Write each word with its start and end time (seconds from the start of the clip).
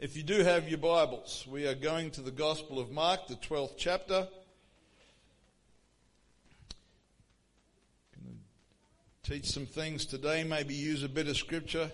If 0.00 0.16
you 0.16 0.24
do 0.24 0.42
have 0.42 0.68
your 0.68 0.78
Bibles, 0.78 1.46
we 1.48 1.68
are 1.68 1.74
going 1.74 2.10
to 2.12 2.20
the 2.20 2.32
Gospel 2.32 2.80
of 2.80 2.90
Mark, 2.90 3.28
the 3.28 3.36
12th 3.36 3.74
chapter. 3.76 4.26
Going 8.12 8.38
to 9.22 9.30
Teach 9.30 9.46
some 9.46 9.66
things 9.66 10.04
today, 10.04 10.42
maybe 10.42 10.74
use 10.74 11.04
a 11.04 11.08
bit 11.08 11.28
of 11.28 11.36
scripture. 11.36 11.92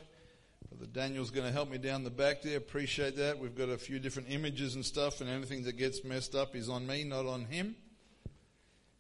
Brother 0.71 0.91
Daniel's 0.91 1.31
going 1.31 1.47
to 1.47 1.53
help 1.53 1.71
me 1.71 1.77
down 1.77 2.03
the 2.03 2.11
back 2.11 2.41
there. 2.41 2.57
Appreciate 2.57 3.19
that. 3.19 3.39
We've 3.39 3.55
got 3.55 3.69
a 3.69 3.77
few 3.77 3.99
different 3.99 4.31
images 4.31 4.77
and 4.77 4.85
stuff, 4.85 5.21
and 5.21 5.29
anything 5.29 5.65
that 5.65 5.77
gets 5.77 6.03
messed 6.03 6.35
up 6.35 6.57
is 6.57 6.71
on 6.71 6.87
me, 6.87 7.05
not 7.05 7.27
on 7.27 7.45
him. 7.45 7.77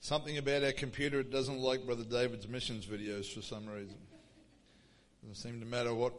Something 0.01 0.37
about 0.37 0.62
our 0.62 0.73
computer, 0.73 1.21
it 1.21 1.32
doesn't 1.32 1.59
like 1.59 1.87
Brother 1.87 2.05
David's 2.05 2.46
missions 2.46 2.85
videos 2.85 3.32
for 3.32 3.41
some 3.41 3.67
reason. 3.67 3.96
It 3.96 5.29
Doesn't 5.29 5.51
seem 5.51 5.61
to 5.61 5.67
matter 5.67 5.95
what 5.95 6.12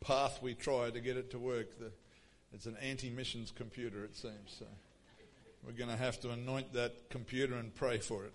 path 0.00 0.40
we 0.42 0.52
try 0.52 0.90
to 0.90 1.00
get 1.00 1.16
it 1.16 1.30
to 1.30 1.38
work. 1.38 1.78
The, 1.78 1.90
it's 2.52 2.66
an 2.66 2.76
anti-missions 2.82 3.52
computer, 3.54 4.04
it 4.04 4.16
seems. 4.16 4.56
So 4.58 4.66
we're 5.64 5.72
going 5.72 5.90
to 5.90 5.96
have 5.96 6.20
to 6.20 6.30
anoint 6.30 6.72
that 6.72 7.10
computer 7.10 7.54
and 7.54 7.74
pray 7.74 7.98
for 7.98 8.24
it. 8.24 8.32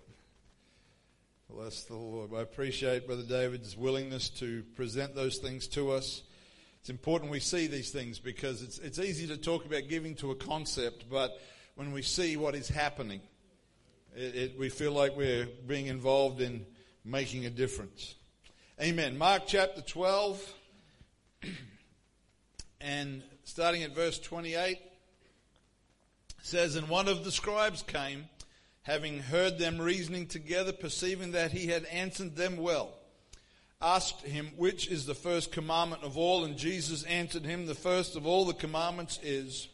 Bless 1.50 1.84
the 1.84 1.94
Lord. 1.94 2.30
I 2.34 2.40
appreciate 2.40 3.06
Brother 3.06 3.22
David's 3.22 3.76
willingness 3.76 4.30
to 4.30 4.64
present 4.74 5.14
those 5.14 5.38
things 5.38 5.68
to 5.68 5.92
us. 5.92 6.22
It's 6.80 6.90
important 6.90 7.30
we 7.30 7.40
see 7.40 7.66
these 7.66 7.90
things 7.90 8.18
because 8.18 8.62
it's, 8.62 8.78
it's 8.78 8.98
easy 8.98 9.26
to 9.28 9.36
talk 9.36 9.64
about 9.64 9.88
giving 9.88 10.14
to 10.16 10.32
a 10.32 10.34
concept, 10.34 11.10
but 11.10 11.40
when 11.76 11.92
we 11.92 12.02
see 12.02 12.36
what 12.36 12.54
is 12.54 12.68
happening, 12.68 13.20
it, 14.16 14.34
it, 14.34 14.58
we 14.58 14.68
feel 14.68 14.92
like 14.92 15.16
we're 15.16 15.46
being 15.66 15.86
involved 15.86 16.40
in 16.40 16.64
making 17.04 17.46
a 17.46 17.50
difference. 17.50 18.14
Amen. 18.80 19.16
Mark 19.16 19.42
chapter 19.46 19.82
12 19.82 20.54
and 22.80 23.22
starting 23.46 23.84
at 23.84 23.94
verse 23.94 24.18
28 24.18 24.78
says, 26.42 26.74
And 26.74 26.88
one 26.88 27.08
of 27.08 27.24
the 27.24 27.30
scribes 27.30 27.82
came 27.82 28.28
having 28.82 29.20
heard 29.20 29.58
them 29.58 29.80
reasoning 29.80 30.26
together, 30.26 30.72
perceiving 30.72 31.32
that 31.32 31.52
he 31.52 31.68
had 31.68 31.84
answered 31.86 32.36
them 32.36 32.56
well, 32.56 32.92
asked 33.80 34.20
him, 34.22 34.50
Which 34.56 34.88
is 34.88 35.06
the 35.06 35.14
first 35.14 35.52
commandment 35.52 36.02
of 36.02 36.18
all? 36.18 36.44
And 36.44 36.56
Jesus 36.56 37.04
answered 37.04 37.44
him, 37.44 37.66
The 37.66 37.74
first 37.74 38.16
of 38.16 38.26
all 38.26 38.44
the 38.44 38.52
commandments 38.52 39.18
is, 39.22 39.68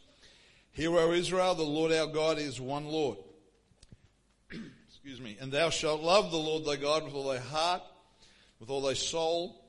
Hear, 0.71 0.95
O 0.97 1.11
Israel, 1.11 1.55
the 1.55 1.63
Lord 1.63 1.91
our 1.91 2.07
God 2.07 2.37
is 2.37 2.61
one 2.61 2.85
Lord. 2.85 3.17
Excuse 4.87 5.19
me. 5.19 5.35
And 5.41 5.51
thou 5.51 5.71
shalt 5.71 6.01
love 6.01 6.31
the 6.31 6.37
Lord 6.37 6.65
thy 6.65 6.75
God 6.75 7.05
with 7.05 7.15
all 7.15 7.27
thy 7.27 7.39
heart, 7.39 7.81
with 8.59 8.69
all 8.69 8.81
thy 8.81 8.93
soul, 8.93 9.63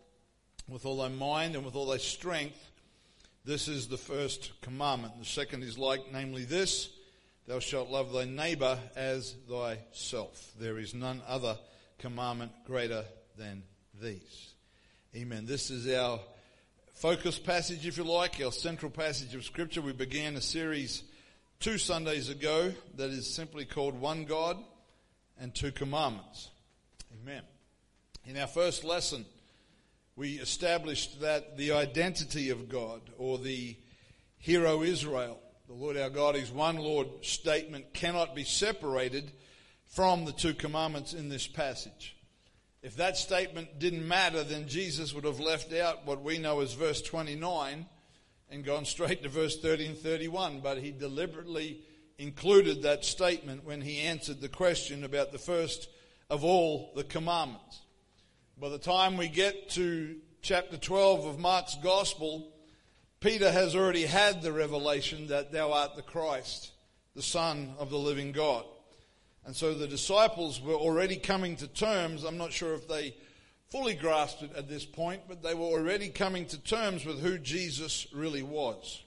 with 0.69 0.85
all 0.85 0.99
thy 0.99 1.09
mind, 1.09 1.57
and 1.57 1.65
with 1.65 1.75
all 1.75 1.87
thy 1.87 1.97
strength. 1.97 2.71
This 3.45 3.69
is 3.69 3.89
the 3.89 3.99
first 3.99 4.53
commandment. 4.63 5.19
The 5.19 5.27
second 5.27 5.65
is 5.65 5.77
like, 5.77 6.01
namely 6.13 6.45
this 6.45 6.89
Thou 7.47 7.59
shalt 7.59 7.91
love 7.91 8.11
thy 8.11 8.25
neighbor 8.25 8.79
as 8.97 9.35
thyself. 9.47 10.53
There 10.59 10.79
is 10.79 10.95
none 10.95 11.21
other 11.29 11.59
commandment 11.99 12.53
greater 12.67 13.05
than 13.37 13.65
these. 14.01 14.55
Amen. 15.15 15.45
This 15.45 15.71
is 15.71 15.87
our 15.95 16.21
focus 16.95 17.39
passage, 17.39 17.87
if 17.87 17.99
you 17.99 18.05
like, 18.05 18.41
our 18.43 18.51
central 18.51 18.91
passage 18.91 19.35
of 19.35 19.45
Scripture. 19.45 19.83
We 19.83 19.93
began 19.93 20.37
a 20.37 20.41
series 20.41 21.03
two 21.61 21.77
Sundays 21.77 22.31
ago 22.31 22.73
that 22.97 23.11
is 23.11 23.35
simply 23.35 23.67
called 23.67 24.01
One 24.01 24.25
God 24.25 24.57
and 25.39 25.55
Two 25.55 25.71
Commandments. 25.71 26.49
Amen. 27.21 27.43
In 28.25 28.39
our 28.39 28.47
first 28.47 28.85
lesson, 28.85 29.27
we 30.17 30.35
established 30.35 31.21
that 31.21 31.57
the 31.57 31.73
identity 31.73 32.51
of 32.51 32.69
God, 32.69 33.01
or 33.19 33.39
the 33.39 33.77
hero 34.39 34.83
Israel, 34.83 35.39
the 35.67 35.75
Lord 35.75 35.97
our 35.97 36.11
God 36.11 36.37
is 36.37 36.53
one 36.53 36.77
Lord 36.77 37.09
statement 37.23 37.95
cannot 37.95 38.35
be 38.35 38.45
separated 38.45 39.33
from 39.87 40.25
the 40.25 40.33
two 40.33 40.55
commandments 40.55 41.15
in 41.15 41.29
this 41.29 41.47
passage. 41.47 42.17
If 42.83 42.97
that 42.97 43.17
statement 43.17 43.79
didn't 43.79 44.07
matter, 44.07 44.45
then 44.45 44.69
Jesus 44.69 45.15
would 45.15 45.25
have 45.25 45.41
left 45.41 45.73
out 45.73 46.07
what 46.07 46.23
we 46.23 46.37
know 46.37 46.61
as 46.61 46.75
verse 46.75 47.01
29 47.01 47.87
and 48.51 48.65
gone 48.65 48.85
straight 48.85 49.23
to 49.23 49.29
verse 49.31 49.59
30 49.59 49.87
and 49.87 49.99
31. 49.99 50.61
But 50.61 50.79
he 50.79 50.91
deliberately 50.91 51.81
included 52.19 52.83
that 52.83 53.05
statement 53.05 53.65
when 53.65 53.81
he 53.81 54.01
answered 54.01 54.41
the 54.41 54.51
question 54.51 55.03
about 55.03 55.33
the 55.33 55.39
first 55.39 55.89
of 56.29 56.45
all 56.45 56.93
the 56.95 57.05
commandments. 57.05 57.81
By 58.57 58.69
the 58.69 58.79
time 58.79 59.17
we 59.17 59.27
get 59.27 59.71
to 59.71 60.15
chapter 60.41 60.77
12 60.77 61.27
of 61.27 61.41
Mark's 61.41 61.77
Gospel, 61.83 62.53
Peter 63.19 63.51
has 63.51 63.75
already 63.75 64.07
had 64.07 64.43
the 64.43 64.53
revelation 64.53 65.27
that 65.27 65.51
thou 65.51 65.73
art 65.73 65.97
the 65.97 66.03
Christ, 66.03 66.71
the 67.17 67.23
Son 67.23 67.75
of 67.81 67.91
the 67.91 67.99
living 67.99 68.31
God. 68.31 68.65
And 69.45 69.57
so 69.57 69.75
the 69.75 69.89
disciples 69.89 70.61
were 70.61 70.75
already 70.75 71.17
coming 71.17 71.57
to 71.57 71.67
terms. 71.67 72.23
I'm 72.23 72.39
not 72.39 72.53
sure 72.53 72.75
if 72.75 72.87
they 72.87 73.17
fully 73.71 73.95
grasped 73.95 74.45
it 74.45 74.55
at 74.57 74.69
this 74.69 74.85
point, 74.85 75.23
but 75.27 75.43
they 75.43 75.55
were 75.55 75.67
already 75.67 76.09
coming 76.09 76.47
to 76.47 76.59
terms 76.59 77.05
with 77.05 77.21
who 77.21 77.39
Jesus 77.39 78.07
really 78.15 78.45
was. 78.45 79.03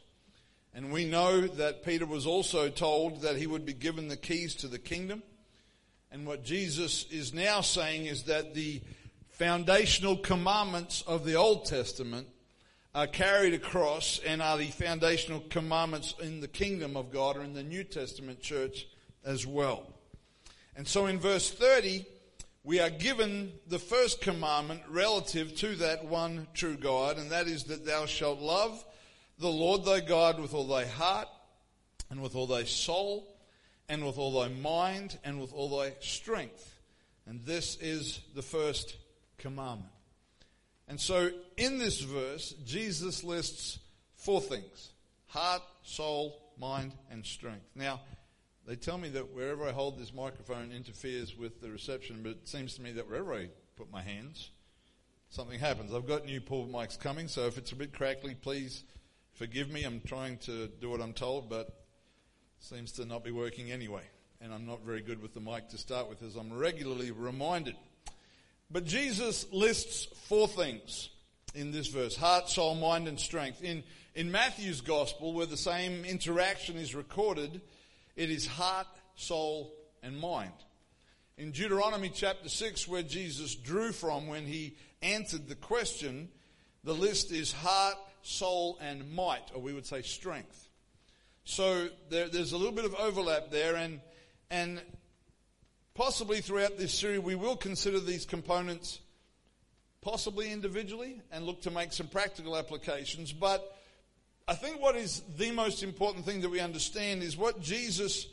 And 0.73 0.91
we 0.91 1.05
know 1.05 1.47
that 1.47 1.85
Peter 1.85 2.05
was 2.05 2.27
also 2.27 2.67
told 2.67 3.21
that 3.21 3.37
he 3.37 3.47
would 3.47 3.65
be 3.65 3.73
given 3.73 4.09
the 4.09 4.17
keys 4.17 4.55
to 4.55 4.67
the 4.67 4.77
kingdom. 4.77 5.23
And 6.11 6.27
what 6.27 6.43
Jesus 6.43 7.05
is 7.09 7.33
now 7.33 7.61
saying 7.61 8.07
is 8.07 8.23
that 8.23 8.53
the 8.53 8.81
foundational 9.37 10.17
commandments 10.17 11.03
of 11.05 11.23
the 11.23 11.35
Old 11.35 11.65
Testament 11.65 12.27
are 12.95 13.05
carried 13.05 13.53
across 13.53 14.19
and 14.25 14.41
are 14.41 14.57
the 14.57 14.71
foundational 14.71 15.41
commandments 15.51 16.15
in 16.19 16.41
the 16.41 16.47
kingdom 16.47 16.97
of 16.97 17.11
God 17.11 17.37
or 17.37 17.43
in 17.43 17.53
the 17.53 17.61
New 17.61 17.83
Testament 17.83 18.41
church 18.41 18.87
as 19.23 19.45
well. 19.45 19.93
And 20.75 20.87
so 20.87 21.05
in 21.05 21.19
verse 21.19 21.51
30, 21.51 22.03
we 22.63 22.79
are 22.79 22.89
given 22.89 23.51
the 23.67 23.77
first 23.77 24.21
commandment 24.21 24.81
relative 24.89 25.55
to 25.57 25.75
that 25.75 26.05
one 26.05 26.47
true 26.55 26.75
God, 26.75 27.19
and 27.19 27.29
that 27.29 27.45
is 27.45 27.65
that 27.65 27.85
thou 27.85 28.07
shalt 28.07 28.39
love 28.39 28.83
the 29.37 29.51
Lord 29.51 29.85
thy 29.85 29.99
God 29.99 30.39
with 30.39 30.55
all 30.55 30.67
thy 30.67 30.85
heart, 30.85 31.27
and 32.09 32.23
with 32.23 32.35
all 32.35 32.47
thy 32.47 32.63
soul, 32.63 33.37
and 33.87 34.03
with 34.03 34.17
all 34.17 34.41
thy 34.41 34.47
mind, 34.47 35.19
and 35.23 35.39
with 35.39 35.53
all 35.53 35.77
thy 35.77 35.93
strength. 35.99 36.79
And 37.27 37.45
this 37.45 37.77
is 37.79 38.21
the 38.33 38.41
first 38.41 38.97
commandment. 39.37 39.91
And 40.87 40.99
so 40.99 41.29
in 41.57 41.79
this 41.79 42.01
verse, 42.01 42.53
Jesus 42.65 43.23
lists 43.23 43.79
four 44.15 44.41
things 44.41 44.91
heart, 45.27 45.61
soul, 45.83 46.41
mind, 46.57 46.93
and 47.11 47.25
strength. 47.25 47.65
Now, 47.75 47.99
they 48.65 48.75
tell 48.75 48.97
me 48.97 49.09
that 49.09 49.33
wherever 49.33 49.67
I 49.67 49.71
hold 49.71 49.97
this 49.97 50.13
microphone 50.13 50.71
interferes 50.71 51.37
with 51.37 51.61
the 51.61 51.69
reception, 51.69 52.19
but 52.23 52.31
it 52.31 52.47
seems 52.47 52.75
to 52.75 52.81
me 52.81 52.91
that 52.93 53.09
wherever 53.09 53.33
I 53.33 53.49
put 53.75 53.91
my 53.91 54.01
hands, 54.01 54.49
something 55.29 55.59
happens. 55.59 55.93
I've 55.93 56.07
got 56.07 56.25
new 56.25 56.41
pull 56.41 56.65
mics 56.65 56.99
coming, 56.99 57.27
so 57.27 57.45
if 57.45 57.57
it's 57.57 57.71
a 57.71 57.75
bit 57.75 57.93
crackly, 57.93 58.35
please 58.35 58.83
forgive 59.33 59.69
me. 59.69 59.83
I'm 59.83 60.01
trying 60.05 60.37
to 60.39 60.67
do 60.67 60.89
what 60.89 61.01
I'm 61.01 61.13
told, 61.13 61.49
but 61.49 61.85
seems 62.59 62.91
to 62.93 63.05
not 63.05 63.23
be 63.23 63.31
working 63.31 63.71
anyway. 63.71 64.03
And 64.41 64.53
I'm 64.53 64.65
not 64.65 64.83
very 64.85 65.01
good 65.01 65.21
with 65.21 65.33
the 65.33 65.39
mic 65.39 65.69
to 65.69 65.77
start 65.77 66.09
with, 66.09 66.21
as 66.21 66.35
I'm 66.35 66.53
regularly 66.53 67.11
reminded. 67.11 67.75
But 68.69 68.85
Jesus 68.85 69.45
lists 69.51 70.07
four 70.27 70.47
things 70.47 71.09
in 71.55 71.71
this 71.71 71.87
verse 71.87 72.15
heart, 72.15 72.49
soul, 72.49 72.75
mind, 72.75 73.07
and 73.07 73.19
strength. 73.19 73.63
In, 73.63 73.83
in 74.13 74.31
Matthew's 74.31 74.81
gospel, 74.81 75.33
where 75.33 75.45
the 75.45 75.57
same 75.57 76.03
interaction 76.03 76.75
is 76.75 76.93
recorded, 76.93 77.61
it 78.15 78.29
is 78.29 78.45
heart, 78.45 78.87
soul, 79.15 79.73
and 80.03 80.19
mind. 80.19 80.51
In 81.37 81.51
Deuteronomy 81.51 82.09
chapter 82.09 82.49
6, 82.49 82.87
where 82.87 83.03
Jesus 83.03 83.55
drew 83.55 83.91
from 83.91 84.27
when 84.27 84.45
he 84.45 84.75
answered 85.01 85.47
the 85.47 85.55
question, 85.55 86.29
the 86.83 86.93
list 86.93 87.31
is 87.31 87.51
heart, 87.51 87.95
soul, 88.21 88.77
and 88.81 89.13
might, 89.13 89.51
or 89.53 89.61
we 89.61 89.73
would 89.73 89.85
say 89.85 90.01
strength. 90.01 90.67
So 91.45 91.87
there, 92.09 92.27
there's 92.27 92.51
a 92.51 92.57
little 92.57 92.73
bit 92.73 92.85
of 92.85 92.95
overlap 92.95 93.51
there, 93.51 93.75
and, 93.75 94.01
and 94.49 94.81
Possibly 95.97 96.41
throughout 96.41 96.77
this 96.77 96.93
series, 96.93 97.21
we 97.21 97.33
will 97.33 97.55
consider 97.55 97.99
these 97.99 98.23
components 98.23 98.99
possibly 99.99 100.51
individually 100.51 101.19
and 101.31 101.43
look 101.43 101.63
to 101.63 101.71
make 101.71 101.91
some 101.91 102.07
practical 102.07 102.55
applications. 102.55 103.33
But 103.33 103.75
I 104.47 104.53
think 104.53 104.79
what 104.79 104.95
is 104.95 105.23
the 105.37 105.49
most 105.49 105.81
important 105.81 106.23
thing 106.23 106.41
that 106.41 106.49
we 106.49 106.59
understand 106.59 107.23
is 107.23 107.35
what 107.35 107.61
Jesus 107.61 108.27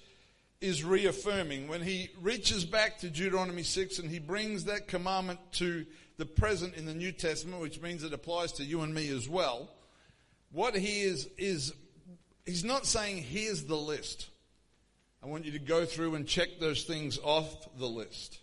is 0.60 0.84
reaffirming 0.84 1.66
when 1.66 1.80
he 1.80 2.10
reaches 2.20 2.66
back 2.66 2.98
to 2.98 3.08
Deuteronomy 3.08 3.62
6 3.62 3.98
and 3.98 4.10
he 4.10 4.18
brings 4.18 4.64
that 4.64 4.86
commandment 4.86 5.40
to 5.52 5.86
the 6.18 6.26
present 6.26 6.74
in 6.74 6.84
the 6.84 6.94
New 6.94 7.12
Testament, 7.12 7.62
which 7.62 7.80
means 7.80 8.04
it 8.04 8.12
applies 8.12 8.52
to 8.52 8.62
you 8.62 8.82
and 8.82 8.92
me 8.92 9.08
as 9.08 9.26
well. 9.26 9.70
What 10.52 10.76
he 10.76 11.00
is, 11.00 11.30
is 11.38 11.72
he's 12.44 12.62
not 12.62 12.84
saying, 12.84 13.22
here's 13.22 13.64
the 13.64 13.74
list. 13.74 14.28
I 15.24 15.26
want 15.26 15.46
you 15.46 15.52
to 15.52 15.58
go 15.58 15.86
through 15.86 16.16
and 16.16 16.26
check 16.26 16.60
those 16.60 16.82
things 16.84 17.18
off 17.22 17.48
the 17.78 17.86
list. 17.86 18.40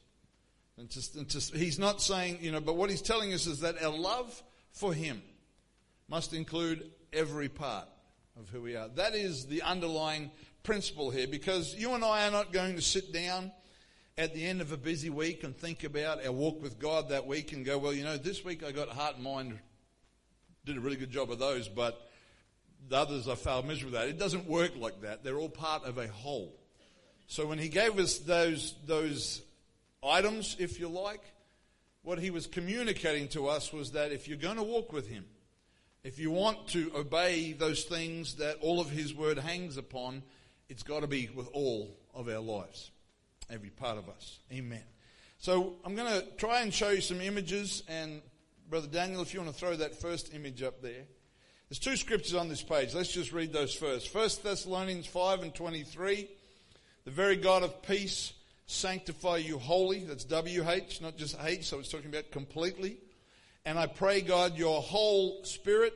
And 0.79 0.89
just, 0.89 1.15
and 1.15 1.29
just, 1.29 1.55
he's 1.55 1.77
not 1.77 2.01
saying, 2.01 2.39
you 2.41 2.51
know, 2.51 2.59
but 2.59 2.75
what 2.75 2.89
he's 2.89 3.03
telling 3.03 3.33
us 3.33 3.45
is 3.45 3.59
that 3.59 3.79
our 3.83 3.95
love 3.95 4.41
for 4.71 4.91
him 4.91 5.21
must 6.07 6.33
include 6.33 6.89
every 7.13 7.49
part 7.49 7.87
of 8.35 8.49
who 8.49 8.63
we 8.63 8.75
are. 8.75 8.87
That 8.87 9.13
is 9.13 9.45
the 9.45 9.61
underlying 9.61 10.31
principle 10.63 11.11
here 11.11 11.27
because 11.27 11.75
you 11.75 11.93
and 11.93 12.03
I 12.03 12.27
are 12.27 12.31
not 12.31 12.51
going 12.51 12.75
to 12.77 12.81
sit 12.81 13.13
down 13.13 13.51
at 14.17 14.33
the 14.33 14.43
end 14.43 14.59
of 14.59 14.71
a 14.71 14.77
busy 14.77 15.11
week 15.11 15.43
and 15.43 15.55
think 15.55 15.83
about 15.83 16.25
our 16.25 16.31
walk 16.31 16.63
with 16.63 16.79
God 16.79 17.09
that 17.09 17.27
week 17.27 17.53
and 17.53 17.63
go, 17.63 17.77
well, 17.77 17.93
you 17.93 18.03
know, 18.03 18.17
this 18.17 18.43
week 18.43 18.63
I 18.63 18.71
got 18.71 18.89
heart 18.89 19.17
and 19.17 19.23
mind, 19.23 19.59
did 20.65 20.77
a 20.77 20.79
really 20.79 20.97
good 20.97 21.11
job 21.11 21.29
of 21.29 21.37
those, 21.37 21.67
but 21.67 22.09
the 22.89 22.97
others 22.97 23.27
I 23.27 23.35
failed 23.35 23.67
miserably 23.67 23.99
at. 23.99 24.07
It 24.07 24.17
doesn't 24.17 24.47
work 24.47 24.71
like 24.75 25.01
that. 25.01 25.23
They're 25.23 25.37
all 25.37 25.47
part 25.47 25.85
of 25.85 25.99
a 25.99 26.07
whole. 26.07 26.57
So 27.31 27.45
when 27.45 27.59
he 27.59 27.69
gave 27.69 27.97
us 27.97 28.17
those, 28.17 28.75
those 28.85 29.41
items, 30.03 30.57
if 30.59 30.81
you 30.81 30.89
like, 30.89 31.23
what 32.03 32.19
he 32.19 32.29
was 32.29 32.45
communicating 32.45 33.29
to 33.29 33.47
us 33.47 33.71
was 33.71 33.91
that 33.91 34.11
if 34.11 34.27
you're 34.27 34.37
going 34.37 34.57
to 34.57 34.63
walk 34.63 34.91
with 34.91 35.07
him, 35.07 35.23
if 36.03 36.19
you 36.19 36.29
want 36.29 36.67
to 36.71 36.91
obey 36.93 37.53
those 37.53 37.85
things 37.85 38.35
that 38.35 38.57
all 38.59 38.81
of 38.81 38.89
his 38.89 39.13
word 39.13 39.37
hangs 39.37 39.77
upon, 39.77 40.23
it's 40.67 40.83
got 40.83 41.03
to 41.03 41.07
be 41.07 41.29
with 41.33 41.47
all 41.53 41.95
of 42.13 42.27
our 42.27 42.41
lives, 42.41 42.91
every 43.49 43.69
part 43.69 43.97
of 43.97 44.09
us. 44.09 44.39
Amen. 44.51 44.83
So 45.37 45.75
I'm 45.85 45.95
going 45.95 46.11
to 46.11 46.27
try 46.35 46.63
and 46.63 46.73
show 46.73 46.89
you 46.89 46.99
some 46.99 47.21
images, 47.21 47.83
and 47.87 48.21
Brother 48.69 48.87
Daniel, 48.87 49.21
if 49.21 49.33
you 49.33 49.39
want 49.39 49.53
to 49.53 49.57
throw 49.57 49.77
that 49.77 49.95
first 49.95 50.33
image 50.33 50.63
up 50.63 50.81
there. 50.81 51.05
There's 51.69 51.79
two 51.79 51.95
scriptures 51.95 52.35
on 52.35 52.49
this 52.49 52.61
page. 52.61 52.93
Let's 52.93 53.13
just 53.13 53.31
read 53.31 53.53
those 53.53 53.73
first. 53.73 54.09
First 54.09 54.43
Thessalonians 54.43 55.05
5 55.05 55.43
and 55.43 55.55
23. 55.55 56.27
The 57.05 57.11
very 57.11 57.35
God 57.35 57.63
of 57.63 57.81
peace 57.81 58.33
sanctify 58.67 59.37
you 59.37 59.57
wholly. 59.57 60.03
That's 60.03 60.23
WH, 60.23 61.01
not 61.01 61.17
just 61.17 61.35
H, 61.41 61.65
so 61.65 61.79
it's 61.79 61.89
talking 61.89 62.09
about 62.09 62.31
completely. 62.31 62.97
And 63.65 63.77
I 63.77 63.87
pray, 63.87 64.21
God, 64.21 64.57
your 64.57 64.81
whole 64.81 65.43
spirit 65.43 65.93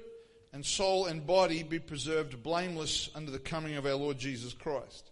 and 0.52 0.66
soul 0.66 1.06
and 1.06 1.25
body 1.25 1.63
be 1.63 1.80
preserved 1.80 2.42
blameless 2.42 3.10
under 3.16 3.31
the 3.31 3.40
coming 3.40 3.75
of 3.75 3.86
our 3.86 3.96
Lord 3.96 4.18
Jesus 4.18 4.54
Christ. 4.54 5.12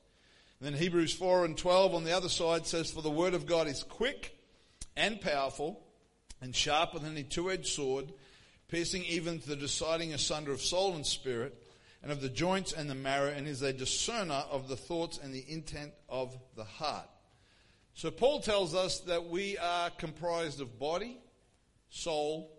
And 0.59 0.73
then 0.73 0.81
Hebrews 0.81 1.13
4 1.13 1.45
and 1.45 1.57
12 1.57 1.93
on 1.93 2.03
the 2.03 2.15
other 2.15 2.29
side 2.29 2.65
says, 2.65 2.91
For 2.91 3.01
the 3.01 3.09
word 3.09 3.33
of 3.33 3.45
God 3.45 3.67
is 3.67 3.83
quick 3.83 4.37
and 4.95 5.19
powerful 5.19 5.83
and 6.41 6.55
sharper 6.55 6.99
than 6.99 7.11
any 7.11 7.23
two 7.23 7.51
edged 7.51 7.67
sword, 7.67 8.11
piercing 8.67 9.03
even 9.05 9.39
to 9.39 9.49
the 9.49 9.55
deciding 9.55 10.13
asunder 10.13 10.51
of 10.51 10.61
soul 10.61 10.95
and 10.95 11.05
spirit, 11.05 11.62
and 12.03 12.11
of 12.11 12.21
the 12.21 12.29
joints 12.29 12.73
and 12.73 12.89
the 12.89 12.95
marrow, 12.95 13.29
and 13.29 13.47
is 13.47 13.61
a 13.61 13.73
discerner 13.73 14.43
of 14.51 14.67
the 14.67 14.75
thoughts 14.75 15.17
and 15.17 15.33
the 15.33 15.45
intent 15.47 15.93
of 16.09 16.37
the 16.55 16.65
heart. 16.65 17.07
So 17.95 18.11
Paul 18.11 18.41
tells 18.41 18.75
us 18.75 18.99
that 19.01 19.29
we 19.29 19.57
are 19.57 19.89
comprised 19.89 20.61
of 20.61 20.77
body, 20.77 21.17
soul, 21.89 22.51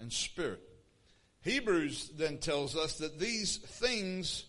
and 0.00 0.12
spirit. 0.12 0.60
Hebrews 1.42 2.10
then 2.16 2.38
tells 2.38 2.76
us 2.76 2.98
that 2.98 3.18
these 3.18 3.58
things 3.58 4.44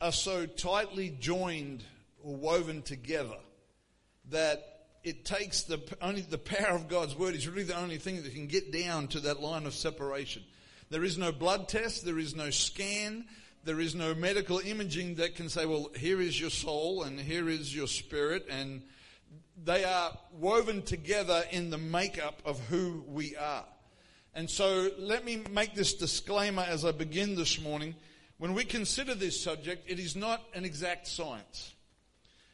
are 0.00 0.12
so 0.12 0.46
tightly 0.46 1.10
joined 1.18 1.82
or 2.22 2.36
woven 2.36 2.82
together 2.82 3.38
that 4.30 4.62
it 5.02 5.24
takes 5.24 5.62
the 5.62 5.80
only 6.02 6.20
the 6.20 6.38
power 6.38 6.74
of 6.74 6.88
God's 6.88 7.16
word 7.16 7.34
is 7.34 7.48
really 7.48 7.62
the 7.62 7.78
only 7.78 7.96
thing 7.96 8.22
that 8.22 8.34
can 8.34 8.46
get 8.46 8.70
down 8.70 9.08
to 9.08 9.20
that 9.20 9.40
line 9.40 9.66
of 9.66 9.74
separation. 9.74 10.42
There 10.90 11.04
is 11.04 11.16
no 11.16 11.32
blood 11.32 11.68
test, 11.68 12.04
there 12.04 12.18
is 12.18 12.34
no 12.34 12.50
scan, 12.50 13.24
there 13.64 13.80
is 13.80 13.94
no 13.94 14.14
medical 14.14 14.58
imaging 14.58 15.16
that 15.16 15.34
can 15.34 15.48
say, 15.48 15.66
well, 15.66 15.90
here 15.96 16.20
is 16.20 16.40
your 16.40 16.50
soul 16.50 17.02
and 17.02 17.20
here 17.20 17.48
is 17.48 17.74
your 17.74 17.86
spirit 17.86 18.46
and 18.48 18.82
they 19.62 19.84
are 19.84 20.16
woven 20.32 20.82
together 20.82 21.44
in 21.50 21.70
the 21.70 21.78
makeup 21.78 22.40
of 22.44 22.58
who 22.68 23.04
we 23.06 23.36
are. 23.36 23.64
And 24.34 24.48
so 24.48 24.90
let 24.98 25.24
me 25.24 25.42
make 25.50 25.74
this 25.74 25.94
disclaimer 25.94 26.62
as 26.62 26.84
I 26.84 26.92
begin 26.92 27.34
this 27.34 27.60
morning. 27.60 27.94
When 28.38 28.54
we 28.54 28.64
consider 28.64 29.14
this 29.14 29.42
subject, 29.42 29.90
it 29.90 29.98
is 29.98 30.16
not 30.16 30.40
an 30.54 30.64
exact 30.64 31.06
science. 31.06 31.74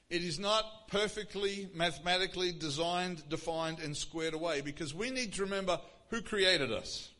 It 0.08 0.22
is 0.22 0.38
not 0.38 0.88
perfectly 0.88 1.68
mathematically 1.74 2.52
designed, 2.52 3.28
defined, 3.28 3.78
and 3.80 3.96
squared 3.96 4.34
away 4.34 4.60
because 4.60 4.94
we 4.94 5.10
need 5.10 5.34
to 5.34 5.42
remember 5.42 5.80
who 6.10 6.22
created 6.22 6.72
us 6.72 7.10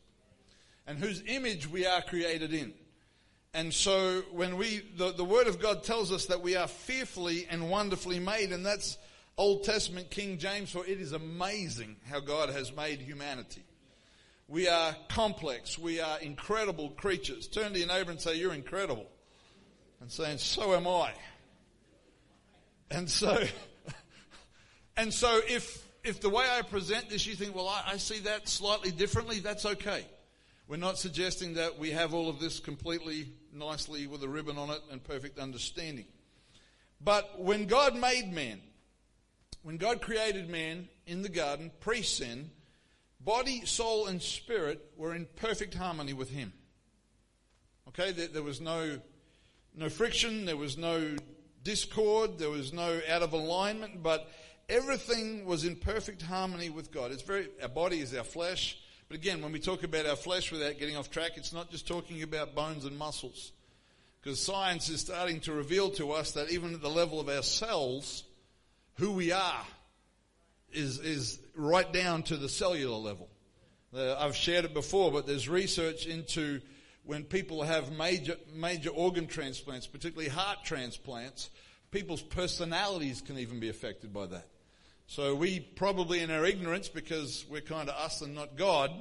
and 0.85 0.97
whose 0.97 1.21
image 1.27 1.69
we 1.69 1.85
are 1.85 2.01
created 2.01 2.53
in. 2.53 2.73
And 3.57 3.73
so 3.73 4.21
when 4.31 4.55
we, 4.55 4.83
the, 4.97 5.11
the 5.11 5.25
Word 5.25 5.47
of 5.47 5.59
God 5.59 5.83
tells 5.83 6.11
us 6.11 6.27
that 6.27 6.41
we 6.41 6.55
are 6.55 6.67
fearfully 6.67 7.47
and 7.49 7.71
wonderfully 7.71 8.19
made, 8.19 8.51
and 8.51 8.63
that's 8.63 8.99
Old 9.35 9.63
Testament 9.63 10.11
King 10.11 10.37
James, 10.37 10.69
for 10.69 10.85
it 10.85 11.01
is 11.01 11.11
amazing 11.11 11.95
how 12.07 12.19
God 12.19 12.51
has 12.51 12.71
made 12.75 12.99
humanity. 13.01 13.63
We 14.47 14.67
are 14.67 14.95
complex. 15.09 15.75
We 15.75 15.99
are 15.99 16.19
incredible 16.19 16.91
creatures. 16.91 17.47
Turn 17.47 17.73
to 17.73 17.79
your 17.79 17.87
neighbor 17.87 18.11
and 18.11 18.21
say, 18.21 18.35
You're 18.35 18.53
incredible. 18.53 19.07
And 20.01 20.11
saying, 20.11 20.37
So 20.37 20.75
am 20.75 20.87
I. 20.87 21.13
And 22.91 23.09
so, 23.09 23.43
and 24.97 25.11
so 25.11 25.41
if, 25.47 25.83
if 26.03 26.21
the 26.21 26.29
way 26.29 26.45
I 26.47 26.61
present 26.61 27.09
this, 27.09 27.25
you 27.25 27.33
think, 27.33 27.55
well, 27.55 27.67
I, 27.67 27.93
I 27.93 27.97
see 27.97 28.19
that 28.19 28.47
slightly 28.47 28.91
differently, 28.91 29.39
that's 29.39 29.65
okay. 29.65 30.05
We're 30.67 30.75
not 30.75 30.97
suggesting 30.97 31.53
that 31.53 31.79
we 31.79 31.91
have 31.91 32.13
all 32.13 32.27
of 32.27 32.41
this 32.41 32.59
completely 32.59 33.29
nicely 33.53 34.05
with 34.05 34.21
a 34.21 34.27
ribbon 34.27 34.57
on 34.57 34.69
it 34.69 34.81
and 34.91 35.01
perfect 35.01 35.39
understanding. 35.39 36.05
But 36.99 37.39
when 37.39 37.67
God 37.67 37.95
made 37.95 38.33
man, 38.33 38.59
when 39.63 39.77
God 39.77 40.01
created 40.01 40.49
man 40.49 40.89
in 41.05 41.21
the 41.21 41.29
garden, 41.29 41.71
pre 41.79 42.01
sin, 42.01 42.51
body, 43.21 43.65
soul, 43.65 44.07
and 44.07 44.21
spirit 44.21 44.91
were 44.97 45.15
in 45.15 45.25
perfect 45.37 45.73
harmony 45.73 46.11
with 46.11 46.31
Him. 46.31 46.51
Okay, 47.87 48.11
there, 48.11 48.27
there, 48.27 48.43
was 48.43 48.59
no, 48.59 48.99
no 49.73 49.87
friction, 49.87 50.45
there 50.45 50.57
was 50.57 50.77
no 50.77 51.15
discord, 51.63 52.39
there 52.39 52.49
was 52.49 52.73
no 52.73 52.99
out 53.09 53.21
of 53.21 53.31
alignment, 53.31 54.03
but 54.03 54.29
everything 54.67 55.45
was 55.45 55.63
in 55.63 55.77
perfect 55.77 56.21
harmony 56.21 56.69
with 56.69 56.91
God. 56.91 57.11
It's 57.13 57.23
very, 57.23 57.47
our 57.61 57.69
body 57.69 58.01
is 58.01 58.13
our 58.13 58.25
flesh. 58.25 58.77
But 59.09 59.17
again, 59.17 59.41
when 59.41 59.51
we 59.51 59.59
talk 59.59 59.83
about 59.83 60.05
our 60.05 60.15
flesh 60.15 60.51
without 60.51 60.77
getting 60.79 60.97
off 60.97 61.09
track, 61.09 61.31
it's 61.35 61.53
not 61.53 61.71
just 61.71 61.87
talking 61.87 62.23
about 62.23 62.55
bones 62.55 62.85
and 62.85 62.97
muscles. 62.97 63.53
Because 64.21 64.41
science 64.41 64.89
is 64.89 64.99
starting 64.99 65.39
to 65.41 65.53
reveal 65.53 65.89
to 65.91 66.11
us 66.11 66.33
that 66.33 66.51
even 66.51 66.73
at 66.73 66.81
the 66.81 66.89
level 66.89 67.19
of 67.19 67.29
our 67.29 67.43
cells, 67.43 68.23
who 68.95 69.11
we 69.11 69.31
are 69.31 69.65
is, 70.73 70.99
is 70.99 71.39
right 71.55 71.91
down 71.93 72.23
to 72.23 72.35
the 72.35 72.49
cellular 72.49 72.97
level. 72.97 73.29
Uh, 73.95 74.15
I've 74.15 74.35
shared 74.35 74.65
it 74.65 74.73
before, 74.73 75.11
but 75.11 75.25
there's 75.25 75.47
research 75.47 76.05
into 76.05 76.59
when 77.05 77.23
people 77.23 77.63
have 77.63 77.91
major, 77.91 78.35
major 78.53 78.89
organ 78.89 79.27
transplants, 79.27 79.87
particularly 79.87 80.29
heart 80.29 80.59
transplants, 80.65 81.49
people's 81.89 82.21
personalities 82.21 83.21
can 83.21 83.37
even 83.37 83.61
be 83.61 83.69
affected 83.69 84.13
by 84.13 84.25
that. 84.25 84.45
So 85.09 85.33
we 85.35 85.61
probably 85.61 86.19
in 86.19 86.29
our 86.29 86.45
ignorance, 86.45 86.89
because 86.89 87.45
we're 87.49 87.61
kind 87.61 87.87
of 87.87 87.95
us 87.95 88.21
and 88.21 88.35
not 88.35 88.57
God, 88.57 88.91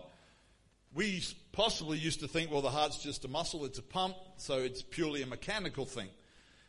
we 0.95 1.23
possibly 1.51 1.99
used 1.99 2.21
to 2.21 2.29
think, 2.29 2.51
well, 2.51 2.63
the 2.63 2.71
heart's 2.71 2.99
just 3.03 3.25
a 3.25 3.29
muscle, 3.29 3.65
it's 3.65 3.81
a 3.81 3.83
pump, 3.83 4.15
so 4.37 4.59
it's 4.59 4.83
purely 4.83 5.23
a 5.23 5.27
mechanical 5.27 5.85
thing. 5.85 6.09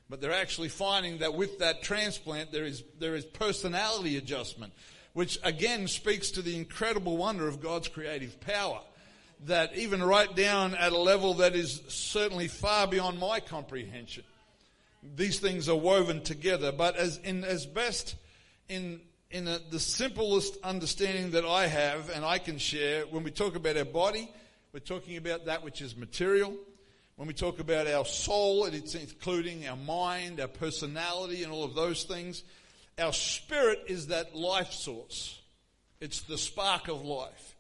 But 0.10 0.22
they're 0.22 0.34
actually 0.34 0.70
finding 0.70 1.20
that 1.20 1.36
with 1.36 1.60
that 1.60 1.84
transplant, 1.84 2.52
there 2.52 2.66
is, 2.66 2.84
there 3.00 3.14
is 3.14 3.26
personality 3.26 4.18
adjustment, 4.18 4.74
which 5.14 5.38
again 5.44 5.88
speaks 5.88 6.32
to 6.32 6.42
the 6.42 6.56
incredible 6.56 7.16
wonder 7.16 7.48
of 7.48 7.62
God's 7.62 7.88
creative 7.90 8.42
power. 8.42 8.82
That 9.46 9.76
even 9.76 10.02
right 10.02 10.36
down 10.36 10.74
at 10.74 10.94
a 10.94 10.98
level 10.98 11.36
that 11.36 11.56
is 11.56 11.84
certainly 11.90 12.48
far 12.48 12.88
beyond 12.88 13.20
my 13.20 13.40
comprehension, 13.40 14.24
these 15.16 15.40
things 15.40 15.70
are 15.70 15.76
woven 15.76 16.24
together. 16.24 16.72
But 16.72 16.96
as 16.96 17.18
in 17.18 17.44
as 17.44 17.68
best 17.68 18.16
in 18.68 19.00
in 19.32 19.48
a, 19.48 19.60
the 19.72 19.80
simplest 19.80 20.58
understanding 20.64 21.32
that 21.32 21.46
I 21.46 21.68
have 21.68 22.10
and 22.10 22.24
I 22.24 22.38
can 22.38 22.58
share, 22.58 23.06
when 23.06 23.24
we 23.24 23.32
talk 23.32 23.56
about 23.56 23.78
our 23.78 23.86
body, 23.86 24.30
we're 24.74 24.80
talking 24.80 25.18
about 25.18 25.46
that 25.46 25.64
which 25.64 25.82
is 25.82 25.96
material. 25.96 26.56
When 27.16 27.28
we 27.28 27.34
talk 27.34 27.60
about 27.60 27.88
our 27.88 28.06
soul, 28.06 28.66
it's 28.66 28.96
including 28.96 29.68
our 29.68 29.76
mind, 29.76 30.40
our 30.40 30.48
personality, 30.48 31.44
and 31.44 31.52
all 31.52 31.64
of 31.64 31.74
those 31.74 32.04
things. 32.04 32.44
Our 33.00 33.14
spirit 33.14 33.86
is 33.88 34.08
that 34.08 34.36
life 34.36 34.72
source. 34.72 35.42
It's 36.00 36.22
the 36.22 36.38
spark 36.38 36.88
of 36.88 37.04
life 37.04 37.56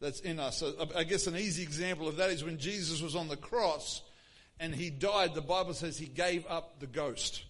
that's 0.00 0.20
in 0.20 0.38
us. 0.38 0.62
I 0.94 1.04
guess 1.04 1.26
an 1.26 1.36
easy 1.36 1.62
example 1.62 2.06
of 2.06 2.16
that 2.18 2.30
is 2.30 2.44
when 2.44 2.58
Jesus 2.58 3.00
was 3.00 3.16
on 3.16 3.28
the 3.28 3.36
cross 3.36 4.02
and 4.60 4.74
he 4.74 4.90
died, 4.90 5.34
the 5.34 5.40
Bible 5.40 5.72
says 5.72 5.98
he 5.98 6.06
gave 6.06 6.46
up 6.46 6.80
the 6.80 6.86
ghost. 6.86 7.44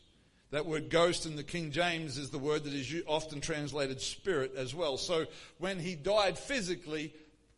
That 0.51 0.67
word 0.67 0.89
ghost 0.89 1.27
in 1.27 1.37
the 1.37 1.43
King 1.43 1.71
James 1.71 2.17
is 2.17 2.31
the 2.31 2.39
word 2.39 2.65
that 2.65 2.73
is 2.73 3.03
often 3.07 3.41
translated 3.41 4.01
spirit 4.01 4.55
as 4.57 4.75
well. 4.75 4.97
So 4.97 5.27
when 5.59 5.79
he 5.79 5.95
died 5.95 6.39
physically, 6.39 7.13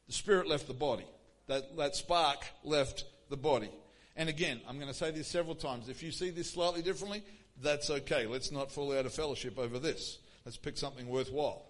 the 0.09 0.12
spirit 0.12 0.49
left 0.49 0.66
the 0.66 0.75
body. 0.75 1.06
That, 1.47 1.76
that 1.76 1.94
spark 1.94 2.44
left 2.64 3.04
the 3.28 3.37
body. 3.37 3.70
And 4.16 4.28
again, 4.28 4.61
I'm 4.68 4.76
going 4.76 4.88
to 4.88 4.94
say 4.94 5.12
this 5.12 5.28
several 5.28 5.54
times. 5.54 5.88
If 5.88 6.02
you 6.02 6.11
see 6.11 6.30
this 6.30 6.50
slightly 6.50 6.82
differently, 6.82 7.23
that's 7.62 7.90
okay. 7.90 8.26
Let's 8.26 8.50
not 8.50 8.73
fall 8.73 8.97
out 8.97 9.06
of 9.06 9.14
fellowship 9.14 9.59
over 9.59 9.78
this. 9.78 10.18
Let's 10.44 10.56
pick 10.56 10.76
something 10.76 11.09
worthwhile. 11.09 11.64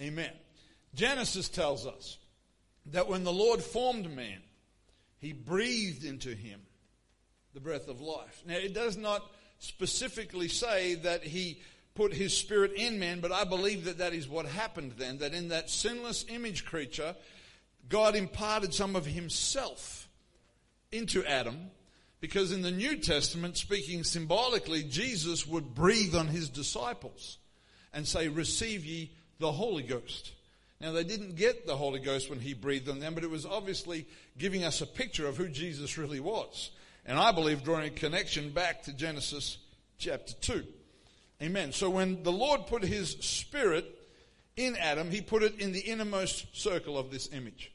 Amen. 0.00 0.32
Genesis 0.94 1.48
tells 1.48 1.86
us 1.86 2.18
that 2.86 3.08
when 3.08 3.24
the 3.24 3.32
Lord 3.32 3.62
formed 3.62 4.14
man, 4.14 4.42
he 5.18 5.32
breathed 5.32 6.04
into 6.04 6.34
him 6.34 6.60
the 7.54 7.60
breath 7.60 7.88
of 7.88 8.00
life. 8.00 8.42
Now, 8.46 8.56
it 8.56 8.74
does 8.74 8.96
not 8.96 9.22
specifically 9.60 10.48
say 10.48 10.94
that 10.96 11.22
he 11.22 11.60
put 11.94 12.12
his 12.12 12.36
spirit 12.36 12.72
in 12.72 12.98
man, 12.98 13.20
but 13.20 13.30
I 13.30 13.44
believe 13.44 13.84
that 13.84 13.98
that 13.98 14.12
is 14.12 14.28
what 14.28 14.46
happened 14.46 14.94
then, 14.98 15.18
that 15.18 15.34
in 15.34 15.48
that 15.48 15.70
sinless 15.70 16.24
image 16.28 16.64
creature, 16.64 17.14
God 17.88 18.16
imparted 18.16 18.74
some 18.74 18.96
of 18.96 19.06
himself 19.06 20.08
into 20.90 21.24
Adam, 21.24 21.70
because 22.20 22.52
in 22.52 22.62
the 22.62 22.70
New 22.70 22.96
Testament, 22.96 23.56
speaking 23.56 24.02
symbolically, 24.02 24.82
Jesus 24.82 25.46
would 25.46 25.74
breathe 25.74 26.14
on 26.14 26.28
his 26.28 26.48
disciples 26.48 27.38
and 27.92 28.06
say, 28.06 28.28
Receive 28.28 28.84
ye 28.84 29.10
the 29.38 29.52
Holy 29.52 29.82
Ghost. 29.82 30.32
Now, 30.80 30.92
they 30.92 31.04
didn't 31.04 31.36
get 31.36 31.66
the 31.66 31.76
Holy 31.76 32.00
Ghost 32.00 32.30
when 32.30 32.40
he 32.40 32.54
breathed 32.54 32.88
on 32.88 33.00
them, 33.00 33.14
but 33.14 33.24
it 33.24 33.30
was 33.30 33.44
obviously 33.44 34.06
giving 34.38 34.64
us 34.64 34.80
a 34.80 34.86
picture 34.86 35.26
of 35.26 35.36
who 35.36 35.48
Jesus 35.48 35.98
really 35.98 36.20
was. 36.20 36.70
And 37.10 37.18
I 37.18 37.32
believe 37.32 37.64
drawing 37.64 37.88
a 37.88 37.90
connection 37.90 38.50
back 38.50 38.84
to 38.84 38.92
Genesis 38.92 39.58
chapter 39.98 40.32
2. 40.42 40.64
Amen. 41.42 41.72
So 41.72 41.90
when 41.90 42.22
the 42.22 42.30
Lord 42.30 42.68
put 42.68 42.84
his 42.84 43.16
spirit 43.18 43.84
in 44.56 44.76
Adam, 44.76 45.10
he 45.10 45.20
put 45.20 45.42
it 45.42 45.58
in 45.58 45.72
the 45.72 45.80
innermost 45.80 46.56
circle 46.56 46.96
of 46.96 47.10
this 47.10 47.28
image. 47.32 47.72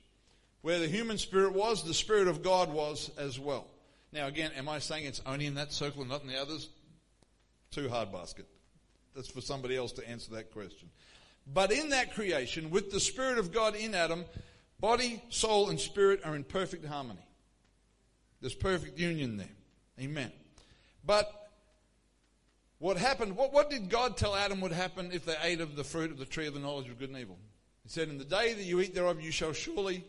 Where 0.62 0.80
the 0.80 0.88
human 0.88 1.18
spirit 1.18 1.52
was, 1.52 1.84
the 1.84 1.94
spirit 1.94 2.30
of 2.30 2.44
God 2.44 2.72
was 2.72 3.12
as 3.18 3.38
well. 3.38 3.68
Now 4.14 4.28
again, 4.28 4.52
am 4.56 4.70
I 4.70 4.80
saying 4.80 5.04
it's 5.04 5.22
only 5.26 5.48
in 5.48 5.56
that 5.56 5.74
circle 5.74 6.00
and 6.04 6.10
not 6.10 6.22
in 6.22 6.30
the 6.30 6.42
others? 6.42 6.70
Too 7.72 7.90
hard 7.90 8.14
basket. 8.14 8.48
That's 9.18 9.28
for 9.28 9.42
somebody 9.42 9.76
else 9.76 9.92
to 9.94 10.10
answer 10.10 10.32
that 10.36 10.54
question. 10.54 10.90
But 11.54 11.74
in 11.74 11.90
that 11.90 12.14
creation, 12.14 12.70
with 12.70 12.90
the 12.90 13.02
spirit 13.02 13.38
of 13.38 13.52
God 13.52 13.76
in 13.76 13.96
Adam, 13.96 14.24
body, 14.80 15.22
soul, 15.28 15.70
and 15.70 15.78
spirit 15.78 16.22
are 16.24 16.38
in 16.38 16.46
perfect 16.46 16.86
harmony. 16.86 17.20
There's 18.42 18.56
perfect 18.56 19.00
union 19.00 19.38
there. 19.38 19.50
Amen. 20.00 20.32
But 21.06 21.32
what 22.80 22.98
happened, 22.98 23.36
what, 23.36 23.54
what 23.54 23.70
did 23.70 23.90
God 23.90 24.18
tell 24.18 24.36
Adam 24.36 24.62
would 24.62 24.72
happen 24.72 25.12
if 25.14 25.26
they 25.26 25.36
ate 25.42 25.62
of 25.62 25.76
the 25.76 25.84
fruit 25.84 26.12
of 26.12 26.18
the 26.18 26.26
tree 26.26 26.48
of 26.48 26.54
the 26.54 26.60
knowledge 26.60 26.90
of 26.90 27.00
good 27.00 27.10
and 27.10 27.18
evil? 27.18 27.38
He 27.84 27.90
said, 27.90 28.10
In 28.10 28.18
the 28.18 28.26
day 28.26 28.54
that 28.54 28.64
you 28.64 28.82
eat 28.82 28.94
thereof, 28.94 29.22
you 29.22 29.32
shall 29.32 29.54
surely 29.54 30.04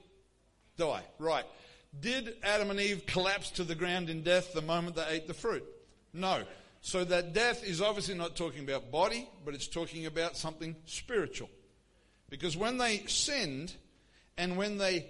die. 0.77 1.03
Right. 1.19 1.45
Did 1.99 2.35
Adam 2.43 2.71
and 2.71 2.81
Eve 2.81 3.07
collapse 3.07 3.51
to 3.53 3.65
the 3.65 3.75
ground 3.75 4.11
in 4.11 4.23
death 4.23 4.53
the 4.53 4.63
moment 4.63 4.97
they 4.97 5.07
ate 5.09 5.27
the 5.27 5.35
fruit? 5.35 5.65
No. 6.13 6.43
So 6.81 7.05
that 7.05 7.33
death 7.33 7.65
is 7.65 7.81
obviously 7.81 8.15
not 8.15 8.37
talking 8.37 8.65
about 8.65 8.91
body, 8.91 9.29
but 9.45 9.55
it's 9.55 9.67
talking 9.67 10.07
about 10.07 10.37
something 10.37 10.77
spiritual. 10.85 11.49
Because 12.29 12.57
when 12.57 12.79
they 12.79 13.05
sinned 13.07 13.75
and 14.37 14.57
when 14.57 14.79
they 14.79 15.07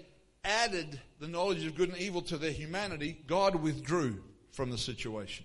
added 0.47 1.01
the 1.19 1.29
knowledge 1.29 1.67
of 1.67 1.75
good 1.75 1.91
and 1.91 1.99
evil 1.99 2.23
to 2.23 2.39
their 2.39 2.53
humanity, 2.53 3.19
God 3.27 3.57
withdrew 3.57 4.23
from 4.53 4.71
the 4.71 4.79
situation. 4.79 5.45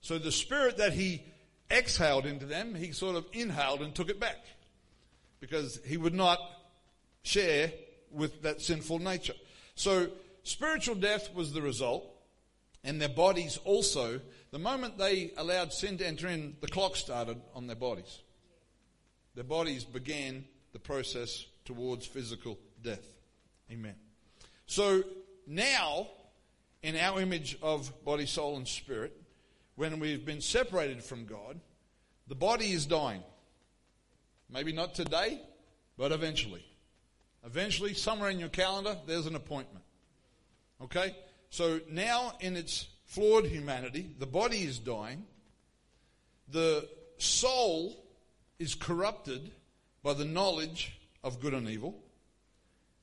So 0.00 0.18
the 0.18 0.32
spirit 0.32 0.78
that 0.78 0.92
he 0.92 1.24
exhaled 1.70 2.26
into 2.26 2.46
them, 2.46 2.74
he 2.74 2.92
sort 2.92 3.16
of 3.16 3.26
inhaled 3.32 3.82
and 3.82 3.94
took 3.94 4.08
it 4.08 4.20
back. 4.20 4.38
Because 5.40 5.80
he 5.84 5.96
would 5.96 6.14
not 6.14 6.38
share 7.22 7.72
with 8.10 8.42
that 8.42 8.60
sinful 8.60 8.98
nature. 8.98 9.34
So 9.74 10.08
spiritual 10.42 10.94
death 10.94 11.34
was 11.34 11.52
the 11.52 11.62
result, 11.62 12.04
and 12.84 13.00
their 13.00 13.08
bodies 13.08 13.58
also. 13.64 14.20
The 14.50 14.58
moment 14.58 14.98
they 14.98 15.32
allowed 15.36 15.72
sin 15.72 15.98
to 15.98 16.06
enter 16.06 16.28
in, 16.28 16.56
the 16.60 16.68
clock 16.68 16.96
started 16.96 17.40
on 17.54 17.66
their 17.66 17.76
bodies. 17.76 18.20
Their 19.34 19.44
bodies 19.44 19.84
began 19.84 20.44
the 20.72 20.78
process 20.78 21.46
towards 21.64 22.06
physical 22.06 22.58
death. 22.82 23.06
Amen. 23.70 23.94
So 24.66 25.02
now, 25.46 26.08
in 26.82 26.96
our 26.96 27.20
image 27.20 27.58
of 27.62 27.92
body, 28.04 28.26
soul, 28.26 28.56
and 28.56 28.66
spirit, 28.66 29.16
when 29.76 29.98
we've 29.98 30.24
been 30.24 30.40
separated 30.40 31.02
from 31.02 31.26
God, 31.26 31.60
the 32.28 32.34
body 32.34 32.72
is 32.72 32.86
dying. 32.86 33.22
Maybe 34.50 34.72
not 34.72 34.94
today, 34.94 35.40
but 35.96 36.12
eventually. 36.12 36.64
Eventually, 37.44 37.94
somewhere 37.94 38.30
in 38.30 38.38
your 38.38 38.48
calendar, 38.48 38.96
there's 39.06 39.26
an 39.26 39.34
appointment. 39.34 39.84
Okay? 40.82 41.16
So 41.50 41.80
now, 41.90 42.34
in 42.40 42.56
its 42.56 42.86
flawed 43.04 43.46
humanity, 43.46 44.10
the 44.18 44.26
body 44.26 44.62
is 44.62 44.78
dying. 44.78 45.24
The 46.48 46.88
soul 47.18 48.04
is 48.58 48.74
corrupted 48.74 49.50
by 50.02 50.14
the 50.14 50.24
knowledge 50.24 50.98
of 51.24 51.40
good 51.40 51.54
and 51.54 51.68
evil. 51.68 51.98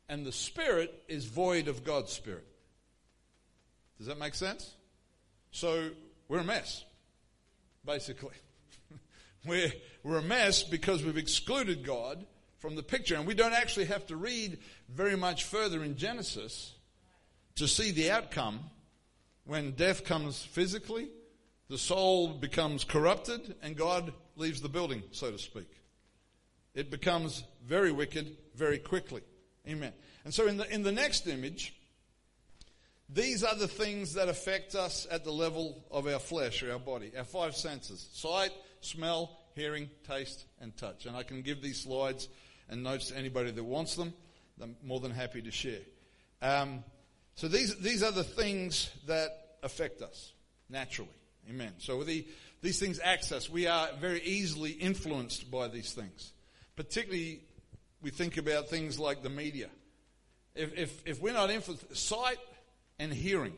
And 0.10 0.26
the 0.26 0.32
spirit 0.32 1.04
is 1.08 1.26
void 1.26 1.68
of 1.68 1.86
God's 1.86 2.12
spirit. 2.12 2.46
Does 3.98 4.08
that 4.08 4.18
make 4.18 4.34
sense? 4.34 4.74
So 5.52 5.92
we're 6.28 6.40
a 6.40 6.44
mess, 6.44 6.84
basically. 7.86 8.36
we're, 9.46 9.72
we're 10.04 10.18
a 10.18 10.24
mess 10.24 10.64
because 10.64 11.04
we've 11.04 11.18
excluded 11.18 11.86
God 11.86 12.26
from 12.58 12.76
the 12.76 12.84
picture. 12.84 13.16
And 13.16 13.28
we 13.28 13.36
don't 13.36 13.54
actually 13.54 13.86
have 13.86 14.08
to 14.08 14.16
read 14.16 14.58
very 14.90 15.16
much 15.16 15.44
further 15.46 15.84
in 15.84 15.96
Genesis 15.96 16.74
to 17.56 17.68
see 17.68 17.92
the 17.92 18.12
outcome 18.12 18.60
when 19.46 19.72
death 19.72 20.06
comes 20.06 20.44
physically, 20.44 21.10
the 21.70 21.78
soul 21.78 22.30
becomes 22.30 22.84
corrupted, 22.84 23.56
and 23.62 23.76
God 23.76 24.14
leaves 24.36 24.62
the 24.62 24.70
building, 24.70 25.04
so 25.12 25.32
to 25.32 25.38
speak. 25.38 25.70
It 26.74 26.92
becomes 26.92 27.44
very 27.66 27.92
wicked 27.92 28.38
very 28.56 28.78
quickly. 28.78 29.22
Amen. 29.70 29.94
And 30.26 30.34
so 30.34 30.48
in 30.48 30.58
the, 30.58 30.74
in 30.74 30.84
the 30.84 30.92
next 30.92 31.28
image, 31.28 31.74
these 33.08 33.44
are 33.44 33.56
the 33.56 33.68
things 33.68 34.14
that 34.14 34.30
affect 34.30 34.76
us 34.76 35.08
at 35.10 35.24
the 35.24 35.32
level 35.32 35.86
of 35.92 36.08
our 36.08 36.20
flesh 36.20 36.62
or 36.64 36.72
our 36.72 36.80
body, 36.80 37.12
our 37.18 37.24
five 37.24 37.56
senses 37.56 38.10
sight, 38.14 38.52
smell, 38.82 39.40
hearing, 39.56 39.90
taste, 40.08 40.46
and 40.62 40.76
touch. 40.78 41.06
And 41.06 41.16
I 41.16 41.24
can 41.24 41.42
give 41.42 41.62
these 41.62 41.82
slides 41.82 42.28
and 42.70 42.84
notes 42.84 43.08
to 43.08 43.18
anybody 43.18 43.52
that 43.52 43.64
wants 43.64 43.96
them. 43.96 44.14
I'm 44.62 44.76
more 44.84 45.00
than 45.00 45.12
happy 45.12 45.42
to 45.42 45.52
share. 45.52 45.80
Um, 46.42 46.84
so 47.36 47.48
these, 47.48 47.76
these 47.78 48.04
are 48.04 48.12
the 48.12 48.24
things 48.24 48.90
that 49.08 49.30
affect 49.64 50.02
us 50.02 50.34
naturally. 50.70 51.10
Amen. 51.50 51.74
So 51.78 52.04
the, 52.04 52.28
these 52.62 52.80
things 52.80 53.00
access. 53.04 53.50
We 53.50 53.68
are 53.68 53.90
very 54.00 54.22
easily 54.22 54.72
influenced 54.72 55.50
by 55.50 55.68
these 55.68 55.94
things. 55.94 56.34
Particularly, 56.76 57.42
we 58.02 58.10
think 58.10 58.38
about 58.38 58.70
things 58.70 59.00
like 59.00 59.24
the 59.24 59.30
media. 59.30 59.70
If, 60.56 60.78
if, 60.78 61.02
if 61.06 61.22
we're 61.22 61.34
not 61.34 61.50
influenced, 61.50 61.96
sight 61.96 62.40
and 62.98 63.14
hearing. 63.14 63.54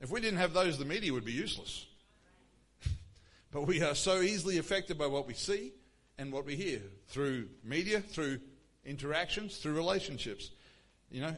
If 0.00 0.10
we 0.10 0.20
didn't 0.20 0.38
have 0.38 0.52
those, 0.52 0.78
the 0.78 0.84
media 0.84 1.12
would 1.12 1.24
be 1.24 1.32
useless. 1.32 1.86
but 3.52 3.62
we 3.62 3.82
are 3.82 3.94
so 3.94 4.20
easily 4.20 4.58
affected 4.58 4.98
by 4.98 5.06
what 5.06 5.26
we 5.26 5.34
see 5.34 5.72
and 6.18 6.32
what 6.32 6.44
we 6.44 6.56
hear 6.56 6.80
through 7.08 7.48
media, 7.64 8.00
through 8.00 8.40
interactions, 8.84 9.58
through 9.58 9.74
relationships. 9.74 10.50
You 11.10 11.22
know, 11.22 11.36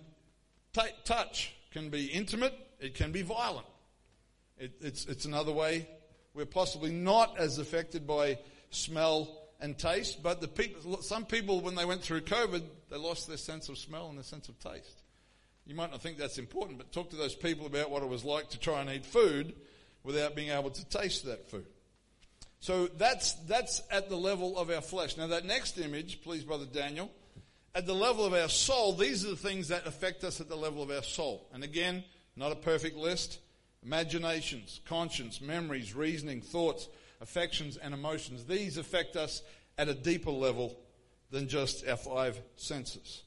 t- 0.72 0.80
touch 1.04 1.54
can 1.72 1.90
be 1.90 2.06
intimate, 2.06 2.54
it 2.80 2.94
can 2.94 3.12
be 3.12 3.22
violent. 3.22 3.66
It, 4.56 4.72
it's, 4.80 5.04
it's 5.06 5.24
another 5.24 5.52
way 5.52 5.88
we're 6.34 6.46
possibly 6.46 6.90
not 6.90 7.38
as 7.38 7.58
affected 7.58 8.06
by 8.06 8.38
smell 8.70 9.43
and 9.64 9.78
taste, 9.78 10.22
but 10.22 10.42
the 10.42 10.46
people, 10.46 11.00
some 11.00 11.24
people, 11.24 11.62
when 11.62 11.74
they 11.74 11.86
went 11.86 12.02
through 12.02 12.20
COVID, 12.20 12.62
they 12.90 12.98
lost 12.98 13.26
their 13.26 13.38
sense 13.38 13.70
of 13.70 13.78
smell 13.78 14.08
and 14.10 14.18
their 14.18 14.22
sense 14.22 14.50
of 14.50 14.58
taste. 14.58 15.02
You 15.66 15.74
might 15.74 15.90
not 15.90 16.02
think 16.02 16.18
that's 16.18 16.36
important, 16.36 16.76
but 16.76 16.92
talk 16.92 17.08
to 17.10 17.16
those 17.16 17.34
people 17.34 17.64
about 17.64 17.90
what 17.90 18.02
it 18.02 18.08
was 18.10 18.26
like 18.26 18.50
to 18.50 18.58
try 18.58 18.82
and 18.82 18.90
eat 18.90 19.06
food 19.06 19.54
without 20.02 20.36
being 20.36 20.50
able 20.50 20.68
to 20.68 20.88
taste 20.90 21.24
that 21.24 21.48
food. 21.50 21.64
So 22.60 22.88
that's, 22.88 23.32
that's 23.46 23.80
at 23.90 24.10
the 24.10 24.16
level 24.16 24.58
of 24.58 24.68
our 24.68 24.82
flesh. 24.82 25.16
Now, 25.16 25.28
that 25.28 25.46
next 25.46 25.78
image, 25.78 26.20
please, 26.20 26.44
Brother 26.44 26.66
Daniel, 26.70 27.10
at 27.74 27.86
the 27.86 27.94
level 27.94 28.26
of 28.26 28.34
our 28.34 28.50
soul, 28.50 28.92
these 28.92 29.24
are 29.24 29.30
the 29.30 29.36
things 29.36 29.68
that 29.68 29.86
affect 29.86 30.24
us 30.24 30.42
at 30.42 30.50
the 30.50 30.56
level 30.56 30.82
of 30.82 30.90
our 30.90 31.02
soul. 31.02 31.48
And 31.54 31.64
again, 31.64 32.04
not 32.36 32.52
a 32.52 32.56
perfect 32.56 32.98
list. 32.98 33.38
Imaginations, 33.82 34.80
conscience, 34.84 35.40
memories, 35.40 35.94
reasoning, 35.94 36.42
thoughts, 36.42 36.86
affections, 37.20 37.76
and 37.76 37.94
emotions. 37.94 38.44
These 38.44 38.76
affect 38.76 39.16
us 39.16 39.42
at 39.78 39.88
a 39.88 39.94
deeper 39.94 40.30
level 40.30 40.78
than 41.30 41.48
just 41.48 41.86
our 41.86 41.96
five 41.96 42.40
senses. 42.56 43.22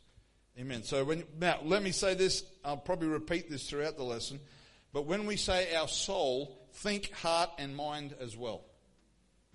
Amen. 0.60 0.84
So 0.84 1.04
when, 1.04 1.24
now, 1.40 1.60
let 1.64 1.84
me 1.84 1.92
say 1.92 2.16
this. 2.16 2.44
I'll 2.66 2.78
probably 2.78 3.10
repeat 3.10 3.50
this 3.50 3.70
throughout 3.70 3.98
the 3.98 4.04
lesson. 4.04 4.40
But 4.94 5.06
when 5.06 5.26
we 5.26 5.36
say 5.36 5.76
our 5.76 5.88
soul, 5.88 6.58
think 6.74 7.12
heart 7.12 7.52
and 7.60 7.76
mind 7.76 8.16
as 8.20 8.36
well. 8.36 8.62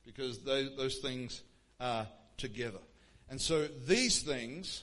Because 0.04 0.40
those, 0.40 0.76
those 0.76 0.98
things 0.98 1.42
are 1.80 2.06
together. 2.36 2.78
And 3.28 3.40
so 3.40 3.66
these 3.66 4.22
things, 4.22 4.82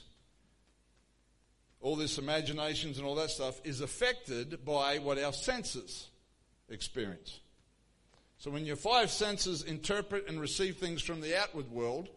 all 1.80 1.96
this 1.96 2.18
imaginations 2.18 2.98
and 2.98 3.06
all 3.06 3.14
that 3.14 3.30
stuff, 3.30 3.60
is 3.64 3.80
affected 3.80 4.64
by 4.64 4.98
what 4.98 5.18
our 5.18 5.32
senses 5.32 6.08
experience. 6.68 7.40
So 8.40 8.50
when 8.50 8.64
your 8.64 8.76
five 8.76 9.10
senses 9.10 9.62
interpret 9.62 10.26
and 10.26 10.40
receive 10.40 10.78
things 10.78 11.02
from 11.02 11.20
the 11.20 11.38
outward 11.38 11.70
world, 11.70 12.08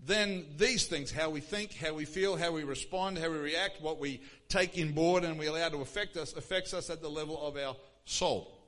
then 0.00 0.46
these 0.56 0.86
things, 0.86 1.10
how 1.10 1.28
we 1.28 1.40
think, 1.40 1.74
how 1.74 1.92
we 1.92 2.06
feel, 2.06 2.34
how 2.34 2.50
we 2.50 2.64
respond, 2.64 3.18
how 3.18 3.28
we 3.28 3.36
react, 3.36 3.82
what 3.82 4.00
we 4.00 4.22
take 4.48 4.78
in 4.78 4.92
board 4.92 5.22
and 5.22 5.38
we 5.38 5.46
allow 5.46 5.68
to 5.68 5.82
affect 5.82 6.16
us, 6.16 6.32
affects 6.32 6.72
us 6.72 6.88
at 6.88 7.02
the 7.02 7.10
level 7.10 7.38
of 7.46 7.58
our 7.58 7.76
soul. 8.06 8.58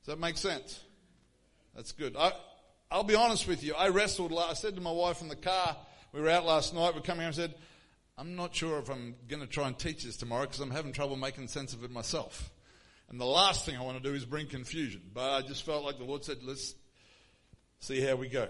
Does 0.00 0.14
that 0.14 0.18
make 0.18 0.36
sense? 0.36 0.80
That's 1.76 1.92
good. 1.92 2.16
I, 2.16 2.32
I'll 2.90 3.04
be 3.04 3.14
honest 3.14 3.46
with 3.46 3.62
you. 3.62 3.74
I 3.74 3.90
wrestled. 3.90 4.32
I 4.36 4.54
said 4.54 4.74
to 4.74 4.80
my 4.80 4.90
wife 4.90 5.22
in 5.22 5.28
the 5.28 5.36
car, 5.36 5.76
we 6.12 6.20
were 6.20 6.28
out 6.28 6.44
last 6.44 6.74
night, 6.74 6.92
we're 6.92 7.02
coming 7.02 7.22
home, 7.22 7.28
I 7.28 7.36
said, 7.36 7.54
I'm 8.18 8.34
not 8.34 8.52
sure 8.52 8.80
if 8.80 8.90
I'm 8.90 9.14
going 9.28 9.42
to 9.42 9.46
try 9.46 9.68
and 9.68 9.78
teach 9.78 10.02
this 10.02 10.16
tomorrow 10.16 10.42
because 10.42 10.58
I'm 10.58 10.72
having 10.72 10.92
trouble 10.92 11.14
making 11.14 11.46
sense 11.46 11.72
of 11.72 11.84
it 11.84 11.92
myself. 11.92 12.50
And 13.12 13.20
the 13.20 13.26
last 13.26 13.66
thing 13.66 13.76
I 13.76 13.82
want 13.82 14.02
to 14.02 14.08
do 14.08 14.14
is 14.16 14.24
bring 14.24 14.46
confusion. 14.46 15.02
But 15.12 15.30
I 15.30 15.42
just 15.46 15.64
felt 15.64 15.84
like 15.84 15.98
the 15.98 16.04
Lord 16.04 16.24
said, 16.24 16.38
let's 16.42 16.74
see 17.78 18.00
how 18.00 18.16
we 18.16 18.28
go. 18.28 18.48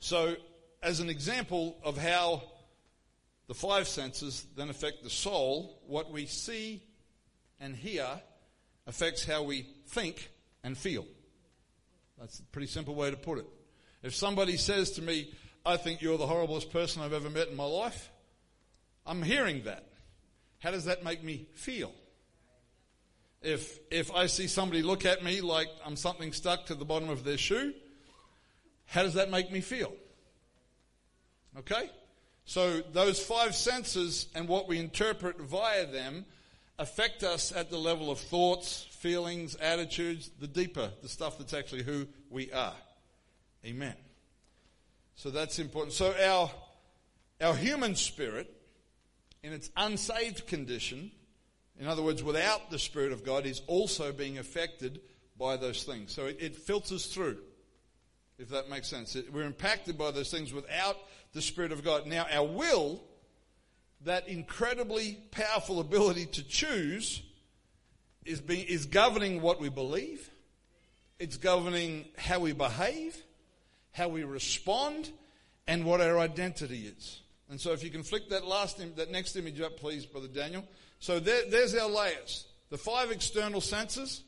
So, 0.00 0.36
as 0.82 1.00
an 1.00 1.10
example 1.10 1.76
of 1.84 1.98
how 1.98 2.42
the 3.46 3.54
five 3.54 3.86
senses 3.86 4.46
then 4.56 4.70
affect 4.70 5.02
the 5.02 5.10
soul, 5.10 5.82
what 5.86 6.10
we 6.10 6.24
see 6.24 6.82
and 7.60 7.76
hear 7.76 8.06
affects 8.86 9.24
how 9.24 9.42
we 9.42 9.66
think 9.88 10.30
and 10.64 10.76
feel. 10.76 11.04
That's 12.18 12.38
a 12.38 12.44
pretty 12.44 12.68
simple 12.68 12.94
way 12.94 13.10
to 13.10 13.16
put 13.16 13.38
it. 13.38 13.46
If 14.02 14.14
somebody 14.14 14.56
says 14.56 14.92
to 14.92 15.02
me, 15.02 15.34
I 15.66 15.76
think 15.76 16.00
you're 16.00 16.16
the 16.16 16.26
horriblest 16.26 16.70
person 16.70 17.02
I've 17.02 17.12
ever 17.12 17.28
met 17.28 17.48
in 17.48 17.56
my 17.56 17.64
life, 17.64 18.10
I'm 19.04 19.22
hearing 19.22 19.64
that. 19.64 19.84
How 20.60 20.70
does 20.70 20.86
that 20.86 21.04
make 21.04 21.22
me 21.22 21.48
feel? 21.54 21.92
If, 23.42 23.78
if 23.90 24.12
I 24.12 24.26
see 24.26 24.48
somebody 24.48 24.82
look 24.82 25.04
at 25.04 25.22
me 25.22 25.40
like 25.40 25.68
I'm 25.84 25.96
something 25.96 26.32
stuck 26.32 26.66
to 26.66 26.74
the 26.74 26.84
bottom 26.84 27.08
of 27.08 27.24
their 27.24 27.38
shoe, 27.38 27.72
how 28.86 29.02
does 29.02 29.14
that 29.14 29.30
make 29.30 29.52
me 29.52 29.60
feel? 29.60 29.92
Okay? 31.58 31.90
So 32.44 32.80
those 32.92 33.20
five 33.22 33.54
senses 33.54 34.26
and 34.34 34.48
what 34.48 34.68
we 34.68 34.78
interpret 34.78 35.40
via 35.40 35.86
them 35.86 36.24
affect 36.78 37.22
us 37.22 37.52
at 37.52 37.70
the 37.70 37.78
level 37.78 38.10
of 38.10 38.18
thoughts, 38.18 38.86
feelings, 38.90 39.54
attitudes, 39.56 40.30
the 40.40 40.46
deeper, 40.46 40.90
the 41.02 41.08
stuff 41.08 41.38
that's 41.38 41.54
actually 41.54 41.82
who 41.82 42.06
we 42.30 42.50
are. 42.52 42.74
Amen. 43.64 43.94
So 45.16 45.30
that's 45.30 45.58
important. 45.58 45.92
So 45.92 46.14
our, 46.24 46.50
our 47.46 47.54
human 47.54 47.96
spirit, 47.96 48.52
in 49.42 49.52
its 49.52 49.70
unsaved 49.76 50.46
condition, 50.46 51.10
in 51.78 51.86
other 51.86 52.02
words, 52.02 52.22
without 52.22 52.70
the 52.70 52.78
Spirit 52.78 53.12
of 53.12 53.24
God, 53.24 53.46
is 53.46 53.62
also 53.66 54.12
being 54.12 54.38
affected 54.38 55.00
by 55.38 55.56
those 55.56 55.84
things. 55.84 56.12
So 56.12 56.26
it, 56.26 56.38
it 56.40 56.56
filters 56.56 57.06
through, 57.06 57.38
if 58.38 58.48
that 58.48 58.68
makes 58.68 58.88
sense. 58.88 59.14
It, 59.14 59.32
we're 59.32 59.44
impacted 59.44 59.96
by 59.96 60.10
those 60.10 60.30
things 60.30 60.52
without 60.52 60.96
the 61.32 61.42
Spirit 61.42 61.70
of 61.70 61.84
God. 61.84 62.06
Now, 62.06 62.26
our 62.32 62.46
will, 62.46 63.02
that 64.04 64.28
incredibly 64.28 65.18
powerful 65.30 65.78
ability 65.80 66.26
to 66.26 66.42
choose, 66.42 67.22
is, 68.24 68.40
being, 68.40 68.66
is 68.66 68.86
governing 68.86 69.40
what 69.40 69.60
we 69.60 69.68
believe, 69.68 70.30
it's 71.18 71.36
governing 71.36 72.06
how 72.16 72.40
we 72.40 72.52
behave, 72.52 73.16
how 73.92 74.08
we 74.08 74.24
respond, 74.24 75.10
and 75.66 75.84
what 75.84 76.00
our 76.00 76.18
identity 76.18 76.86
is. 76.86 77.20
And 77.50 77.60
so, 77.60 77.72
if 77.72 77.82
you 77.82 77.90
can 77.90 78.02
flick 78.02 78.28
that 78.30 78.46
last, 78.46 78.78
that 78.96 79.10
next 79.10 79.36
image 79.36 79.60
up, 79.60 79.78
please, 79.78 80.04
Brother 80.04 80.28
Daniel. 80.28 80.64
So 81.00 81.20
there, 81.20 81.42
there's 81.48 81.74
our 81.74 81.88
layers. 81.88 82.46
The 82.70 82.78
five 82.78 83.10
external 83.10 83.60
senses 83.60 84.22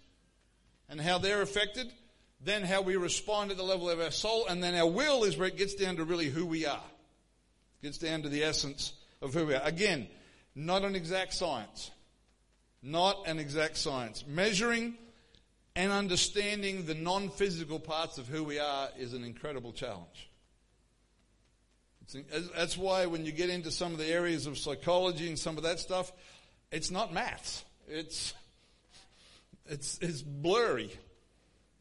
and 0.89 1.01
how 1.01 1.19
they're 1.19 1.43
affected, 1.43 1.93
then 2.41 2.63
how 2.63 2.81
we 2.81 2.97
respond 2.97 3.51
at 3.51 3.57
the 3.57 3.63
level 3.63 3.91
of 3.91 4.01
our 4.01 4.11
soul, 4.11 4.47
and 4.49 4.63
then 4.63 4.75
our 4.75 4.89
will 4.89 5.25
is 5.25 5.37
where 5.37 5.49
it 5.49 5.57
gets 5.57 5.75
down 5.75 5.97
to 5.97 6.05
really 6.05 6.29
who 6.29 6.47
we 6.47 6.67
are. 6.67 6.83
It 7.83 7.87
gets 7.87 7.99
down 7.99 8.23
to 8.23 8.29
the 8.29 8.43
essence 8.43 8.95
of 9.21 9.35
who 9.35 9.47
we 9.47 9.55
are. 9.55 9.63
Again, 9.63 10.09
not 10.55 10.83
an 10.83 10.95
exact 10.95 11.35
science. 11.35 11.91
Not 12.83 13.27
an 13.27 13.39
exact 13.39 13.77
science. 13.77 14.25
Measuring 14.27 14.95
and 15.77 15.93
understanding 15.93 16.87
the 16.87 16.95
non 16.95 17.29
physical 17.29 17.79
parts 17.79 18.17
of 18.17 18.27
who 18.27 18.43
we 18.43 18.59
are 18.59 18.89
is 18.99 19.13
an 19.13 19.23
incredible 19.23 19.73
challenge. 19.73 20.30
That's 22.57 22.77
why 22.77 23.07
when 23.07 23.25
you 23.25 23.33
get 23.33 23.51
into 23.51 23.71
some 23.71 23.93
of 23.93 23.99
the 23.99 24.07
areas 24.07 24.47
of 24.47 24.59
psychology 24.59 25.29
and 25.29 25.39
some 25.39 25.57
of 25.57 25.63
that 25.65 25.79
stuff, 25.79 26.13
it's 26.73 26.91
not 26.91 27.13
maths. 27.13 27.65
It's, 27.89 28.35
it's, 29.67 29.99
it's 30.01 30.23
blurry. 30.23 30.91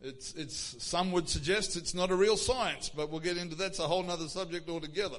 It's, 0.02 0.34
it's, 0.34 0.84
some 0.84 1.12
would 1.12 1.28
suggest 1.28 1.76
it's 1.76 1.94
not 1.94 2.12
a 2.12 2.16
real 2.16 2.38
science, 2.38 2.90
but 2.90 3.10
we'll 3.10 3.20
get 3.20 3.38
into 3.38 3.56
that. 3.56 3.68
It's 3.68 3.80
a 3.80 3.88
whole 3.88 4.10
other 4.10 4.28
subject 4.28 4.70
altogether. 4.70 5.18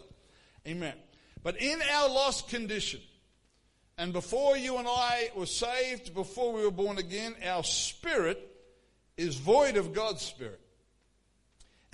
Amen. 0.66 0.94
But 1.42 1.60
in 1.60 1.80
our 1.92 2.08
lost 2.08 2.48
condition, 2.48 3.00
and 3.98 4.12
before 4.12 4.56
you 4.56 4.78
and 4.78 4.88
I 4.88 5.30
were 5.36 5.46
saved, 5.46 6.14
before 6.14 6.52
we 6.52 6.64
were 6.64 6.70
born 6.70 6.98
again, 6.98 7.34
our 7.44 7.64
spirit 7.64 8.46
is 9.16 9.36
void 9.36 9.76
of 9.76 9.92
God's 9.92 10.22
spirit. 10.22 10.60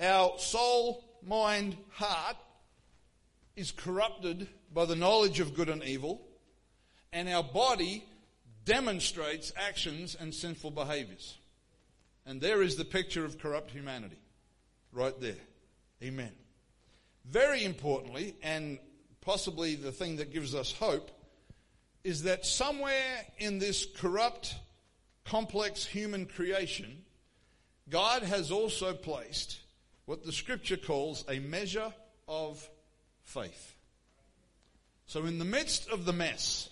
Our 0.01 0.39
soul, 0.39 1.05
mind, 1.23 1.77
heart 1.91 2.37
is 3.57 3.73
corrupted 3.73 4.49
by 4.73 4.85
the 4.85 4.97
knowledge 4.97 5.41
of 5.41 5.55
good 5.55 5.69
and 5.69 5.83
evil 5.83 6.21
and 7.13 7.29
our 7.31 7.43
body 7.43 8.05
demonstrates 8.67 9.51
actions 9.57 10.17
and 10.19 10.35
sinful 10.35 10.71
behaviors. 10.73 11.39
And 12.27 12.41
there 12.41 12.61
is 12.61 12.77
the 12.77 12.85
picture 12.85 13.25
of 13.25 13.39
corrupt 13.39 13.71
humanity. 13.71 14.19
Right 14.93 15.19
there. 15.21 15.37
Amen. 16.03 16.33
Very 17.25 17.65
importantly, 17.65 18.35
and 18.43 18.79
possibly 19.21 19.77
the 19.77 19.93
thing 19.93 20.17
that 20.17 20.33
gives 20.33 20.55
us 20.55 20.73
hope, 20.73 21.11
is 22.05 22.25
that 22.25 22.45
somewhere 22.45 23.25
in 23.39 23.59
this 23.59 23.87
corrupt, 23.97 24.55
complex 25.25 25.85
human 25.85 26.27
creation, 26.27 27.03
God 27.89 28.23
has 28.23 28.51
also 28.51 28.93
placed 28.93 29.59
what 30.05 30.25
the 30.25 30.33
scripture 30.33 30.77
calls 30.77 31.25
a 31.29 31.39
measure 31.39 31.93
of 32.29 32.69
faith. 33.27 33.75
So, 35.07 35.27
in 35.27 35.39
the 35.39 35.45
midst 35.45 35.89
of 35.91 36.05
the 36.05 36.13
mess, 36.13 36.71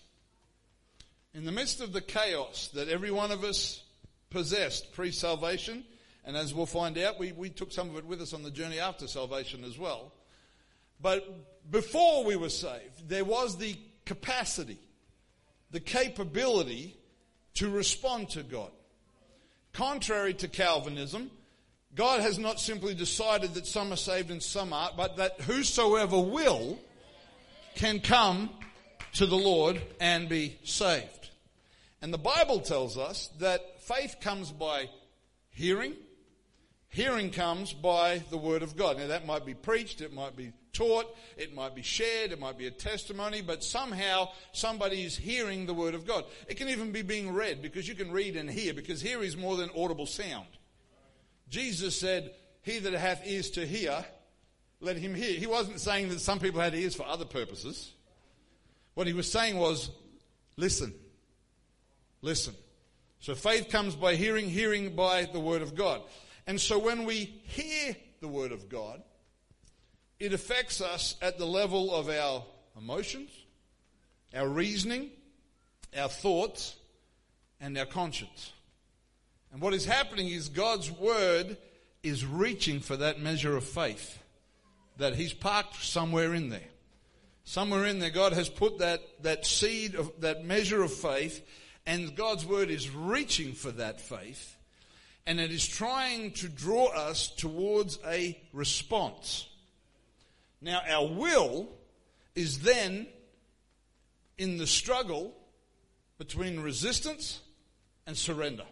in 1.34 1.44
the 1.44 1.52
midst 1.52 1.80
of 1.80 1.92
the 1.92 2.00
chaos 2.00 2.68
that 2.74 2.88
every 2.88 3.10
one 3.10 3.30
of 3.30 3.44
us 3.44 3.82
possessed 4.30 4.92
pre 4.92 5.10
salvation, 5.10 5.84
and 6.24 6.36
as 6.36 6.54
we'll 6.54 6.66
find 6.66 6.96
out, 6.96 7.18
we, 7.18 7.32
we 7.32 7.50
took 7.50 7.70
some 7.70 7.90
of 7.90 7.96
it 7.96 8.06
with 8.06 8.22
us 8.22 8.32
on 8.32 8.42
the 8.42 8.50
journey 8.50 8.78
after 8.78 9.06
salvation 9.06 9.62
as 9.62 9.78
well. 9.78 10.12
But 11.00 11.70
before 11.70 12.24
we 12.24 12.36
were 12.36 12.48
saved, 12.48 13.08
there 13.08 13.24
was 13.24 13.58
the 13.58 13.76
capacity, 14.06 14.78
the 15.70 15.80
capability 15.80 16.96
to 17.54 17.68
respond 17.68 18.30
to 18.30 18.42
God. 18.42 18.70
Contrary 19.72 20.34
to 20.34 20.48
Calvinism, 20.48 21.30
God 21.94 22.20
has 22.20 22.38
not 22.38 22.58
simply 22.58 22.94
decided 22.94 23.54
that 23.54 23.66
some 23.66 23.92
are 23.92 23.96
saved 23.96 24.30
and 24.30 24.42
some 24.42 24.72
aren't, 24.72 24.96
but 24.96 25.16
that 25.18 25.40
whosoever 25.42 26.18
will 26.20 26.78
can 27.76 28.00
come 28.00 28.50
to 29.14 29.26
the 29.26 29.36
Lord 29.36 29.80
and 30.00 30.28
be 30.28 30.58
saved. 30.64 31.30
And 32.02 32.12
the 32.12 32.18
Bible 32.18 32.60
tells 32.60 32.98
us 32.98 33.30
that 33.38 33.80
faith 33.82 34.16
comes 34.20 34.50
by 34.50 34.90
hearing. 35.50 35.94
Hearing 36.88 37.30
comes 37.30 37.72
by 37.72 38.22
the 38.30 38.36
Word 38.36 38.62
of 38.62 38.76
God. 38.76 38.98
Now 38.98 39.06
that 39.06 39.26
might 39.26 39.46
be 39.46 39.54
preached, 39.54 40.00
it 40.00 40.12
might 40.12 40.36
be 40.36 40.52
taught, 40.72 41.06
it 41.36 41.54
might 41.54 41.74
be 41.74 41.82
shared, 41.82 42.32
it 42.32 42.40
might 42.40 42.58
be 42.58 42.66
a 42.66 42.70
testimony, 42.72 43.40
but 43.40 43.64
somehow 43.64 44.28
somebody 44.52 45.04
is 45.04 45.16
hearing 45.16 45.66
the 45.66 45.74
Word 45.74 45.94
of 45.94 46.06
God. 46.06 46.24
It 46.48 46.56
can 46.56 46.68
even 46.68 46.92
be 46.92 47.02
being 47.02 47.32
read 47.32 47.62
because 47.62 47.88
you 47.88 47.94
can 47.94 48.10
read 48.10 48.36
and 48.36 48.50
hear 48.50 48.74
because 48.74 49.00
hear 49.00 49.22
is 49.22 49.36
more 49.36 49.56
than 49.56 49.70
audible 49.76 50.06
sound. 50.06 50.46
Jesus 51.48 51.98
said, 51.98 52.32
He 52.62 52.78
that 52.78 52.92
hath 52.94 53.26
ears 53.26 53.50
to 53.50 53.66
hear, 53.66 54.04
let 54.80 54.96
him 54.96 55.14
hear. 55.14 55.38
He 55.38 55.46
wasn't 55.46 55.80
saying 55.80 56.08
that 56.10 56.20
some 56.20 56.38
people 56.38 56.60
had 56.60 56.74
ears 56.74 56.94
for 56.94 57.06
other 57.06 57.24
purposes. 57.24 57.92
What 58.94 59.06
he 59.06 59.12
was 59.12 59.30
saying 59.30 59.56
was, 59.58 59.90
listen. 60.56 60.94
Listen. 62.22 62.54
So 63.20 63.34
faith 63.34 63.70
comes 63.70 63.96
by 63.96 64.16
hearing, 64.16 64.48
hearing 64.48 64.94
by 64.94 65.24
the 65.24 65.40
Word 65.40 65.62
of 65.62 65.74
God. 65.74 66.02
And 66.46 66.60
so 66.60 66.78
when 66.78 67.04
we 67.04 67.40
hear 67.44 67.96
the 68.20 68.28
Word 68.28 68.52
of 68.52 68.68
God, 68.68 69.02
it 70.18 70.32
affects 70.32 70.80
us 70.80 71.16
at 71.20 71.38
the 71.38 71.46
level 71.46 71.94
of 71.94 72.08
our 72.08 72.44
emotions, 72.78 73.30
our 74.34 74.48
reasoning, 74.48 75.10
our 75.98 76.08
thoughts, 76.08 76.76
and 77.60 77.76
our 77.76 77.86
conscience. 77.86 78.52
And 79.54 79.62
what 79.62 79.72
is 79.72 79.84
happening 79.84 80.26
is 80.26 80.48
God's 80.48 80.90
Word 80.90 81.56
is 82.02 82.26
reaching 82.26 82.80
for 82.80 82.96
that 82.96 83.20
measure 83.20 83.56
of 83.56 83.62
faith 83.62 84.18
that 84.96 85.14
He's 85.14 85.32
parked 85.32 85.76
somewhere 85.76 86.34
in 86.34 86.48
there. 86.48 86.68
Somewhere 87.44 87.84
in 87.84 88.00
there, 88.00 88.10
God 88.10 88.32
has 88.32 88.48
put 88.48 88.80
that, 88.80 89.00
that 89.22 89.46
seed 89.46 89.94
of 89.94 90.10
that 90.22 90.44
measure 90.44 90.82
of 90.82 90.92
faith 90.92 91.40
and 91.86 92.16
God's 92.16 92.44
word 92.44 92.68
is 92.68 92.90
reaching 92.90 93.52
for 93.52 93.70
that 93.72 94.00
faith. 94.00 94.56
And 95.24 95.38
it 95.38 95.52
is 95.52 95.66
trying 95.66 96.32
to 96.32 96.48
draw 96.48 96.86
us 96.86 97.28
towards 97.28 98.00
a 98.04 98.36
response. 98.52 99.46
Now, 100.60 100.82
our 100.88 101.06
will 101.06 101.68
is 102.34 102.58
then 102.60 103.06
in 104.36 104.58
the 104.58 104.66
struggle 104.66 105.32
between 106.18 106.58
resistance 106.58 107.40
and 108.04 108.16
surrender. 108.16 108.64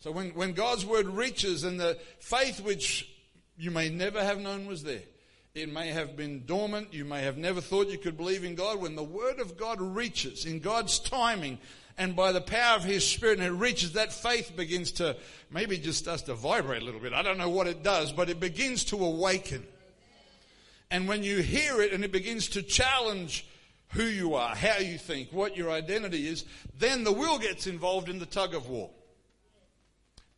So 0.00 0.10
when, 0.10 0.30
when 0.30 0.52
God's 0.52 0.84
word 0.84 1.06
reaches 1.06 1.62
and 1.62 1.78
the 1.78 1.98
faith 2.18 2.60
which 2.60 3.08
you 3.58 3.70
may 3.70 3.90
never 3.90 4.22
have 4.22 4.40
known 4.40 4.66
was 4.66 4.82
there, 4.82 5.02
it 5.54 5.70
may 5.70 5.88
have 5.88 6.16
been 6.16 6.46
dormant, 6.46 6.94
you 6.94 7.04
may 7.04 7.22
have 7.22 7.36
never 7.36 7.60
thought 7.60 7.88
you 7.88 7.98
could 7.98 8.16
believe 8.16 8.44
in 8.44 8.54
God, 8.54 8.80
when 8.80 8.96
the 8.96 9.02
word 9.02 9.40
of 9.40 9.56
God 9.58 9.80
reaches 9.80 10.46
in 10.46 10.60
God's 10.60 10.98
timing 10.98 11.58
and 11.98 12.16
by 12.16 12.32
the 12.32 12.40
power 12.40 12.76
of 12.76 12.84
His 12.84 13.06
Spirit 13.06 13.40
and 13.40 13.46
it 13.46 13.50
reaches, 13.50 13.92
that 13.92 14.12
faith 14.12 14.56
begins 14.56 14.92
to 14.92 15.16
maybe 15.50 15.76
just 15.76 15.98
starts 15.98 16.22
to 16.22 16.34
vibrate 16.34 16.80
a 16.80 16.84
little 16.84 17.00
bit. 17.00 17.12
I 17.12 17.22
don't 17.22 17.36
know 17.36 17.50
what 17.50 17.66
it 17.66 17.82
does, 17.82 18.10
but 18.10 18.30
it 18.30 18.40
begins 18.40 18.84
to 18.84 19.04
awaken. 19.04 19.66
And 20.90 21.06
when 21.08 21.22
you 21.22 21.42
hear 21.42 21.82
it 21.82 21.92
and 21.92 22.04
it 22.04 22.12
begins 22.12 22.48
to 22.50 22.62
challenge 22.62 23.44
who 23.88 24.04
you 24.04 24.34
are, 24.34 24.54
how 24.54 24.78
you 24.78 24.96
think, 24.96 25.30
what 25.30 25.56
your 25.56 25.70
identity 25.70 26.26
is, 26.26 26.44
then 26.78 27.04
the 27.04 27.12
will 27.12 27.38
gets 27.38 27.66
involved 27.66 28.08
in 28.08 28.18
the 28.18 28.26
tug 28.26 28.54
of 28.54 28.68
war. 28.68 28.88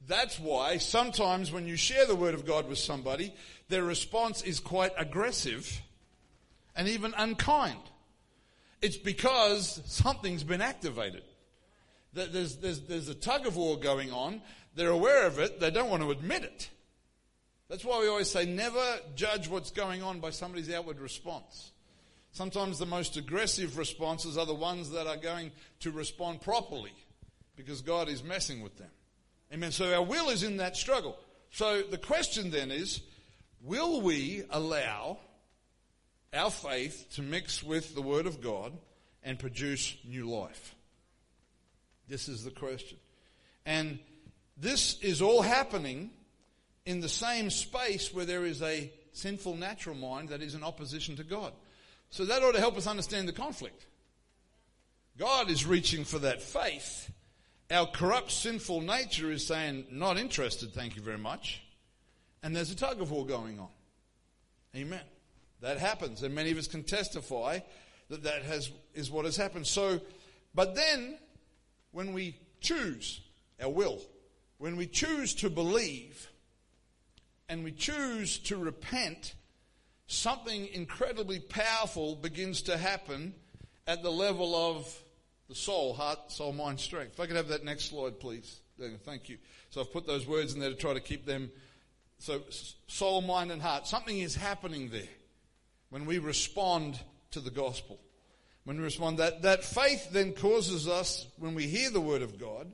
That's 0.06 0.38
why 0.38 0.78
sometimes 0.78 1.52
when 1.52 1.66
you 1.66 1.76
share 1.76 2.06
the 2.06 2.16
Word 2.16 2.34
of 2.34 2.44
God 2.44 2.68
with 2.68 2.78
somebody, 2.78 3.32
their 3.68 3.84
response 3.84 4.42
is 4.42 4.60
quite 4.60 4.92
aggressive 4.96 5.80
and 6.74 6.88
even 6.88 7.14
unkind. 7.16 7.80
It's 8.80 8.96
because 8.96 9.80
something's 9.86 10.44
been 10.44 10.60
activated. 10.60 11.22
There's, 12.12 12.56
there's, 12.56 12.80
there's 12.80 13.08
a 13.08 13.14
tug 13.14 13.46
of 13.46 13.56
war 13.56 13.78
going 13.78 14.10
on. 14.12 14.42
They're 14.74 14.90
aware 14.90 15.26
of 15.26 15.38
it. 15.38 15.60
They 15.60 15.70
don't 15.70 15.88
want 15.88 16.02
to 16.02 16.10
admit 16.10 16.42
it. 16.42 16.68
That's 17.68 17.84
why 17.84 18.00
we 18.00 18.08
always 18.08 18.30
say 18.30 18.44
never 18.44 18.84
judge 19.14 19.48
what's 19.48 19.70
going 19.70 20.02
on 20.02 20.20
by 20.20 20.30
somebody's 20.30 20.70
outward 20.70 21.00
response. 21.00 21.72
Sometimes 22.32 22.78
the 22.78 22.86
most 22.86 23.16
aggressive 23.16 23.78
responses 23.78 24.36
are 24.36 24.46
the 24.46 24.54
ones 24.54 24.90
that 24.90 25.06
are 25.06 25.16
going 25.16 25.52
to 25.80 25.90
respond 25.90 26.40
properly 26.40 26.92
because 27.56 27.80
God 27.80 28.08
is 28.08 28.22
messing 28.22 28.62
with 28.62 28.76
them. 28.78 28.90
Amen. 29.52 29.70
So 29.70 29.92
our 29.92 30.02
will 30.02 30.30
is 30.30 30.42
in 30.42 30.56
that 30.58 30.76
struggle. 30.76 31.18
So 31.50 31.82
the 31.82 31.98
question 31.98 32.50
then 32.50 32.70
is, 32.70 33.02
will 33.62 34.00
we 34.00 34.44
allow 34.48 35.18
our 36.32 36.50
faith 36.50 37.08
to 37.16 37.22
mix 37.22 37.62
with 37.62 37.94
the 37.94 38.00
Word 38.00 38.26
of 38.26 38.40
God 38.40 38.72
and 39.22 39.38
produce 39.38 39.94
new 40.08 40.30
life? 40.30 40.74
This 42.08 42.28
is 42.28 42.44
the 42.44 42.50
question. 42.50 42.96
And 43.66 43.98
this 44.56 44.98
is 45.00 45.20
all 45.20 45.42
happening 45.42 46.10
in 46.86 47.00
the 47.00 47.08
same 47.08 47.50
space 47.50 48.12
where 48.12 48.24
there 48.24 48.46
is 48.46 48.62
a 48.62 48.90
sinful 49.12 49.56
natural 49.56 49.96
mind 49.96 50.30
that 50.30 50.40
is 50.40 50.54
in 50.54 50.64
opposition 50.64 51.16
to 51.16 51.24
God. 51.24 51.52
So 52.08 52.24
that 52.24 52.42
ought 52.42 52.54
to 52.54 52.60
help 52.60 52.78
us 52.78 52.86
understand 52.86 53.28
the 53.28 53.32
conflict. 53.32 53.86
God 55.18 55.50
is 55.50 55.66
reaching 55.66 56.04
for 56.04 56.20
that 56.20 56.40
faith. 56.40 57.10
Our 57.72 57.86
corrupt, 57.86 58.30
sinful 58.30 58.82
nature 58.82 59.30
is 59.30 59.46
saying, 59.46 59.86
not 59.90 60.18
interested, 60.18 60.74
thank 60.74 60.94
you 60.94 61.00
very 61.00 61.16
much. 61.16 61.62
And 62.42 62.54
there's 62.54 62.70
a 62.70 62.76
tug 62.76 63.00
of 63.00 63.10
war 63.10 63.24
going 63.24 63.58
on. 63.58 63.70
Amen. 64.76 65.00
That 65.62 65.78
happens, 65.78 66.22
and 66.22 66.34
many 66.34 66.50
of 66.50 66.58
us 66.58 66.66
can 66.66 66.82
testify 66.82 67.60
that 68.10 68.24
that 68.24 68.42
has, 68.42 68.70
is 68.94 69.10
what 69.10 69.24
has 69.24 69.38
happened. 69.38 69.66
So, 69.66 70.00
but 70.54 70.74
then, 70.74 71.16
when 71.92 72.12
we 72.12 72.36
choose 72.60 73.22
our 73.62 73.70
will, 73.70 74.02
when 74.58 74.76
we 74.76 74.86
choose 74.86 75.34
to 75.36 75.48
believe, 75.48 76.28
and 77.48 77.64
we 77.64 77.72
choose 77.72 78.38
to 78.40 78.58
repent, 78.58 79.34
something 80.08 80.68
incredibly 80.74 81.40
powerful 81.40 82.16
begins 82.16 82.60
to 82.62 82.76
happen 82.76 83.32
at 83.86 84.02
the 84.02 84.12
level 84.12 84.54
of 84.54 85.01
the 85.52 85.58
soul, 85.58 85.92
heart, 85.92 86.32
soul, 86.32 86.54
mind, 86.54 86.80
strength. 86.80 87.12
If 87.12 87.20
I 87.20 87.26
could 87.26 87.36
have 87.36 87.48
that 87.48 87.62
next 87.62 87.90
slide, 87.90 88.18
please. 88.18 88.60
Thank 89.04 89.28
you. 89.28 89.36
So 89.68 89.82
I've 89.82 89.92
put 89.92 90.06
those 90.06 90.26
words 90.26 90.54
in 90.54 90.60
there 90.60 90.70
to 90.70 90.76
try 90.76 90.94
to 90.94 91.00
keep 91.00 91.26
them. 91.26 91.50
So, 92.18 92.40
soul, 92.86 93.20
mind, 93.20 93.52
and 93.52 93.60
heart. 93.60 93.86
Something 93.86 94.18
is 94.18 94.34
happening 94.34 94.88
there 94.88 95.02
when 95.90 96.06
we 96.06 96.18
respond 96.18 96.98
to 97.32 97.40
the 97.40 97.50
gospel. 97.50 98.00
When 98.64 98.78
we 98.78 98.82
respond, 98.84 99.18
that, 99.18 99.42
that 99.42 99.62
faith 99.62 100.10
then 100.10 100.32
causes 100.32 100.88
us, 100.88 101.26
when 101.38 101.54
we 101.54 101.66
hear 101.66 101.90
the 101.90 102.00
word 102.00 102.22
of 102.22 102.38
God, 102.38 102.72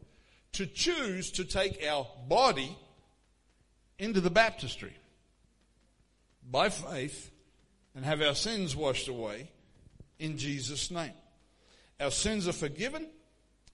to 0.52 0.64
choose 0.64 1.32
to 1.32 1.44
take 1.44 1.84
our 1.84 2.06
body 2.28 2.76
into 3.98 4.20
the 4.20 4.30
baptistry 4.30 4.94
by 6.48 6.68
faith 6.68 7.32
and 7.96 8.04
have 8.04 8.22
our 8.22 8.36
sins 8.36 8.76
washed 8.76 9.08
away 9.08 9.50
in 10.20 10.38
Jesus' 10.38 10.92
name. 10.92 11.12
Our 12.00 12.10
sins 12.10 12.46
are 12.46 12.52
forgiven. 12.52 13.08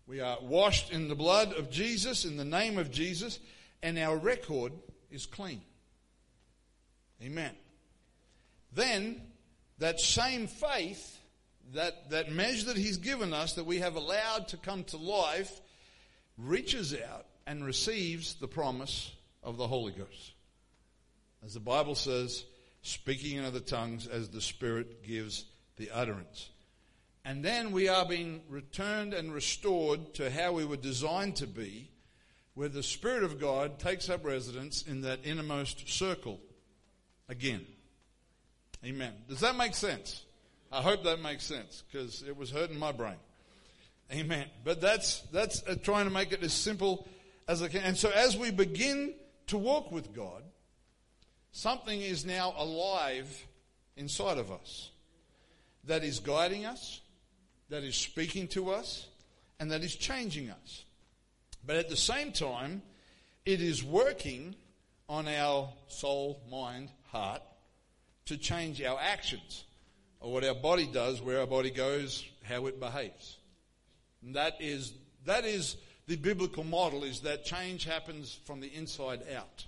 We 0.07 0.21
are 0.21 0.39
washed 0.41 0.93
in 0.93 1.09
the 1.09 1.15
blood 1.15 1.53
of 1.53 1.71
Jesus, 1.71 2.25
in 2.25 2.37
the 2.37 2.45
name 2.45 2.79
of 2.79 2.91
Jesus, 2.91 3.39
and 3.83 3.99
our 3.99 4.17
record 4.17 4.73
is 5.11 5.27
clean. 5.27 5.63
Amen. 7.23 7.53
Then, 8.73 9.21
that 9.79 10.01
same 10.01 10.47
faith, 10.47 11.19
that, 11.75 12.11
that 12.11 12.33
measure 12.33 12.67
that 12.67 12.77
He's 12.77 12.99
given 12.99 13.33
us, 13.33 13.55
that 13.55 13.65
we 13.65 13.79
have 13.79 13.97
allowed 13.97 14.49
to 14.49 14.57
come 14.57 14.85
to 14.85 14.97
life, 14.97 15.61
reaches 16.37 16.95
out 16.95 17.27
and 17.47 17.65
receives 17.65 18.35
the 18.35 18.49
promise 18.49 19.13
of 19.43 19.57
the 19.57 19.69
Holy 19.69 19.93
Ghost. 19.93 20.33
As 21.45 21.55
the 21.55 21.61
Bible 21.61 21.95
says, 21.95 22.45
speaking 22.83 23.37
in 23.37 23.45
other 23.45 23.61
tongues 23.61 24.07
as 24.07 24.29
the 24.29 24.41
Spirit 24.41 25.03
gives 25.03 25.45
the 25.77 25.91
utterance. 25.91 26.51
And 27.25 27.45
then 27.45 27.73
we 27.73 27.89
are 27.89 28.05
being 28.05 28.43
returned 28.49 29.15
and 29.15 29.33
restored 29.33 30.15
to 30.15 30.31
how 30.31 30.53
we 30.53 30.65
were 30.65 30.77
designed 30.77 31.37
to 31.37 31.47
be, 31.47 31.91
where 32.55 32.69
the 32.69 32.83
Spirit 32.83 33.25
of 33.25 33.41
God 33.41 33.79
takes 33.79 34.11
up 34.11 34.25
residence 34.25 34.83
in 34.83 35.01
that 35.03 35.21
innermost 35.25 35.89
circle 35.89 36.39
again. 37.29 37.67
Amen. 38.85 39.15
Does 39.29 39.41
that 39.41 39.57
make 39.57 39.75
sense? 39.75 40.25
I 40.71 40.83
hope 40.83 41.05
that 41.05 41.21
makes 41.21 41.45
sense 41.45 41.85
because 41.91 42.23
it 42.23 42.37
was 42.37 42.51
hurting 42.51 42.79
my 42.79 42.93
brain. 42.93 43.17
Amen. 44.13 44.47
But 44.63 44.81
that's 44.81 45.21
that's 45.33 45.63
uh, 45.67 45.77
trying 45.83 46.05
to 46.05 46.11
make 46.11 46.33
it 46.33 46.43
as 46.43 46.53
simple 46.53 47.09
as 47.49 47.63
I 47.63 47.69
can. 47.69 47.83
And 47.83 47.97
so 47.97 48.11
as 48.11 48.37
we 48.37 48.51
begin 48.51 49.15
to 49.47 49.57
walk 49.57 49.91
with 49.91 50.13
God, 50.15 50.43
something 51.53 52.01
is 52.01 52.27
now 52.27 52.55
alive 52.59 53.47
inside 53.97 54.37
of 54.37 54.53
us 54.53 54.91
that 55.85 56.05
is 56.05 56.21
guiding 56.21 56.67
us, 56.67 57.01
that 57.71 57.83
is 57.83 57.97
speaking 57.97 58.49
to 58.49 58.71
us, 58.71 59.07
and 59.59 59.71
that 59.71 59.83
is 59.83 59.97
changing 59.97 60.51
us. 60.51 60.85
But 61.67 61.77
at 61.77 61.89
the 61.89 61.97
same 61.97 62.33
time, 62.33 62.83
it 63.47 63.61
is 63.61 63.83
working 63.83 64.55
on 65.09 65.29
our 65.29 65.73
soul, 65.89 66.43
mind, 66.51 66.91
heart 67.11 67.43
to 68.27 68.37
change 68.37 68.83
our 68.83 68.99
actions 69.01 69.65
or 70.21 70.33
what 70.33 70.45
our 70.45 70.55
body 70.55 70.87
does, 70.87 71.21
where 71.21 71.41
our 71.41 71.47
body 71.47 71.71
goes, 71.71 72.25
how 72.43 72.67
it 72.67 72.81
behaves. 72.81 73.37
And 74.23 74.35
that 74.37 74.57
is 74.61 74.95
that 75.27 75.45
is 75.45 75.77
the 76.07 76.17
biblical 76.17 76.65
model 76.65 77.05
is 77.05 77.21
that 77.21 77.45
change 77.45 77.85
happens 77.85 78.39
from 78.45 78.61
the 78.61 78.69
inside 78.75 79.23
out. 79.35 79.67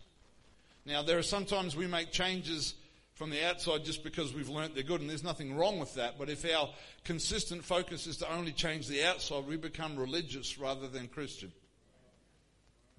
Now, 0.84 1.02
there 1.02 1.18
are 1.18 1.22
sometimes 1.22 1.74
we 1.74 1.86
make 1.86 2.12
changes 2.12 2.74
from 3.16 3.30
the 3.30 3.44
outside 3.48 3.82
just 3.84 4.04
because 4.04 4.34
we've 4.34 4.50
learnt 4.50 4.74
they're 4.74 4.84
good, 4.84 5.00
and 5.00 5.08
there's 5.10 5.24
nothing 5.24 5.56
wrong 5.56 5.80
with 5.80 5.94
that. 5.94 6.18
But 6.18 6.28
if 6.28 6.44
our 6.44 6.68
consistent 7.02 7.64
focus 7.64 8.06
is 8.06 8.18
to 8.18 8.32
only 8.32 8.52
change 8.52 8.86
the 8.86 9.04
outside, 9.04 9.46
we 9.46 9.56
become 9.56 9.96
religious 9.96 10.58
rather 10.58 10.86
than 10.86 11.08
Christian. 11.08 11.50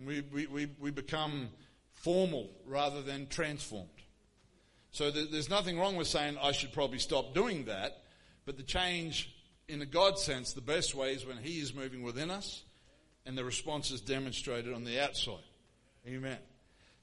We, 0.03 0.21
we, 0.21 0.47
we, 0.47 0.67
we 0.79 0.91
become 0.91 1.49
formal 1.93 2.49
rather 2.65 3.01
than 3.01 3.27
transformed. 3.27 3.89
So 4.91 5.11
there's 5.11 5.49
nothing 5.49 5.79
wrong 5.79 5.95
with 5.95 6.07
saying 6.07 6.37
I 6.41 6.51
should 6.51 6.73
probably 6.73 6.99
stop 6.99 7.35
doing 7.35 7.65
that, 7.65 8.01
but 8.45 8.57
the 8.57 8.63
change 8.63 9.35
in 9.67 9.81
a 9.81 9.85
God 9.85 10.17
sense, 10.17 10.53
the 10.53 10.61
best 10.61 10.95
way 10.95 11.13
is 11.13 11.25
when 11.25 11.37
He 11.37 11.59
is 11.59 11.75
moving 11.75 12.01
within 12.01 12.31
us 12.31 12.63
and 13.25 13.37
the 13.37 13.43
response 13.45 13.91
is 13.91 14.01
demonstrated 14.01 14.73
on 14.73 14.83
the 14.83 14.99
outside. 14.99 15.43
Amen. 16.07 16.37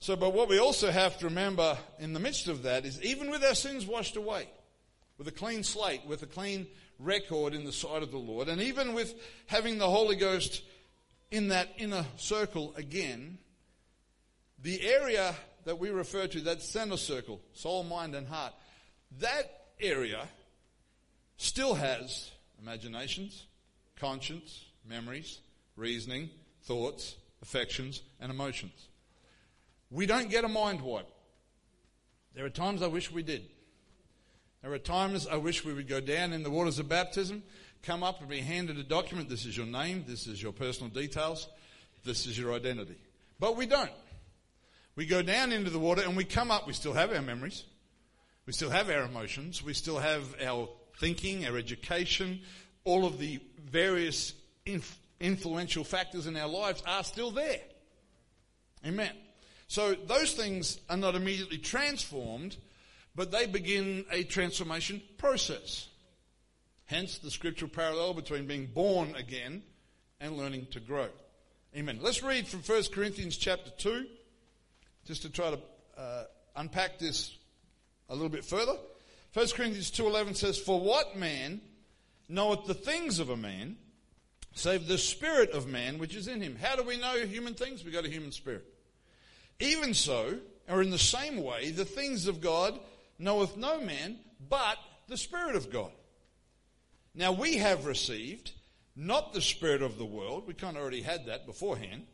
So, 0.05 0.17
but 0.17 0.35
what 0.35 0.51
we 0.51 0.59
also 0.59 0.90
have 0.90 1.17
to 1.21 1.25
remember 1.25 1.79
in 1.99 2.12
the 2.12 2.21
midst 2.21 2.47
of 2.47 2.64
that 2.64 2.85
is 2.85 3.03
even 3.03 3.31
with 3.31 3.43
our 3.43 3.55
sins 3.55 3.87
washed 3.87 4.17
away, 4.17 4.47
with 5.17 5.27
a 5.29 5.33
clean 5.33 5.62
slate, 5.62 6.03
with 6.07 6.23
a 6.23 6.27
clean 6.27 6.67
record 6.99 7.55
in 7.55 7.64
the 7.64 7.73
sight 7.73 8.03
of 8.03 8.11
the 8.11 8.19
Lord, 8.19 8.49
and 8.49 8.61
even 8.61 8.93
with 8.93 9.14
having 9.47 9.79
the 9.79 9.88
Holy 9.88 10.17
Ghost 10.17 10.61
in 11.31 11.49
that 11.49 11.71
inner 11.79 12.05
circle 12.19 12.75
again, 12.77 13.38
the 14.62 14.79
area 14.83 15.35
that 15.64 15.79
we 15.79 15.88
refer 15.88 16.27
to, 16.27 16.40
that 16.43 16.61
center 16.61 16.99
circle, 16.99 17.40
soul, 17.55 17.83
mind, 17.83 18.14
and 18.14 18.29
heart, 18.29 18.53
that 19.21 19.69
area 19.81 20.29
still 21.38 21.73
has 21.73 22.31
imaginations, 22.61 23.47
conscience, 23.99 24.67
memories, 24.87 25.38
reasoning, 25.77 26.29
thoughts, 26.64 27.17
affections, 27.40 28.03
and 28.21 28.31
emotions. 28.31 28.88
We 29.94 30.07
don't 30.07 30.28
get 30.28 30.44
a 30.44 30.48
mind 30.48 30.80
wipe. 30.80 31.07
There 32.35 32.44
are 32.44 32.50
times 32.50 32.83
I 32.83 32.88
wish 32.88 33.12
we 33.12 33.22
did. 33.22 33.48
There 34.61 34.72
are 34.72 34.78
times 34.78 35.28
I 35.28 35.37
wish 35.37 35.64
we 35.64 35.72
would 35.72 35.87
go 35.87 36.00
down 36.00 36.33
in 36.33 36.42
the 36.42 36.50
waters 36.50 36.80
of 36.80 36.88
baptism, 36.88 37.44
come 37.80 38.02
up 38.02 38.18
and 38.18 38.28
be 38.28 38.40
handed 38.40 38.76
a 38.76 38.83
document. 38.83 39.28
This 39.28 39.46
is 39.46 39.57
your 39.57 39.66
name, 39.66 40.04
this 40.04 40.26
is 40.26 40.42
your 40.42 40.52
personal 40.52 40.90
details, 40.90 41.46
this 42.04 42.26
is 42.26 42.37
your 42.37 42.52
identity. 42.54 42.96
But 43.38 43.57
we 43.57 43.66
don't. 43.66 43.92
We 44.96 45.07
go 45.07 45.22
down 45.22 45.52
into 45.52 45.70
the 45.70 45.78
water 45.78 46.02
and 46.02 46.16
we 46.16 46.24
come 46.24 46.50
up, 46.50 46.66
we 46.66 46.72
still 46.72 46.94
have 46.94 47.12
our 47.12 47.22
memories. 47.22 47.62
We 48.46 48.52
still 48.52 48.70
have 48.70 48.90
our 48.90 49.04
emotions. 49.04 49.62
We 49.62 49.74
still 49.74 49.98
have 49.98 50.35
our 50.42 50.70
thinking, 50.98 51.46
our 51.46 51.57
education, 51.57 52.40
all 52.83 53.07
of 53.07 53.20
the 53.20 53.38
various 53.64 54.35
inf- 54.66 54.98
influential 55.20 55.85
factors 55.85 56.26
in 56.26 56.37
our 56.37 56.48
lives 56.48 56.83
are 56.85 57.04
still 57.04 57.30
there. 57.30 57.61
Amen. 58.85 59.12
So 59.66 59.94
those 59.94 60.35
things 60.35 60.81
are 60.90 60.96
not 60.96 61.14
immediately 61.14 61.59
transformed, 61.59 62.57
but 63.14 63.31
they 63.31 63.46
begin 63.46 64.05
a 64.11 64.24
transformation 64.24 65.03
process. 65.18 65.88
Hence 66.87 67.18
the 67.18 67.31
scriptural 67.31 67.70
parallel 67.70 68.14
between 68.14 68.46
being 68.46 68.66
born 68.66 69.14
again 69.16 69.62
and 70.20 70.37
learning 70.37 70.66
to 70.72 70.81
grow. 70.81 71.09
Amen. 71.77 71.98
Let's 72.00 72.22
read 72.22 72.46
from 72.46 72.61
1 72.61 72.85
Corinthians 72.92 73.37
chapter 73.37 73.70
2, 73.70 74.07
just 75.07 75.22
to 75.22 75.31
try 75.31 75.50
to 75.50 75.59
uh, 75.98 76.24
unpack 76.57 76.98
this 76.98 77.37
a 78.09 78.14
little 78.14 78.29
bit 78.29 78.44
further. 78.44 78.77
1 79.33 79.48
Corinthians 79.48 79.90
2.11 79.90 80.37
says, 80.37 80.59
For 80.59 80.79
what 80.81 81.16
man 81.16 81.61
knoweth 82.29 82.66
the 82.66 82.74
things 82.74 83.18
of 83.18 83.31
a 83.31 83.37
man, 83.37 83.77
save 84.55 84.87
the 84.87 84.98
spirit 84.98 85.50
of 85.50 85.66
man 85.66 85.98
which 85.98 86.14
is 86.14 86.29
in 86.29 86.40
him? 86.40 86.57
How 86.61 86.77
do 86.77 86.83
we 86.85 86.96
know 86.96 87.16
human 87.27 87.55
things? 87.55 87.85
We 87.85 87.90
got 87.90 88.05
a 88.05 88.11
human 88.11 88.31
spirit. 88.31 88.64
Even 89.61 89.95
so, 89.95 90.38
or 90.69 90.83
in 90.83 90.90
the 90.90 90.99
same 90.99 91.43
way, 91.43 91.71
the 91.71 91.85
things 91.85 92.27
of 92.27 92.40
God 92.40 92.79
knoweth 93.19 93.57
no 93.57 93.81
man 93.81 94.19
but 94.49 94.79
the 95.09 95.17
Spirit 95.17 95.57
of 95.57 95.71
God. 95.71 95.93
Now 97.14 97.33
we 97.33 97.59
have 97.59 97.87
received 97.87 98.53
not 98.97 99.33
the 99.33 99.40
Spirit 99.40 99.83
of 99.83 99.99
the 99.99 100.05
world, 100.05 100.47
we 100.47 100.55
kind 100.55 100.77
of 100.77 100.83
already 100.83 101.03
had 101.03 101.27
that 101.27 101.47
beforehand, 101.47 102.07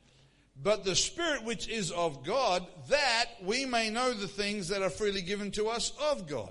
but 0.62 0.84
the 0.84 0.96
Spirit 0.96 1.44
which 1.44 1.68
is 1.68 1.90
of 1.90 2.24
God, 2.24 2.66
that 2.88 3.26
we 3.42 3.64
may 3.64 3.90
know 3.90 4.12
the 4.12 4.28
things 4.28 4.68
that 4.68 4.82
are 4.82 4.90
freely 4.90 5.22
given 5.22 5.50
to 5.52 5.68
us 5.68 5.92
of 6.10 6.26
God. 6.26 6.50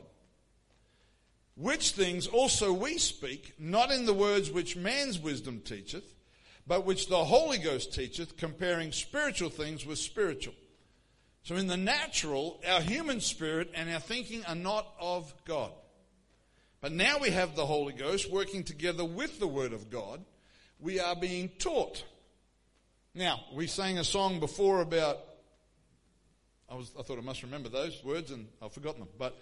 Which 1.56 1.92
things 1.92 2.26
also 2.26 2.72
we 2.72 2.98
speak, 2.98 3.54
not 3.60 3.92
in 3.92 4.06
the 4.06 4.14
words 4.14 4.50
which 4.50 4.78
man's 4.78 5.20
wisdom 5.20 5.60
teacheth, 5.60 6.16
but 6.66 6.86
which 6.86 7.08
the 7.08 7.26
Holy 7.26 7.58
Ghost 7.58 7.94
teacheth, 7.94 8.38
comparing 8.38 8.92
spiritual 8.92 9.50
things 9.50 9.86
with 9.86 10.00
spiritual. 10.00 10.54
So, 11.50 11.56
in 11.56 11.66
the 11.66 11.78
natural, 11.78 12.62
our 12.70 12.80
human 12.80 13.22
spirit 13.22 13.72
and 13.74 13.90
our 13.90 14.00
thinking 14.00 14.46
are 14.46 14.54
not 14.54 14.86
of 15.02 15.34
God. 15.46 15.72
But 16.80 16.92
now 16.92 17.18
we 17.18 17.32
have 17.32 17.56
the 17.56 17.66
Holy 17.66 17.92
Ghost 17.92 18.32
working 18.32 18.64
together 18.64 19.04
with 19.04 19.40
the 19.40 19.48
Word 19.48 19.74
of 19.74 19.90
God. 19.90 20.24
We 20.80 21.00
are 21.00 21.16
being 21.16 21.50
taught. 21.58 22.04
Now, 23.16 23.40
we 23.52 23.66
sang 23.66 23.98
a 23.98 24.04
song 24.04 24.40
before 24.40 24.82
about, 24.82 25.22
I, 26.70 26.76
was, 26.76 26.92
I 27.00 27.02
thought 27.02 27.18
I 27.18 27.22
must 27.22 27.42
remember 27.42 27.70
those 27.70 28.00
words 28.04 28.30
and 28.30 28.48
I've 28.62 28.74
forgotten 28.74 29.00
them, 29.00 29.10
but 29.18 29.36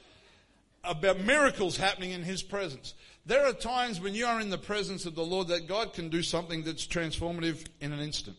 about 0.85 1.19
miracles 1.19 1.75
happening 1.75 2.11
in 2.11 2.23
His 2.23 2.41
presence. 2.41 2.93
There 3.25 3.45
are 3.45 3.51
times 3.51 3.99
when 3.99 4.15
you 4.15 4.27
are 4.27 4.39
in 4.39 4.49
the 4.49 4.57
presence 4.57 5.05
of 5.05 5.15
the 5.15 5.25
Lord 5.25 5.49
that 5.49 5.67
God 5.67 5.91
can 5.91 6.07
do 6.07 6.23
something 6.23 6.63
that's 6.63 6.87
transformative 6.87 7.67
in 7.81 7.91
an 7.91 7.99
instant. 7.99 8.37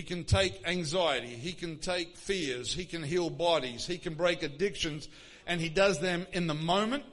He 0.00 0.06
can 0.06 0.24
take 0.24 0.66
anxiety. 0.66 1.26
He 1.26 1.52
can 1.52 1.76
take 1.76 2.16
fears. 2.16 2.72
He 2.72 2.86
can 2.86 3.02
heal 3.02 3.28
bodies. 3.28 3.86
He 3.86 3.98
can 3.98 4.14
break 4.14 4.42
addictions. 4.42 5.10
And 5.46 5.60
he 5.60 5.68
does 5.68 6.00
them 6.00 6.26
in 6.32 6.46
the 6.46 6.54
moment. 6.54 7.04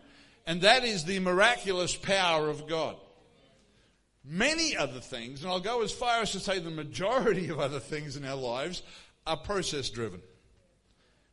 And 0.45 0.61
that 0.61 0.85
is 0.85 1.03
the 1.03 1.19
miraculous 1.19 1.97
power 1.97 2.47
of 2.47 2.65
God. 2.65 2.95
Many 4.23 4.77
other 4.77 5.01
things, 5.01 5.43
and 5.43 5.51
I'll 5.51 5.59
go 5.59 5.81
as 5.81 5.91
far 5.91 6.21
as 6.21 6.31
to 6.31 6.39
say 6.39 6.59
the 6.59 6.69
majority 6.69 7.49
of 7.49 7.59
other 7.59 7.81
things 7.81 8.15
in 8.15 8.23
our 8.23 8.37
lives, 8.37 8.83
are 9.25 9.35
process 9.35 9.89
driven. 9.89 10.21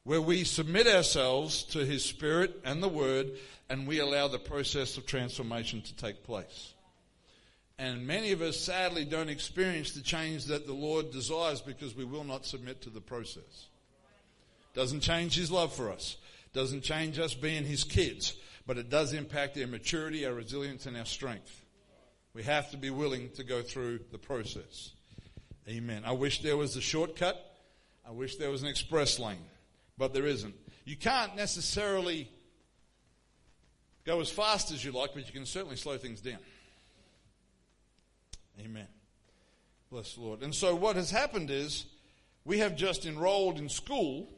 Where 0.02 0.20
we 0.20 0.42
submit 0.42 0.88
ourselves 0.88 1.62
to 1.66 1.86
His 1.86 2.04
Spirit 2.04 2.62
and 2.64 2.82
the 2.82 2.88
Word, 2.88 3.30
and 3.68 3.86
we 3.86 4.00
allow 4.00 4.26
the 4.26 4.40
process 4.40 4.96
of 4.96 5.06
transformation 5.06 5.82
to 5.82 5.94
take 5.94 6.24
place. 6.24 6.73
And 7.78 8.06
many 8.06 8.30
of 8.32 8.40
us 8.40 8.58
sadly 8.58 9.04
don't 9.04 9.28
experience 9.28 9.92
the 9.92 10.00
change 10.00 10.44
that 10.46 10.66
the 10.66 10.72
Lord 10.72 11.10
desires 11.10 11.60
because 11.60 11.96
we 11.96 12.04
will 12.04 12.24
not 12.24 12.46
submit 12.46 12.82
to 12.82 12.90
the 12.90 13.00
process. 13.00 13.68
Doesn't 14.74 15.00
change 15.00 15.34
His 15.34 15.50
love 15.50 15.74
for 15.74 15.90
us. 15.90 16.16
Doesn't 16.52 16.82
change 16.82 17.18
us 17.18 17.34
being 17.34 17.64
His 17.64 17.82
kids. 17.82 18.34
But 18.66 18.78
it 18.78 18.90
does 18.90 19.12
impact 19.12 19.58
our 19.58 19.66
maturity, 19.66 20.24
our 20.24 20.32
resilience, 20.32 20.86
and 20.86 20.96
our 20.96 21.04
strength. 21.04 21.64
We 22.32 22.44
have 22.44 22.70
to 22.70 22.76
be 22.76 22.90
willing 22.90 23.30
to 23.30 23.44
go 23.44 23.62
through 23.62 24.00
the 24.10 24.18
process. 24.18 24.90
Amen. 25.68 26.02
I 26.04 26.12
wish 26.12 26.42
there 26.42 26.56
was 26.56 26.76
a 26.76 26.80
shortcut. 26.80 27.40
I 28.06 28.10
wish 28.10 28.36
there 28.36 28.50
was 28.50 28.62
an 28.62 28.68
express 28.68 29.18
lane. 29.18 29.38
But 29.98 30.12
there 30.12 30.26
isn't. 30.26 30.54
You 30.84 30.96
can't 30.96 31.36
necessarily 31.36 32.28
go 34.04 34.20
as 34.20 34.30
fast 34.30 34.70
as 34.72 34.84
you 34.84 34.92
like, 34.92 35.10
but 35.14 35.26
you 35.26 35.32
can 35.32 35.46
certainly 35.46 35.76
slow 35.76 35.96
things 35.96 36.20
down. 36.20 36.38
Amen. 38.60 38.88
Bless 39.90 40.14
the 40.14 40.20
Lord. 40.20 40.42
And 40.42 40.54
so 40.54 40.74
what 40.74 40.96
has 40.96 41.10
happened 41.10 41.50
is 41.50 41.86
we 42.44 42.58
have 42.58 42.76
just 42.76 43.06
enrolled 43.06 43.58
in 43.58 43.68
school 43.68 44.28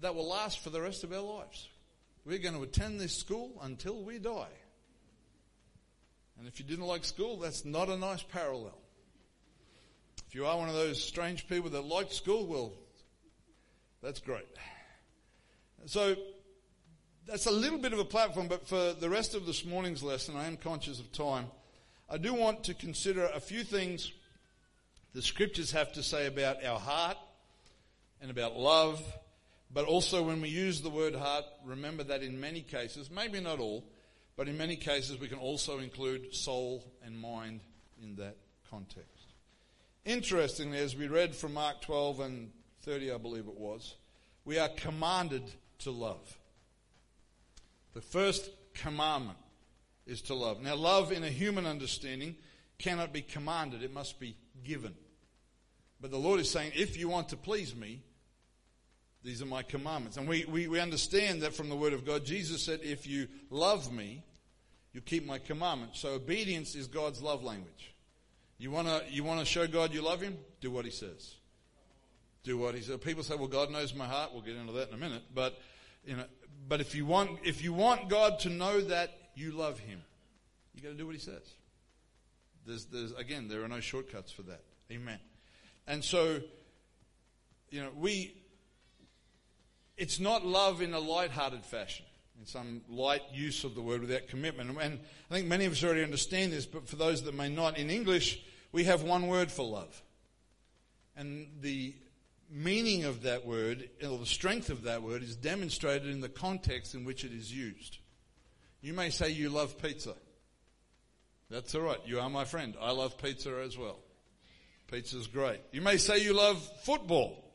that 0.00 0.14
will 0.14 0.28
last 0.28 0.60
for 0.60 0.70
the 0.70 0.80
rest 0.80 1.04
of 1.04 1.12
our 1.12 1.20
lives. 1.20 1.68
We're 2.24 2.38
going 2.38 2.54
to 2.54 2.62
attend 2.62 3.00
this 3.00 3.16
school 3.16 3.52
until 3.62 4.02
we 4.02 4.18
die. 4.18 4.48
And 6.38 6.48
if 6.48 6.58
you 6.58 6.64
didn't 6.64 6.86
like 6.86 7.04
school, 7.04 7.38
that's 7.38 7.64
not 7.64 7.88
a 7.88 7.96
nice 7.96 8.22
parallel. 8.22 8.78
If 10.26 10.34
you 10.34 10.46
are 10.46 10.56
one 10.56 10.68
of 10.68 10.74
those 10.74 11.02
strange 11.02 11.46
people 11.48 11.70
that 11.70 11.84
like 11.84 12.12
school, 12.12 12.46
well, 12.46 12.72
that's 14.02 14.20
great. 14.20 14.48
So 15.86 16.16
that's 17.26 17.46
a 17.46 17.50
little 17.50 17.78
bit 17.78 17.92
of 17.92 17.98
a 17.98 18.04
platform, 18.04 18.48
but 18.48 18.66
for 18.66 18.94
the 18.94 19.08
rest 19.08 19.34
of 19.34 19.46
this 19.46 19.64
morning's 19.64 20.02
lesson, 20.02 20.36
I 20.36 20.46
am 20.46 20.56
conscious 20.56 20.98
of 20.98 21.12
time. 21.12 21.46
I 22.14 22.16
do 22.16 22.32
want 22.32 22.62
to 22.64 22.74
consider 22.74 23.26
a 23.34 23.40
few 23.40 23.64
things 23.64 24.12
the 25.14 25.20
scriptures 25.20 25.72
have 25.72 25.92
to 25.94 26.02
say 26.04 26.28
about 26.28 26.64
our 26.64 26.78
heart 26.78 27.16
and 28.22 28.30
about 28.30 28.56
love. 28.56 29.02
But 29.72 29.86
also, 29.86 30.22
when 30.22 30.40
we 30.40 30.48
use 30.48 30.80
the 30.80 30.90
word 30.90 31.16
heart, 31.16 31.42
remember 31.64 32.04
that 32.04 32.22
in 32.22 32.38
many 32.38 32.60
cases, 32.60 33.10
maybe 33.10 33.40
not 33.40 33.58
all, 33.58 33.84
but 34.36 34.46
in 34.46 34.56
many 34.56 34.76
cases, 34.76 35.18
we 35.18 35.26
can 35.26 35.40
also 35.40 35.80
include 35.80 36.32
soul 36.32 36.84
and 37.04 37.18
mind 37.18 37.62
in 38.00 38.14
that 38.14 38.36
context. 38.70 39.32
Interestingly, 40.04 40.78
as 40.78 40.94
we 40.94 41.08
read 41.08 41.34
from 41.34 41.54
Mark 41.54 41.80
12 41.80 42.20
and 42.20 42.52
30, 42.82 43.10
I 43.10 43.18
believe 43.18 43.48
it 43.48 43.58
was, 43.58 43.96
we 44.44 44.60
are 44.60 44.68
commanded 44.68 45.42
to 45.80 45.90
love. 45.90 46.38
The 47.92 48.02
first 48.02 48.50
commandment 48.72 49.38
is 50.06 50.22
to 50.22 50.34
love. 50.34 50.60
Now, 50.60 50.74
love 50.74 51.12
in 51.12 51.24
a 51.24 51.30
human 51.30 51.66
understanding 51.66 52.36
cannot 52.78 53.12
be 53.12 53.22
commanded, 53.22 53.82
it 53.82 53.92
must 53.92 54.18
be 54.18 54.36
given. 54.64 54.94
But 56.00 56.10
the 56.10 56.18
Lord 56.18 56.40
is 56.40 56.50
saying, 56.50 56.72
if 56.74 56.96
you 56.96 57.08
want 57.08 57.30
to 57.30 57.36
please 57.36 57.74
me, 57.74 58.02
these 59.22 59.40
are 59.40 59.46
my 59.46 59.62
commandments. 59.62 60.18
And 60.18 60.28
we, 60.28 60.44
we, 60.44 60.68
we 60.68 60.78
understand 60.80 61.42
that 61.42 61.54
from 61.54 61.70
the 61.70 61.76
Word 61.76 61.94
of 61.94 62.04
God. 62.04 62.26
Jesus 62.26 62.62
said, 62.62 62.80
if 62.82 63.06
you 63.06 63.26
love 63.48 63.90
me, 63.90 64.22
you 64.92 65.00
keep 65.00 65.26
my 65.26 65.38
commandments. 65.38 66.00
So 66.00 66.10
obedience 66.10 66.74
is 66.74 66.86
God's 66.86 67.22
love 67.22 67.42
language. 67.42 67.94
You 68.58 68.70
want 68.70 68.86
to 68.86 69.02
you 69.10 69.24
wanna 69.24 69.44
show 69.44 69.66
God 69.66 69.92
you 69.92 70.02
love 70.02 70.20
Him? 70.20 70.36
Do 70.60 70.70
what 70.70 70.84
He 70.84 70.90
says. 70.90 71.34
Do 72.44 72.58
what 72.58 72.74
He 72.74 72.82
says. 72.82 72.98
People 72.98 73.22
say, 73.22 73.34
well, 73.34 73.48
God 73.48 73.70
knows 73.70 73.94
my 73.94 74.06
heart. 74.06 74.30
We'll 74.32 74.42
get 74.42 74.56
into 74.56 74.72
that 74.74 74.88
in 74.88 74.94
a 74.94 74.98
minute. 74.98 75.22
But, 75.34 75.58
you 76.04 76.16
know, 76.16 76.24
but 76.68 76.80
if 76.80 76.94
you 76.94 77.06
want, 77.06 77.40
if 77.44 77.64
you 77.64 77.72
want 77.72 78.08
God 78.08 78.38
to 78.40 78.50
know 78.50 78.80
that 78.82 79.10
you 79.36 79.52
love 79.52 79.78
him, 79.78 80.02
you 80.74 80.82
got 80.82 80.90
to 80.90 80.94
do 80.94 81.06
what 81.06 81.14
he 81.14 81.20
says. 81.20 81.42
There's, 82.66 82.86
there's, 82.86 83.12
again, 83.12 83.48
there 83.48 83.62
are 83.62 83.68
no 83.68 83.80
shortcuts 83.80 84.32
for 84.32 84.42
that. 84.42 84.62
Amen. 84.90 85.18
And 85.86 86.02
so, 86.02 86.40
you 87.70 87.82
know, 87.82 87.90
we, 87.96 88.34
it's 89.96 90.18
not 90.18 90.46
love 90.46 90.80
in 90.80 90.94
a 90.94 90.98
light-hearted 90.98 91.64
fashion, 91.64 92.06
in 92.40 92.46
some 92.46 92.80
light 92.88 93.22
use 93.32 93.64
of 93.64 93.74
the 93.74 93.82
word 93.82 94.00
without 94.00 94.28
commitment. 94.28 94.78
And 94.80 94.98
I 95.30 95.34
think 95.34 95.46
many 95.46 95.66
of 95.66 95.72
us 95.72 95.84
already 95.84 96.02
understand 96.02 96.52
this, 96.52 96.66
but 96.66 96.88
for 96.88 96.96
those 96.96 97.22
that 97.24 97.34
may 97.34 97.48
not, 97.48 97.76
in 97.76 97.90
English, 97.90 98.42
we 98.72 98.84
have 98.84 99.02
one 99.02 99.26
word 99.26 99.50
for 99.50 99.64
love. 99.64 100.02
And 101.16 101.46
the 101.60 101.94
meaning 102.50 103.04
of 103.04 103.22
that 103.22 103.46
word, 103.46 103.88
or 104.02 104.18
the 104.18 104.26
strength 104.26 104.70
of 104.70 104.82
that 104.82 105.02
word, 105.02 105.22
is 105.22 105.36
demonstrated 105.36 106.08
in 106.08 106.20
the 106.20 106.28
context 106.28 106.94
in 106.94 107.04
which 107.04 107.24
it 107.24 107.32
is 107.32 107.52
used. 107.52 107.98
You 108.84 108.92
may 108.92 109.08
say 109.08 109.30
you 109.30 109.48
love 109.48 109.80
pizza. 109.80 110.12
That's 111.48 111.74
all 111.74 111.80
right. 111.80 112.00
You 112.04 112.20
are 112.20 112.28
my 112.28 112.44
friend. 112.44 112.76
I 112.78 112.90
love 112.90 113.16
pizza 113.16 113.62
as 113.64 113.78
well. 113.78 113.96
Pizza's 114.88 115.26
great. 115.26 115.60
You 115.72 115.80
may 115.80 115.96
say 115.96 116.22
you 116.22 116.34
love 116.34 116.62
football. 116.82 117.50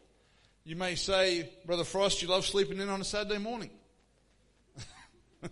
You 0.63 0.76
may 0.76 0.96
say, 0.96 1.48
Brother 1.68 1.84
Frost, 1.84 2.24
you 2.24 2.30
love 2.30 2.48
sleeping 2.48 2.80
in 2.80 2.89
on 2.89 3.00
a 3.00 3.04
Saturday 3.04 3.38
morning. 3.38 3.70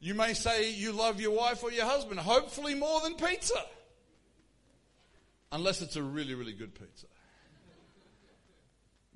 you 0.00 0.14
may 0.14 0.34
say 0.34 0.72
you 0.72 0.90
love 0.90 1.20
your 1.20 1.30
wife 1.30 1.62
or 1.62 1.70
your 1.70 1.86
husband, 1.86 2.18
hopefully 2.18 2.74
more 2.74 3.00
than 3.02 3.14
pizza. 3.14 3.62
unless 5.52 5.82
it's 5.82 5.94
a 5.94 6.02
really, 6.02 6.34
really 6.34 6.52
good 6.52 6.74
pizza. 6.74 7.06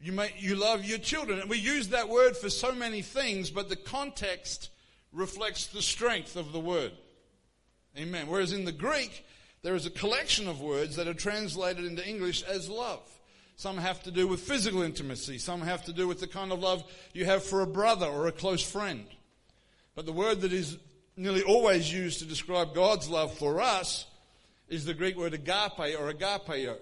You, 0.01 0.12
may, 0.12 0.33
you 0.38 0.55
love 0.55 0.85
your 0.85 0.99
children. 0.99 1.40
And 1.40 1.51
we 1.51 1.59
use 1.59 1.88
that 1.88 2.09
word 2.09 2.37
for 2.37 2.49
so 2.49 2.73
many 2.73 3.03
things, 3.03 3.51
but 3.51 3.68
the 3.68 3.75
context 3.75 4.70
reflects 5.12 5.66
the 5.66 5.83
strength 5.83 6.37
of 6.37 6.53
the 6.53 6.61
word. 6.61 6.92
Amen. 7.96 8.27
Whereas 8.29 8.53
in 8.53 8.64
the 8.64 8.73
Greek, 8.73 9.25
there 9.62 9.75
is 9.75 9.87
a 9.87 9.90
collection 9.90 10.49
of 10.49 10.61
words 10.61 10.96
that 10.96 11.09
are 11.09 11.14
translated 11.14 11.85
into 11.85 12.07
English 12.07 12.42
as 12.42 12.68
love. 12.68 13.03
Some 13.57 13.77
have 13.77 14.03
to 14.05 14.11
do 14.11 14.27
with 14.27 14.40
physical 14.40 14.81
intimacy. 14.83 15.38
Some 15.38 15.61
have 15.61 15.85
to 15.85 15.92
do 15.92 16.09
with 16.09 16.20
the 16.20 16.27
kind 16.27 16.51
of 16.51 16.61
love 16.61 16.83
you 17.12 17.27
have 17.27 17.42
for 17.42 17.61
a 17.61 17.66
brother 17.66 18.07
or 18.07 18.27
a 18.27 18.33
close 18.33 18.62
friend. 18.62 19.07
But 19.94 20.07
the 20.07 20.12
word 20.12 20.40
that 20.42 20.53
is 20.53 20.79
nearly 21.16 21.42
always 21.42 21.92
used 21.92 22.20
to 22.20 22.25
describe 22.25 22.75
God's 22.75 23.11
love 23.11 23.37
for 23.37 23.61
us 23.61 24.07
is 24.68 24.85
the 24.85 24.94
Greek 24.94 25.16
word 25.16 25.35
agape 25.35 25.99
or 25.99 26.11
agapeo. 26.11 26.77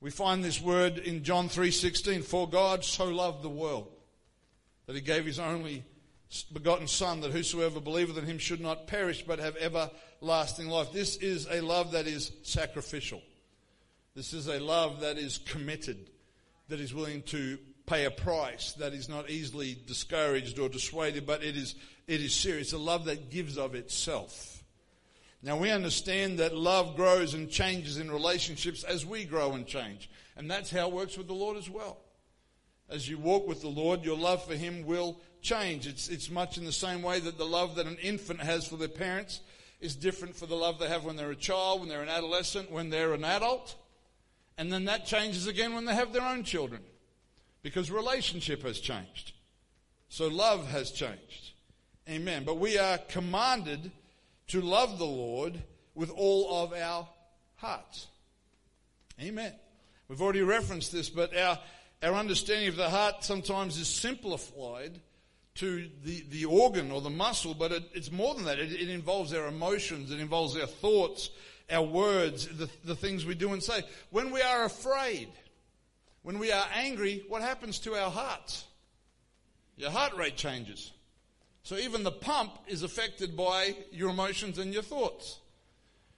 We 0.00 0.10
find 0.10 0.44
this 0.44 0.60
word 0.60 0.98
in 0.98 1.24
John 1.24 1.48
3:16, 1.48 2.22
for 2.22 2.46
God 2.46 2.84
so 2.84 3.06
loved 3.06 3.42
the 3.42 3.48
world 3.48 3.90
that 4.84 4.96
he 4.96 5.00
gave 5.00 5.24
his 5.24 5.38
only 5.38 5.82
begotten 6.52 6.88
son 6.88 7.20
that 7.20 7.32
whosoever 7.32 7.80
believeth 7.80 8.18
in 8.18 8.24
him 8.24 8.38
should 8.38 8.60
not 8.60 8.86
perish 8.86 9.22
but 9.22 9.38
have 9.38 9.56
everlasting 9.56 10.68
life. 10.68 10.92
This 10.92 11.16
is 11.16 11.46
a 11.50 11.60
love 11.60 11.92
that 11.92 12.06
is 12.06 12.32
sacrificial. 12.42 13.22
This 14.14 14.32
is 14.32 14.48
a 14.48 14.58
love 14.58 15.00
that 15.00 15.18
is 15.18 15.38
committed, 15.38 16.10
that 16.68 16.80
is 16.80 16.94
willing 16.94 17.22
to 17.24 17.58
pay 17.86 18.04
a 18.04 18.10
price, 18.10 18.72
that 18.74 18.92
is 18.92 19.08
not 19.08 19.30
easily 19.30 19.76
discouraged 19.86 20.58
or 20.58 20.68
dissuaded, 20.68 21.26
but 21.26 21.44
it 21.44 21.56
is, 21.56 21.76
it 22.06 22.20
is 22.20 22.34
serious. 22.34 22.72
A 22.72 22.78
love 22.78 23.04
that 23.04 23.30
gives 23.30 23.56
of 23.56 23.74
itself. 23.74 24.64
Now 25.42 25.56
we 25.56 25.70
understand 25.70 26.38
that 26.38 26.56
love 26.56 26.96
grows 26.96 27.34
and 27.34 27.48
changes 27.48 27.98
in 27.98 28.10
relationships 28.10 28.82
as 28.82 29.06
we 29.06 29.24
grow 29.24 29.52
and 29.52 29.66
change. 29.66 30.10
And 30.36 30.50
that's 30.50 30.70
how 30.70 30.88
it 30.88 30.92
works 30.92 31.16
with 31.16 31.28
the 31.28 31.34
Lord 31.34 31.56
as 31.56 31.70
well. 31.70 31.98
As 32.88 33.08
you 33.08 33.18
walk 33.18 33.46
with 33.46 33.60
the 33.60 33.68
Lord, 33.68 34.04
your 34.04 34.16
love 34.16 34.44
for 34.44 34.54
Him 34.54 34.86
will 34.86 35.20
change. 35.42 35.86
It's, 35.86 36.08
it's 36.08 36.30
much 36.30 36.58
in 36.58 36.64
the 36.64 36.72
same 36.72 37.02
way 37.02 37.20
that 37.20 37.38
the 37.38 37.46
love 37.46 37.76
that 37.76 37.86
an 37.86 37.96
infant 37.96 38.40
has 38.40 38.66
for 38.66 38.76
their 38.76 38.88
parents 38.88 39.40
is 39.80 39.94
different 39.94 40.36
for 40.36 40.46
the 40.46 40.54
love 40.54 40.78
they 40.78 40.88
have 40.88 41.04
when 41.04 41.16
they're 41.16 41.30
a 41.30 41.36
child, 41.36 41.80
when 41.80 41.88
they're 41.88 42.02
an 42.02 42.08
adolescent, 42.08 42.70
when 42.70 42.90
they're 42.90 43.12
an 43.12 43.24
adult. 43.24 43.74
And 44.58 44.72
then 44.72 44.86
that 44.86 45.06
changes 45.06 45.46
again 45.46 45.74
when 45.74 45.84
they 45.84 45.94
have 45.94 46.12
their 46.12 46.26
own 46.26 46.44
children. 46.44 46.82
Because 47.62 47.90
relationship 47.90 48.62
has 48.62 48.80
changed. 48.80 49.32
So 50.08 50.28
love 50.28 50.68
has 50.68 50.90
changed. 50.90 51.52
Amen. 52.08 52.44
But 52.44 52.58
we 52.58 52.78
are 52.78 52.98
commanded 52.98 53.90
to 54.48 54.60
love 54.60 54.98
the 54.98 55.04
Lord 55.04 55.60
with 55.94 56.10
all 56.10 56.62
of 56.62 56.72
our 56.72 57.08
hearts. 57.56 58.06
Amen. 59.20 59.52
We've 60.08 60.22
already 60.22 60.42
referenced 60.42 60.92
this, 60.92 61.08
but 61.10 61.36
our, 61.36 61.58
our 62.02 62.14
understanding 62.14 62.68
of 62.68 62.76
the 62.76 62.88
heart 62.88 63.24
sometimes 63.24 63.76
is 63.78 63.88
simplified 63.88 65.00
to 65.56 65.88
the, 66.04 66.24
the 66.30 66.44
organ 66.44 66.90
or 66.90 67.00
the 67.00 67.10
muscle, 67.10 67.54
but 67.54 67.72
it, 67.72 67.82
it's 67.94 68.12
more 68.12 68.34
than 68.34 68.44
that. 68.44 68.58
It, 68.58 68.72
it, 68.72 68.88
involves 68.88 69.32
our 69.32 69.46
emotions, 69.46 70.10
it 70.10 70.20
involves 70.20 70.56
our 70.56 70.66
thoughts, 70.66 71.30
our 71.70 71.82
words, 71.82 72.46
the, 72.46 72.68
the 72.84 72.94
things 72.94 73.24
we 73.24 73.34
do 73.34 73.52
and 73.52 73.62
say. 73.62 73.82
When 74.10 74.30
we 74.30 74.42
are 74.42 74.64
afraid, 74.64 75.28
when 76.22 76.38
we 76.38 76.52
are 76.52 76.66
angry, 76.74 77.24
what 77.28 77.42
happens 77.42 77.78
to 77.80 77.94
our 77.94 78.10
hearts? 78.10 78.64
Your 79.76 79.90
heart 79.90 80.14
rate 80.16 80.36
changes. 80.36 80.92
So 81.62 81.76
even 81.76 82.04
the 82.04 82.12
pump 82.12 82.52
is 82.66 82.82
affected 82.82 83.36
by 83.36 83.74
your 83.90 84.10
emotions 84.10 84.58
and 84.58 84.72
your 84.72 84.82
thoughts. 84.82 85.40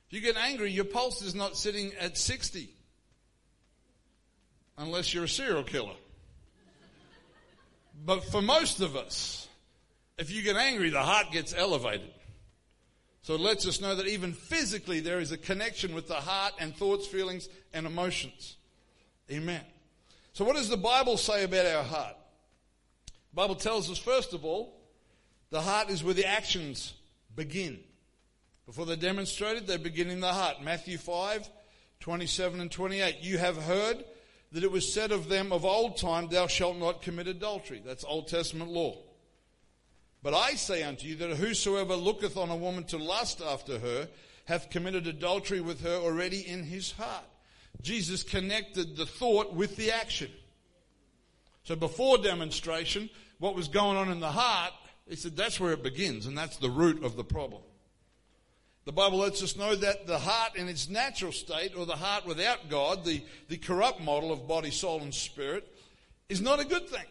If 0.09 0.15
you 0.15 0.21
get 0.21 0.37
angry, 0.37 0.71
your 0.71 0.85
pulse 0.85 1.23
is 1.23 1.35
not 1.35 1.57
sitting 1.57 1.93
at 2.01 2.17
60. 2.17 2.71
Unless 4.77 5.13
you're 5.13 5.25
a 5.25 5.29
serial 5.29 5.65
killer. 5.65 5.95
But 8.05 8.25
for 8.25 8.41
most 8.41 8.81
of 8.81 8.97
us, 8.97 9.49
if 10.17 10.31
you 10.31 10.43
get 10.43 10.57
angry, 10.57 10.91
the 10.91 11.03
heart 11.03 11.33
gets 11.33 11.55
elevated. 11.55 12.11
So 13.23 13.35
it 13.35 13.41
lets 13.41 13.67
us 13.67 13.81
know 13.81 13.95
that 13.95 14.07
even 14.07 14.33
physically 14.33 15.01
there 15.01 15.21
is 15.21 15.33
a 15.33 15.37
connection 15.37 15.95
with 15.95 16.09
the 16.09 16.15
heart 16.15 16.55
and 16.59 16.75
thoughts, 16.75 17.07
feelings, 17.07 17.49
and 17.75 17.87
emotions. 17.87 18.57
Amen. 19.31 19.61
So 20.33 20.45
what 20.45 20.57
does 20.57 20.69
the 20.69 20.77
Bible 20.77 21.17
say 21.17 21.45
about 21.45 21.67
our 21.67 21.83
heart? 21.83 22.17
The 23.07 23.37
Bible 23.37 23.57
tells 23.57 23.91
us, 23.91 23.99
first 23.99 24.33
of 24.33 24.45
all, 24.45 24.81
the 25.51 25.61
heart 25.61 25.91
is 25.91 26.03
where 26.03 26.15
the 26.15 26.27
actions 26.27 26.95
begin. 27.35 27.81
Before 28.67 28.87
they're 28.87 28.97
demonstrated, 28.97 29.67
they 29.67 29.77
begin 29.77 30.11
in 30.11 30.21
the 30.21 30.33
heart. 30.33 30.63
Matthew 30.63 30.99
5, 30.99 31.49
27 32.01 32.61
and 32.61 32.71
28. 32.71 33.19
You 33.21 33.39
have 33.39 33.57
heard 33.57 34.05
that 34.53 34.65
it 34.65 34.71
was 34.71 34.93
said 34.93 35.13
of 35.13 35.29
them 35.29 35.53
of 35.53 35.65
old 35.65 35.97
time, 35.97 36.29
Thou 36.29 36.47
shalt 36.47 36.79
not 36.79 37.03
commit 37.03 37.29
adultery. 37.29 37.83
That's 37.85 38.05
Old 38.05 38.29
Testament 38.29 38.71
law. 38.71 38.97
But 40.23 40.35
I 40.35 40.55
say 40.55 40.83
unto 40.83 41.07
you 41.07 41.15
that 41.17 41.37
whosoever 41.37 41.95
looketh 41.95 42.37
on 42.37 42.51
a 42.51 42.57
woman 42.57 42.85
to 42.85 42.99
lust 42.99 43.41
after 43.41 43.79
her 43.79 44.09
hath 44.47 44.71
committed 44.71 45.07
adultery 45.07 45.61
with 45.61 45.83
her 45.83 45.97
already 45.97 46.41
in 46.41 46.65
his 46.65 46.93
heart. 46.93 47.25
Jesus 47.83 48.23
connected 48.23 48.97
the 48.97 49.07
thought 49.07 49.55
with 49.55 49.77
the 49.77 49.93
action. 49.93 50.31
So 51.65 51.77
before 51.77 52.19
demonstration, 52.19 53.11
what 53.39 53.55
was 53.55 53.69
going 53.69 53.97
on 53.97 54.11
in 54.11 54.21
the 54.21 54.33
heart 54.33 54.73
he 55.09 55.17
said 55.17 55.37
that's 55.37 55.59
where 55.59 55.73
it 55.73 55.83
begins, 55.83 56.27
and 56.27 56.37
that's 56.37 56.59
the 56.59 56.71
root 56.71 57.03
of 57.03 57.17
the 57.17 57.25
problem. 57.25 57.63
The 58.89 58.93
Bible 58.93 59.19
lets 59.19 59.43
us 59.43 59.55
know 59.55 59.77
that 59.77 60.07
the 60.07 60.19
heart 60.19 60.57
in 60.57 60.67
its 60.67 60.89
natural 60.89 61.31
state, 61.31 61.77
or 61.77 61.85
the 61.85 61.95
heart 61.95 62.25
without 62.25 62.71
God, 62.71 63.05
the, 63.05 63.23
the 63.49 63.59
corrupt 63.59 64.01
model 64.01 64.33
of 64.33 64.49
body, 64.49 64.71
soul, 64.71 65.03
and 65.03 65.13
spirit, 65.13 65.71
is 66.31 66.41
not 66.41 66.59
a 66.59 66.65
good 66.65 66.89
thing. 66.89 67.05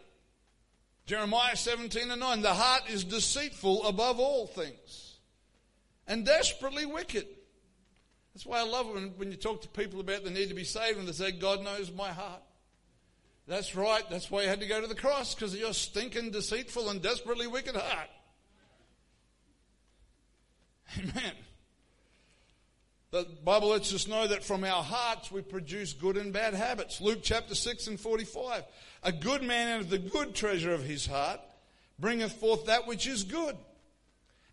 Jeremiah 1.05 1.55
17 1.55 2.09
and 2.09 2.19
9, 2.19 2.41
the 2.41 2.55
heart 2.55 2.89
is 2.89 3.03
deceitful 3.03 3.85
above 3.85 4.19
all 4.19 4.47
things 4.47 5.17
and 6.07 6.25
desperately 6.25 6.87
wicked. 6.87 7.27
That's 8.33 8.47
why 8.47 8.57
I 8.57 8.63
love 8.63 8.87
when, 8.87 9.09
when 9.17 9.29
you 9.29 9.37
talk 9.37 9.61
to 9.61 9.69
people 9.69 9.99
about 9.99 10.23
the 10.23 10.31
need 10.31 10.49
to 10.49 10.55
be 10.55 10.63
saved 10.63 10.97
and 10.97 11.07
they 11.07 11.11
say, 11.11 11.31
God 11.31 11.63
knows 11.63 11.91
my 11.91 12.09
heart. 12.09 12.41
That's 13.47 13.75
right. 13.75 14.03
That's 14.09 14.31
why 14.31 14.41
you 14.41 14.49
had 14.49 14.61
to 14.61 14.67
go 14.67 14.81
to 14.81 14.87
the 14.87 14.95
cross, 14.95 15.35
because 15.35 15.53
of 15.53 15.59
your 15.59 15.73
stinking, 15.73 16.31
deceitful, 16.31 16.89
and 16.89 17.03
desperately 17.03 17.45
wicked 17.45 17.75
heart. 17.75 18.09
Amen. 20.97 21.33
The 23.11 23.25
Bible 23.43 23.69
lets 23.69 23.93
us 23.93 24.07
know 24.07 24.27
that 24.27 24.43
from 24.43 24.63
our 24.63 24.83
hearts 24.83 25.31
we 25.31 25.41
produce 25.41 25.93
good 25.93 26.17
and 26.17 26.33
bad 26.33 26.53
habits. 26.53 26.99
Luke 26.99 27.19
chapter 27.23 27.55
6 27.55 27.87
and 27.87 27.99
45. 27.99 28.63
A 29.03 29.11
good 29.11 29.43
man 29.43 29.75
out 29.75 29.81
of 29.81 29.89
the 29.89 29.97
good 29.97 30.35
treasure 30.35 30.73
of 30.73 30.83
his 30.83 31.05
heart 31.05 31.39
bringeth 31.99 32.33
forth 32.33 32.65
that 32.65 32.85
which 32.85 33.07
is 33.07 33.23
good. 33.23 33.55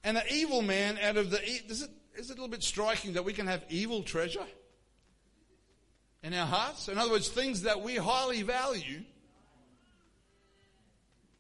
And 0.05 0.17
an 0.17 0.25
evil 0.31 0.63
man 0.63 0.99
out 1.03 1.17
of 1.17 1.31
the. 1.31 1.43
Is 1.43 1.83
it, 1.83 1.91
is 2.17 2.31
it 2.31 2.35
a 2.35 2.41
little 2.41 2.49
bit 2.49 2.63
striking 2.63 3.15
that 3.15 3.25
we 3.25 3.33
can 3.33 3.47
have 3.47 3.65
evil 3.69 4.03
treasure? 4.03 4.47
in 6.25 6.33
our 6.33 6.47
hearts. 6.47 6.89
In 6.89 6.99
other 6.99 7.11
words, 7.11 7.29
things 7.29 7.63
that 7.63 7.83
we 7.83 7.97
highly 7.97 8.43
value 8.43 9.03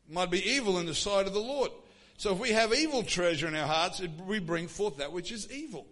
might 0.09 0.31
be 0.31 0.47
evil 0.47 0.79
in 0.79 0.87
the 0.87 0.95
sight 0.95 1.27
of 1.27 1.33
the 1.33 1.41
Lord. 1.41 1.71
So 2.19 2.33
if 2.33 2.39
we 2.39 2.51
have 2.51 2.73
evil 2.73 3.03
treasure 3.03 3.49
in 3.49 3.57
our 3.57 3.67
hearts, 3.67 4.03
we 4.27 4.39
bring 4.39 4.69
forth 4.69 4.99
that 4.99 5.11
which 5.11 5.33
is 5.33 5.51
evil. 5.51 5.87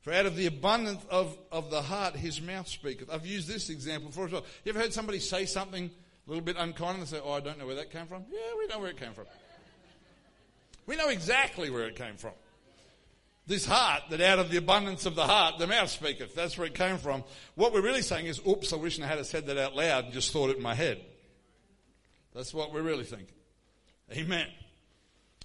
For 0.00 0.12
out 0.12 0.26
of 0.26 0.36
the 0.36 0.46
abundance 0.46 1.04
of, 1.10 1.36
of 1.50 1.70
the 1.70 1.82
heart, 1.82 2.14
his 2.14 2.40
mouth 2.40 2.68
speaketh. 2.68 3.10
I've 3.10 3.26
used 3.26 3.48
this 3.48 3.68
example 3.68 4.10
before 4.10 4.26
as 4.26 4.32
well. 4.32 4.44
You 4.64 4.70
ever 4.70 4.78
heard 4.78 4.92
somebody 4.92 5.18
say 5.18 5.44
something 5.44 5.86
a 5.86 6.30
little 6.30 6.44
bit 6.44 6.56
unkind 6.58 6.98
and 6.98 7.08
say, 7.08 7.20
Oh, 7.22 7.32
I 7.32 7.40
don't 7.40 7.58
know 7.58 7.66
where 7.66 7.76
that 7.76 7.90
came 7.90 8.06
from? 8.06 8.24
Yeah, 8.30 8.38
we 8.58 8.66
know 8.68 8.78
where 8.78 8.90
it 8.90 8.96
came 8.96 9.12
from. 9.12 9.26
We 10.86 10.96
know 10.96 11.08
exactly 11.08 11.68
where 11.68 11.86
it 11.86 11.96
came 11.96 12.16
from 12.16 12.32
this 13.48 13.64
heart, 13.64 14.02
that 14.10 14.20
out 14.20 14.38
of 14.38 14.50
the 14.50 14.58
abundance 14.58 15.06
of 15.06 15.14
the 15.14 15.24
heart, 15.24 15.58
the 15.58 15.66
mouth 15.66 15.88
speaketh. 15.88 16.34
That's 16.34 16.56
where 16.58 16.66
it 16.66 16.74
came 16.74 16.98
from. 16.98 17.24
What 17.54 17.72
we're 17.72 17.82
really 17.82 18.02
saying 18.02 18.26
is, 18.26 18.40
oops, 18.46 18.74
I 18.74 18.76
wish 18.76 19.00
I 19.00 19.06
had 19.06 19.24
said 19.24 19.46
that 19.46 19.56
out 19.56 19.74
loud 19.74 20.04
and 20.04 20.12
just 20.12 20.32
thought 20.32 20.50
it 20.50 20.58
in 20.58 20.62
my 20.62 20.74
head. 20.74 21.00
That's 22.34 22.52
what 22.52 22.74
we're 22.74 22.82
really 22.82 23.04
thinking. 23.04 23.34
Amen. 24.12 24.46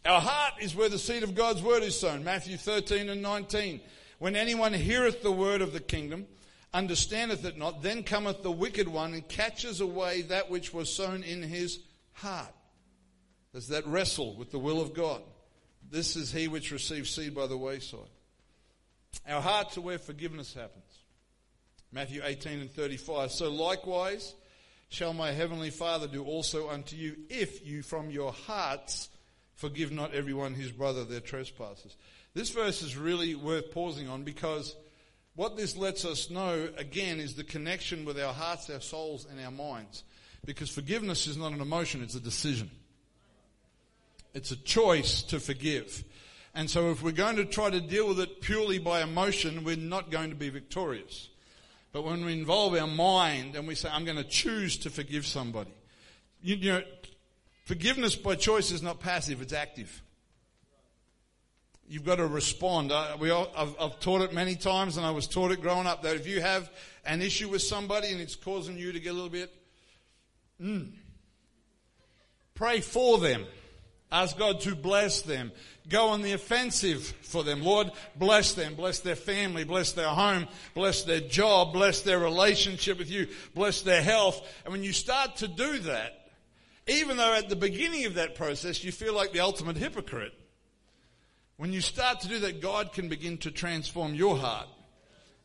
Our 0.06 0.20
heart 0.20 0.56
is 0.62 0.76
where 0.76 0.90
the 0.90 1.00
seed 1.00 1.24
of 1.24 1.34
God's 1.34 1.64
word 1.64 1.82
is 1.82 1.98
sown. 1.98 2.26
Matthew 2.26 2.58
13 2.58 3.08
and 3.10 3.22
19. 3.22 3.80
When 4.24 4.38
anyone 4.38 4.72
heareth 4.72 5.22
the 5.22 5.34
word 5.34 5.62
of 5.62 5.74
the 5.74 5.82
kingdom, 5.82 6.28
understandeth 6.74 7.44
it 7.44 7.58
not, 7.58 7.84
then 7.84 8.04
cometh 8.04 8.42
the 8.42 8.54
wicked 8.54 8.88
one 8.88 9.14
and 9.14 9.28
catches 9.28 9.82
away 9.82 10.22
that 10.22 10.50
which 10.50 10.74
was 10.74 10.96
sown 10.96 11.24
in 11.24 11.42
his 11.42 11.80
heart. 12.14 12.56
There's 13.52 13.68
that 13.68 13.86
wrestle 13.86 14.34
with 14.38 14.50
the 14.50 14.60
will 14.60 14.80
of 14.80 14.94
God. 14.94 15.22
This 15.92 16.16
is 16.16 16.32
he 16.32 16.48
which 16.48 16.72
receives 16.72 17.10
seed 17.10 17.36
by 17.36 17.48
the 17.48 17.58
wayside. 17.58 18.00
Our 19.28 19.42
hearts 19.42 19.78
are 19.78 19.82
where 19.82 19.98
forgiveness 19.98 20.54
happens. 20.54 20.86
Matthew 21.92 22.22
18 22.24 22.62
and 22.62 22.72
35. 22.72 23.30
So 23.30 23.52
likewise 23.52 24.36
shall 24.88 25.12
my 25.12 25.34
heavenly 25.34 25.70
Father 25.70 26.08
do 26.08 26.24
also 26.24 26.70
unto 26.70 26.96
you 26.96 27.18
if 27.30 27.68
you 27.68 27.82
from 27.82 28.10
your 28.10 28.32
hearts 28.32 29.10
forgive 29.56 29.92
not 29.92 30.14
everyone 30.14 30.54
his 30.54 30.72
brother 30.72 31.04
their 31.04 31.20
trespasses. 31.20 31.98
This 32.34 32.50
verse 32.50 32.82
is 32.82 32.98
really 32.98 33.36
worth 33.36 33.72
pausing 33.72 34.10
on 34.10 34.24
because 34.24 34.76
What 35.36 35.58
this 35.58 35.76
lets 35.76 36.06
us 36.06 36.30
know, 36.30 36.70
again, 36.78 37.20
is 37.20 37.34
the 37.34 37.44
connection 37.44 38.06
with 38.06 38.20
our 38.20 38.34
hearts, 38.34 38.70
our 38.70 38.82
souls, 38.82 39.26
and 39.30 39.44
our 39.44 39.52
minds. 39.52 40.04
Because 40.46 40.70
forgiveness 40.70 41.26
is 41.26 41.38
not 41.38 41.54
an 41.54 41.62
emotion, 41.62 42.04
it's 42.04 42.16
a 42.16 42.20
decision. 42.20 42.70
It's 44.34 44.52
a 44.52 44.56
choice 44.56 45.24
to 45.24 45.40
forgive. 45.40 46.04
And 46.54 46.70
so 46.70 46.92
if 46.92 47.02
we're 47.02 47.12
going 47.12 47.38
to 47.38 47.46
try 47.46 47.72
to 47.72 47.82
deal 47.82 48.08
with 48.08 48.20
it 48.20 48.42
purely 48.42 48.78
by 48.78 49.02
emotion, 49.02 49.64
we're 49.64 49.76
not 49.76 50.12
going 50.12 50.30
to 50.30 50.36
be 50.36 50.50
victorious. 50.50 51.30
But 51.92 52.04
when 52.04 52.26
we 52.26 52.34
involve 52.34 52.76
our 52.76 52.88
mind 52.88 53.56
and 53.56 53.68
we 53.68 53.74
say, 53.74 53.90
I'm 53.92 54.06
going 54.06 54.18
to 54.18 54.24
choose 54.24 54.78
to 54.80 54.92
forgive 54.92 55.26
somebody, 55.26 55.74
you, 56.44 56.74
know, 56.74 56.84
forgiveness 57.66 58.16
by 58.16 58.36
choice 58.36 58.72
is 58.72 58.84
not 58.84 59.00
passive, 59.00 59.42
it's 59.42 59.54
active. 59.54 60.03
You've 61.88 62.06
got 62.06 62.16
to 62.16 62.28
respond. 62.28 62.92
I, 62.92 63.16
we 63.16 63.30
all, 63.30 63.52
I've, 63.56 63.76
I've 63.80 64.00
taught 64.00 64.22
it 64.22 64.34
many 64.34 64.56
times 64.56 64.98
and 64.98 65.06
I 65.06 65.12
was 65.12 65.28
taught 65.28 65.52
it 65.52 65.62
growing 65.62 65.86
up 65.86 66.04
that 66.04 66.16
if 66.16 66.28
you 66.28 66.42
have 66.42 66.72
an 67.06 67.22
issue 67.22 67.50
with 67.50 67.62
somebody 67.62 68.12
and 68.12 68.22
it's 68.22 68.36
causing 68.36 68.78
you 68.78 68.92
to 68.92 69.00
get 69.00 69.10
a 69.10 69.14
little 69.14 69.30
bit, 69.30 69.54
mm, 70.62 70.92
pray 72.56 72.80
for 72.80 73.18
them. 73.20 73.46
Ask 74.12 74.38
God 74.38 74.62
to 74.62 74.76
bless 74.76 75.24
them. 75.24 75.52
Go 75.90 76.10
on 76.10 76.22
the 76.22 76.34
offensive 76.34 77.04
for 77.24 77.44
them. 77.44 77.64
Lord, 77.64 77.92
bless 78.16 78.54
them. 78.54 78.76
Bless 78.76 79.00
their 79.00 79.16
family. 79.16 79.64
Bless 79.64 79.92
their 79.94 80.10
home. 80.10 80.48
Bless 80.76 81.04
their 81.04 81.20
job. 81.20 81.74
Bless 81.74 82.02
their 82.02 82.20
relationship 82.20 83.00
with 83.00 83.10
you. 83.10 83.28
Bless 83.56 83.82
their 83.82 84.04
health. 84.04 84.48
And 84.66 84.72
when 84.72 84.84
you 84.84 84.94
start 84.94 85.38
to 85.38 85.48
do 85.48 85.80
that, 85.80 86.30
even 86.86 87.18
though 87.18 87.34
at 87.34 87.50
the 87.50 87.56
beginning 87.56 88.06
of 88.06 88.14
that 88.16 88.36
process 88.36 88.84
you 88.84 88.92
feel 88.92 89.16
like 89.16 89.34
the 89.34 89.40
ultimate 89.40 89.78
hypocrite, 89.78 90.34
when 91.58 91.72
you 91.74 91.82
start 91.82 92.22
to 92.22 92.28
do 92.28 92.40
that, 92.40 92.62
God 92.62 92.94
can 92.94 93.10
begin 93.10 93.38
to 93.40 93.52
transform 93.52 94.16
your 94.16 94.38
heart 94.38 94.68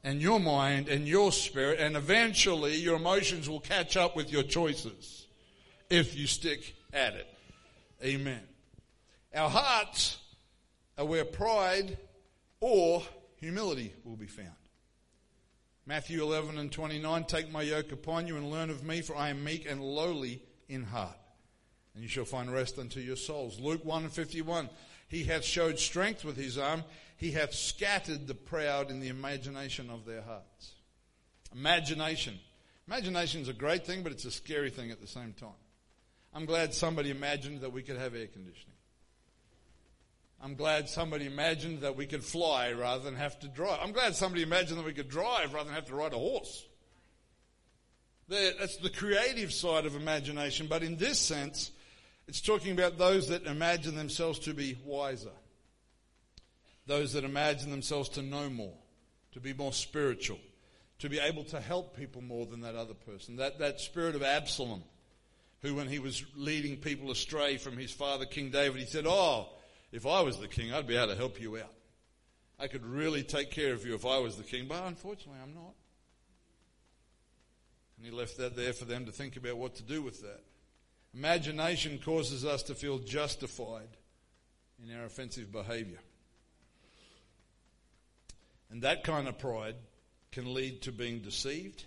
and 0.04 0.22
your 0.22 0.40
mind 0.40 0.88
and 0.88 1.06
your 1.06 1.32
spirit, 1.32 1.80
and 1.80 1.96
eventually 1.96 2.76
your 2.76 2.96
emotions 2.96 3.48
will 3.48 3.60
catch 3.60 3.96
up 3.96 4.16
with 4.16 4.30
your 4.30 4.42
choices 4.42 5.26
if 5.90 6.16
you 6.16 6.26
stick 6.26 6.74
at 6.92 7.14
it. 7.14 7.26
Amen. 8.02 8.40
Our 9.34 9.50
hearts 9.50 10.18
are 10.96 11.04
where 11.04 11.24
pride 11.24 11.98
or 12.60 13.02
humility 13.36 13.92
will 14.04 14.16
be 14.16 14.26
found. 14.26 14.48
Matthew 15.86 16.22
11 16.22 16.58
and 16.58 16.70
29, 16.70 17.24
take 17.24 17.50
my 17.50 17.62
yoke 17.62 17.92
upon 17.92 18.26
you 18.26 18.36
and 18.36 18.50
learn 18.50 18.68
of 18.70 18.84
me, 18.84 19.00
for 19.00 19.16
I 19.16 19.30
am 19.30 19.42
meek 19.42 19.68
and 19.68 19.80
lowly 19.82 20.42
in 20.68 20.84
heart, 20.84 21.16
and 21.94 22.02
you 22.02 22.08
shall 22.08 22.26
find 22.26 22.52
rest 22.52 22.78
unto 22.78 23.00
your 23.00 23.16
souls. 23.16 23.58
Luke 23.58 23.84
1 23.84 24.04
and 24.04 24.12
51, 24.12 24.68
he 25.08 25.24
hath 25.24 25.44
showed 25.44 25.78
strength 25.78 26.24
with 26.24 26.36
his 26.36 26.58
arm, 26.58 26.84
he 27.16 27.32
hath 27.32 27.54
scattered 27.54 28.26
the 28.26 28.34
proud 28.34 28.90
in 28.90 29.00
the 29.00 29.08
imagination 29.08 29.90
of 29.90 30.04
their 30.04 30.22
hearts. 30.22 30.72
Imagination. 31.52 32.38
Imagination 32.86 33.40
is 33.40 33.48
a 33.48 33.54
great 33.54 33.84
thing, 33.84 34.02
but 34.02 34.12
it's 34.12 34.24
a 34.24 34.30
scary 34.30 34.70
thing 34.70 34.90
at 34.90 35.00
the 35.00 35.06
same 35.06 35.32
time. 35.32 35.50
I'm 36.34 36.44
glad 36.44 36.74
somebody 36.74 37.10
imagined 37.10 37.62
that 37.62 37.72
we 37.72 37.82
could 37.82 37.96
have 37.96 38.14
air 38.14 38.26
conditioning. 38.26 38.74
I'm 40.40 40.54
glad 40.54 40.88
somebody 40.88 41.26
imagined 41.26 41.80
that 41.80 41.96
we 41.96 42.06
could 42.06 42.22
fly 42.22 42.72
rather 42.72 43.02
than 43.02 43.16
have 43.16 43.40
to 43.40 43.48
drive. 43.48 43.80
I'm 43.82 43.92
glad 43.92 44.14
somebody 44.14 44.42
imagined 44.42 44.78
that 44.78 44.86
we 44.86 44.92
could 44.92 45.08
drive 45.08 45.52
rather 45.52 45.66
than 45.66 45.74
have 45.74 45.86
to 45.86 45.94
ride 45.94 46.12
a 46.12 46.18
horse. 46.18 46.64
That's 48.28 48.76
the 48.76 48.90
creative 48.90 49.52
side 49.52 49.86
of 49.86 49.96
imagination, 49.96 50.66
but 50.68 50.82
in 50.82 50.96
this 50.96 51.18
sense, 51.18 51.72
it's 52.28 52.42
talking 52.42 52.72
about 52.72 52.98
those 52.98 53.28
that 53.28 53.46
imagine 53.46 53.96
themselves 53.96 54.38
to 54.40 54.52
be 54.52 54.76
wiser, 54.84 55.32
those 56.86 57.14
that 57.14 57.24
imagine 57.24 57.70
themselves 57.70 58.10
to 58.10 58.22
know 58.22 58.50
more, 58.50 58.76
to 59.32 59.40
be 59.40 59.54
more 59.54 59.72
spiritual, 59.72 60.38
to 60.98 61.08
be 61.08 61.18
able 61.18 61.44
to 61.44 61.58
help 61.58 61.96
people 61.96 62.20
more 62.20 62.44
than 62.44 62.60
that 62.60 62.74
other 62.74 62.92
person. 62.92 63.36
That, 63.36 63.58
that 63.60 63.80
spirit 63.80 64.14
of 64.14 64.22
Absalom, 64.22 64.84
who, 65.62 65.74
when 65.74 65.88
he 65.88 66.00
was 66.00 66.22
leading 66.36 66.76
people 66.76 67.10
astray 67.10 67.56
from 67.56 67.78
his 67.78 67.90
father, 67.90 68.26
King 68.26 68.50
David, 68.50 68.78
he 68.78 68.86
said, 68.86 69.06
Oh, 69.08 69.48
if 69.90 70.06
I 70.06 70.20
was 70.20 70.36
the 70.36 70.48
king, 70.48 70.72
I'd 70.72 70.86
be 70.86 70.96
able 70.96 71.08
to 71.08 71.16
help 71.16 71.40
you 71.40 71.56
out. 71.56 71.72
I 72.58 72.66
could 72.66 72.84
really 72.84 73.22
take 73.22 73.50
care 73.50 73.72
of 73.72 73.86
you 73.86 73.94
if 73.94 74.04
I 74.04 74.18
was 74.18 74.36
the 74.36 74.42
king, 74.42 74.66
but 74.68 74.84
unfortunately, 74.84 75.40
I'm 75.42 75.54
not. 75.54 75.74
And 77.96 78.04
he 78.04 78.12
left 78.12 78.36
that 78.36 78.54
there 78.54 78.74
for 78.74 78.84
them 78.84 79.06
to 79.06 79.12
think 79.12 79.36
about 79.36 79.56
what 79.56 79.76
to 79.76 79.82
do 79.82 80.02
with 80.02 80.20
that. 80.20 80.42
Imagination 81.18 81.98
causes 81.98 82.44
us 82.44 82.62
to 82.64 82.76
feel 82.76 82.98
justified 82.98 83.88
in 84.80 84.96
our 84.96 85.04
offensive 85.04 85.50
behavior. 85.50 85.98
And 88.70 88.82
that 88.82 89.02
kind 89.02 89.26
of 89.26 89.36
pride 89.36 89.74
can 90.30 90.54
lead 90.54 90.82
to 90.82 90.92
being 90.92 91.18
deceived 91.18 91.84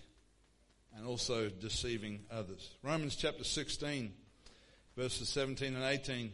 and 0.94 1.06
also 1.06 1.48
deceiving 1.48 2.20
others. 2.30 2.72
Romans 2.82 3.16
chapter 3.16 3.42
16, 3.42 4.12
verses 4.98 5.30
17 5.30 5.76
and 5.76 5.84
18 5.84 6.30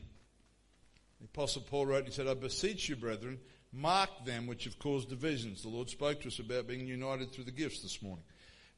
the 1.21 1.25
Apostle 1.25 1.63
Paul 1.63 1.87
wrote, 1.87 2.05
he 2.07 2.13
said, 2.13 2.27
I 2.27 2.35
beseech 2.35 2.89
you, 2.89 2.97
brethren, 2.97 3.39
mark 3.73 4.11
them 4.25 4.47
which 4.49 4.65
have 4.65 4.79
caused 4.79 5.09
divisions. 5.09 5.63
The 5.63 5.69
Lord 5.69 5.89
spoke 5.89 6.21
to 6.23 6.29
us 6.29 6.39
about 6.41 6.67
being 6.67 6.87
united 6.87 7.33
through 7.33 7.45
the 7.45 7.51
gifts 7.51 7.81
this 7.81 8.03
morning. 8.03 8.25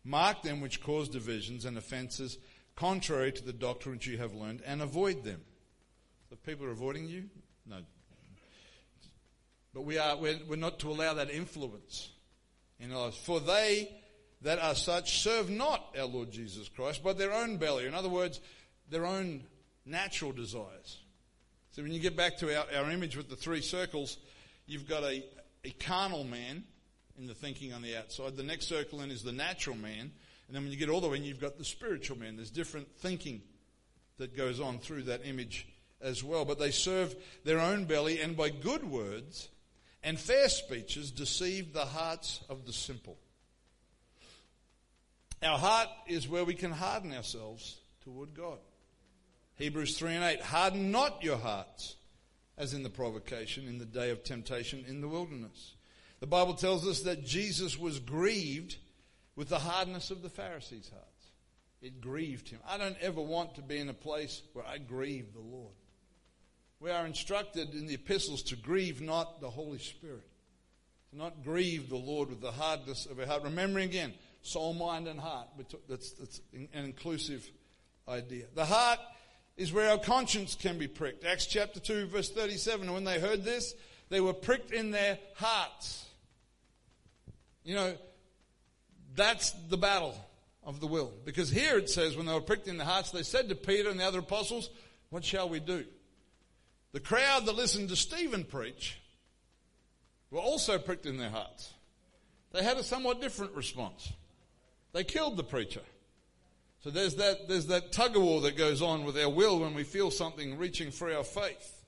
Mark 0.04 0.42
them 0.42 0.60
which 0.60 0.82
cause 0.82 1.08
divisions 1.08 1.64
and 1.66 1.76
offences 1.76 2.38
contrary 2.80 3.30
to 3.30 3.44
the 3.44 3.52
doctrines 3.52 4.06
you 4.06 4.16
have 4.16 4.34
learned, 4.34 4.62
and 4.66 4.80
avoid 4.80 5.22
them. 5.22 5.42
The 6.30 6.36
people 6.36 6.64
are 6.64 6.70
avoiding 6.70 7.06
you, 7.08 7.24
no. 7.66 7.76
But 9.74 9.82
we 9.82 9.98
are, 9.98 10.16
we're, 10.16 10.38
we're 10.48 10.56
not 10.56 10.78
to 10.80 10.90
allow 10.90 11.14
that 11.14 11.30
influence 11.30 12.08
in 12.80 12.90
our 12.92 13.02
lives. 13.02 13.18
For 13.18 13.38
they 13.38 13.90
that 14.42 14.58
are 14.58 14.74
such 14.74 15.20
serve 15.20 15.50
not 15.50 15.94
our 15.98 16.06
Lord 16.06 16.30
Jesus 16.30 16.70
Christ, 16.70 17.02
but 17.04 17.18
their 17.18 17.32
own 17.32 17.58
belly. 17.58 17.86
In 17.86 17.94
other 17.94 18.08
words, 18.08 18.40
their 18.88 19.04
own 19.04 19.44
natural 19.84 20.32
desires. 20.32 20.98
So 21.72 21.82
when 21.82 21.92
you 21.92 22.00
get 22.00 22.16
back 22.16 22.38
to 22.38 22.58
our, 22.58 22.64
our 22.82 22.90
image 22.90 23.14
with 23.14 23.28
the 23.28 23.36
three 23.36 23.60
circles, 23.60 24.16
you've 24.66 24.88
got 24.88 25.02
a, 25.02 25.22
a 25.64 25.70
carnal 25.80 26.24
man 26.24 26.64
in 27.18 27.26
the 27.26 27.34
thinking 27.34 27.74
on 27.74 27.82
the 27.82 27.96
outside. 27.96 28.36
The 28.36 28.42
next 28.42 28.66
circle 28.66 29.02
in 29.02 29.10
is 29.10 29.22
the 29.22 29.32
natural 29.32 29.76
man. 29.76 30.12
And 30.50 30.56
then 30.56 30.64
when 30.64 30.72
you 30.72 30.78
get 30.78 30.88
all 30.88 31.00
the 31.00 31.08
way 31.08 31.18
in, 31.18 31.22
you've 31.22 31.40
got 31.40 31.58
the 31.58 31.64
spiritual 31.64 32.18
man. 32.18 32.34
There's 32.34 32.50
different 32.50 32.88
thinking 32.96 33.40
that 34.18 34.36
goes 34.36 34.58
on 34.58 34.80
through 34.80 35.04
that 35.04 35.20
image 35.24 35.68
as 36.00 36.24
well. 36.24 36.44
But 36.44 36.58
they 36.58 36.72
serve 36.72 37.14
their 37.44 37.60
own 37.60 37.84
belly 37.84 38.20
and 38.20 38.36
by 38.36 38.50
good 38.50 38.82
words 38.82 39.48
and 40.02 40.18
fair 40.18 40.48
speeches 40.48 41.12
deceive 41.12 41.72
the 41.72 41.84
hearts 41.84 42.40
of 42.48 42.66
the 42.66 42.72
simple. 42.72 43.16
Our 45.40 45.56
heart 45.56 45.88
is 46.08 46.26
where 46.26 46.44
we 46.44 46.54
can 46.54 46.72
harden 46.72 47.12
ourselves 47.12 47.76
toward 48.02 48.34
God. 48.34 48.58
Hebrews 49.54 49.96
3 49.96 50.14
and 50.14 50.24
8. 50.24 50.40
Harden 50.40 50.90
not 50.90 51.22
your 51.22 51.38
hearts, 51.38 51.94
as 52.58 52.74
in 52.74 52.82
the 52.82 52.90
provocation, 52.90 53.68
in 53.68 53.78
the 53.78 53.84
day 53.84 54.10
of 54.10 54.24
temptation 54.24 54.84
in 54.88 55.00
the 55.00 55.08
wilderness. 55.08 55.76
The 56.18 56.26
Bible 56.26 56.54
tells 56.54 56.88
us 56.88 57.02
that 57.02 57.24
Jesus 57.24 57.78
was 57.78 58.00
grieved 58.00 58.78
with 59.36 59.48
the 59.48 59.58
hardness 59.58 60.10
of 60.10 60.22
the 60.22 60.28
Pharisees' 60.28 60.90
hearts. 60.92 61.06
It 61.82 62.00
grieved 62.00 62.48
him. 62.48 62.60
I 62.68 62.76
don't 62.76 62.96
ever 63.00 63.20
want 63.20 63.54
to 63.54 63.62
be 63.62 63.78
in 63.78 63.88
a 63.88 63.94
place 63.94 64.42
where 64.52 64.66
I 64.66 64.78
grieve 64.78 65.32
the 65.32 65.40
Lord. 65.40 65.72
We 66.78 66.90
are 66.90 67.06
instructed 67.06 67.74
in 67.74 67.86
the 67.86 67.94
epistles 67.94 68.42
to 68.44 68.56
grieve 68.56 69.00
not 69.00 69.40
the 69.40 69.50
Holy 69.50 69.78
Spirit, 69.78 70.26
to 71.10 71.18
not 71.18 71.42
grieve 71.42 71.88
the 71.88 71.96
Lord 71.96 72.30
with 72.30 72.40
the 72.40 72.52
hardness 72.52 73.06
of 73.06 73.18
our 73.18 73.26
heart. 73.26 73.42
Remembering 73.44 73.88
again, 73.88 74.14
soul, 74.42 74.74
mind, 74.74 75.08
and 75.08 75.20
heart. 75.20 75.48
That's, 75.88 76.12
that's 76.12 76.40
an 76.52 76.68
inclusive 76.72 77.48
idea. 78.08 78.44
The 78.54 78.64
heart 78.64 78.98
is 79.56 79.72
where 79.72 79.90
our 79.90 79.98
conscience 79.98 80.54
can 80.54 80.78
be 80.78 80.88
pricked. 80.88 81.24
Acts 81.24 81.46
chapter 81.46 81.80
2, 81.80 82.06
verse 82.06 82.30
37. 82.30 82.86
And 82.86 82.94
when 82.94 83.04
they 83.04 83.20
heard 83.20 83.44
this, 83.44 83.74
they 84.08 84.20
were 84.20 84.32
pricked 84.32 84.72
in 84.72 84.90
their 84.90 85.18
hearts. 85.36 86.06
You 87.64 87.74
know, 87.74 87.94
that's 89.14 89.52
the 89.68 89.76
battle 89.76 90.14
of 90.64 90.80
the 90.80 90.86
will. 90.86 91.12
Because 91.24 91.50
here 91.50 91.78
it 91.78 91.90
says, 91.90 92.16
when 92.16 92.26
they 92.26 92.32
were 92.32 92.40
pricked 92.40 92.68
in 92.68 92.78
the 92.78 92.84
hearts, 92.84 93.10
they 93.10 93.22
said 93.22 93.48
to 93.48 93.54
Peter 93.54 93.90
and 93.90 93.98
the 93.98 94.06
other 94.06 94.20
apostles, 94.20 94.70
What 95.10 95.24
shall 95.24 95.48
we 95.48 95.60
do? 95.60 95.84
The 96.92 97.00
crowd 97.00 97.46
that 97.46 97.54
listened 97.54 97.88
to 97.90 97.96
Stephen 97.96 98.44
preach 98.44 98.98
were 100.30 100.40
also 100.40 100.78
pricked 100.78 101.06
in 101.06 101.18
their 101.18 101.30
hearts. 101.30 101.72
They 102.52 102.64
had 102.64 102.76
a 102.76 102.82
somewhat 102.82 103.20
different 103.20 103.54
response. 103.54 104.12
They 104.92 105.04
killed 105.04 105.36
the 105.36 105.44
preacher. 105.44 105.82
So 106.82 106.90
there's 106.90 107.16
that, 107.16 107.48
there's 107.48 107.66
that 107.66 107.92
tug 107.92 108.16
of 108.16 108.22
war 108.22 108.40
that 108.40 108.56
goes 108.56 108.80
on 108.82 109.04
with 109.04 109.16
our 109.18 109.28
will 109.28 109.60
when 109.60 109.74
we 109.74 109.84
feel 109.84 110.10
something 110.10 110.56
reaching 110.56 110.90
for 110.90 111.12
our 111.12 111.22
faith. 111.22 111.84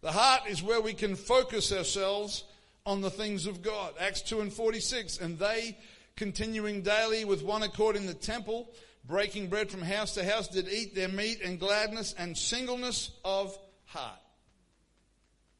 The 0.00 0.12
heart 0.12 0.42
is 0.48 0.62
where 0.62 0.80
we 0.80 0.94
can 0.94 1.16
focus 1.16 1.72
ourselves 1.72 2.44
on 2.84 3.00
the 3.00 3.10
things 3.10 3.46
of 3.46 3.62
God. 3.62 3.92
Acts 4.00 4.22
2 4.22 4.40
and 4.40 4.52
46. 4.52 5.18
And 5.18 5.38
they, 5.38 5.76
continuing 6.16 6.82
daily 6.82 7.24
with 7.24 7.42
one 7.42 7.62
accord 7.62 7.94
in 7.94 8.06
the 8.06 8.14
temple, 8.14 8.70
breaking 9.04 9.48
bread 9.48 9.70
from 9.70 9.82
house 9.82 10.14
to 10.14 10.24
house, 10.24 10.48
did 10.48 10.68
eat 10.68 10.94
their 10.94 11.08
meat 11.08 11.40
in 11.40 11.58
gladness 11.58 12.14
and 12.18 12.36
singleness 12.36 13.10
of 13.24 13.56
heart. 13.84 14.20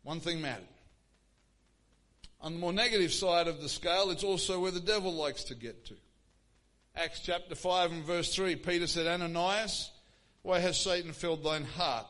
One 0.02 0.20
thing 0.20 0.40
mattered 0.40 0.68
On 2.40 2.54
the 2.54 2.58
more 2.58 2.72
negative 2.72 3.12
side 3.12 3.48
of 3.48 3.60
the 3.60 3.68
scale, 3.68 4.10
it's 4.10 4.24
also 4.24 4.60
where 4.60 4.70
the 4.70 4.80
devil 4.80 5.12
likes 5.12 5.44
to 5.44 5.54
get 5.54 5.84
to. 5.86 5.94
Acts 6.94 7.20
chapter 7.20 7.54
5 7.54 7.92
and 7.92 8.04
verse 8.04 8.34
3, 8.34 8.56
Peter 8.56 8.86
said, 8.86 9.06
Ananias, 9.06 9.90
why 10.42 10.60
has 10.60 10.80
Satan 10.80 11.12
filled 11.12 11.42
thine 11.42 11.64
heart 11.64 12.06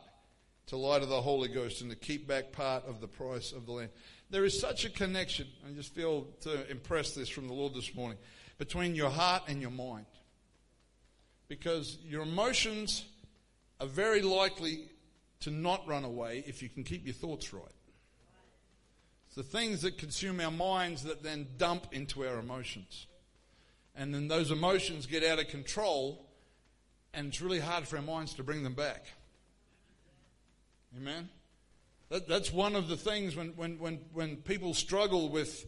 to 0.67 0.77
lie 0.77 0.99
to 0.99 1.07
the 1.07 1.21
Holy 1.21 1.49
Ghost 1.49 1.81
and 1.81 1.91
to 1.91 1.97
keep 1.97 2.29
back 2.29 2.53
part 2.53 2.85
of 2.87 3.01
the 3.01 3.09
price 3.09 3.51
of 3.51 3.67
the 3.67 3.73
land? 3.73 3.91
There 4.31 4.45
is 4.45 4.61
such 4.61 4.85
a 4.85 4.91
connection, 4.91 5.47
I 5.67 5.73
just 5.73 5.95
feel 5.95 6.27
to 6.43 6.71
impress 6.71 7.15
this 7.15 7.29
from 7.29 7.49
the 7.49 7.55
Lord 7.55 7.75
this 7.75 7.95
morning, 7.95 8.19
between 8.59 8.95
your 8.95 9.11
heart 9.11 9.43
and 9.49 9.61
your 9.61 9.71
mind. 9.71 10.07
Because 11.49 11.99
your 12.05 12.23
emotions 12.23 13.05
are 13.81 13.87
very 13.87 14.23
likely 14.23 14.89
to 15.41 15.51
not 15.51 15.87
run 15.87 16.05
away 16.05 16.43
if 16.47 16.63
you 16.63 16.69
can 16.69 16.83
keep 16.83 17.05
your 17.05 17.15
thoughts 17.15 17.53
right. 17.53 17.63
It's 19.27 19.37
the 19.37 19.43
things 19.43 19.83
that 19.83 19.99
consume 19.99 20.41
our 20.41 20.51
minds 20.51 21.05
that 21.05 21.23
then 21.23 21.47
dump 21.59 21.89
into 21.93 22.27
our 22.27 22.39
emotions. 22.39 23.07
And 23.95 24.15
then 24.15 24.29
those 24.29 24.51
emotions 24.51 25.07
get 25.07 25.25
out 25.25 25.39
of 25.39 25.49
control, 25.49 26.27
and 27.15 27.29
it's 27.29 27.41
really 27.41 27.61
hard 27.61 27.87
for 27.87 27.97
our 27.97 28.03
minds 28.03 28.35
to 28.35 28.43
bring 28.43 28.63
them 28.63 28.75
back. 28.75 29.07
Amen? 30.97 31.29
That, 32.09 32.29
that's 32.29 32.53
one 32.53 32.77
of 32.77 32.89
the 32.89 32.97
things 32.97 33.37
when, 33.37 33.49
when, 33.57 33.79
when, 33.79 34.01
when 34.13 34.37
people 34.37 34.75
struggle 34.75 35.29
with 35.29 35.67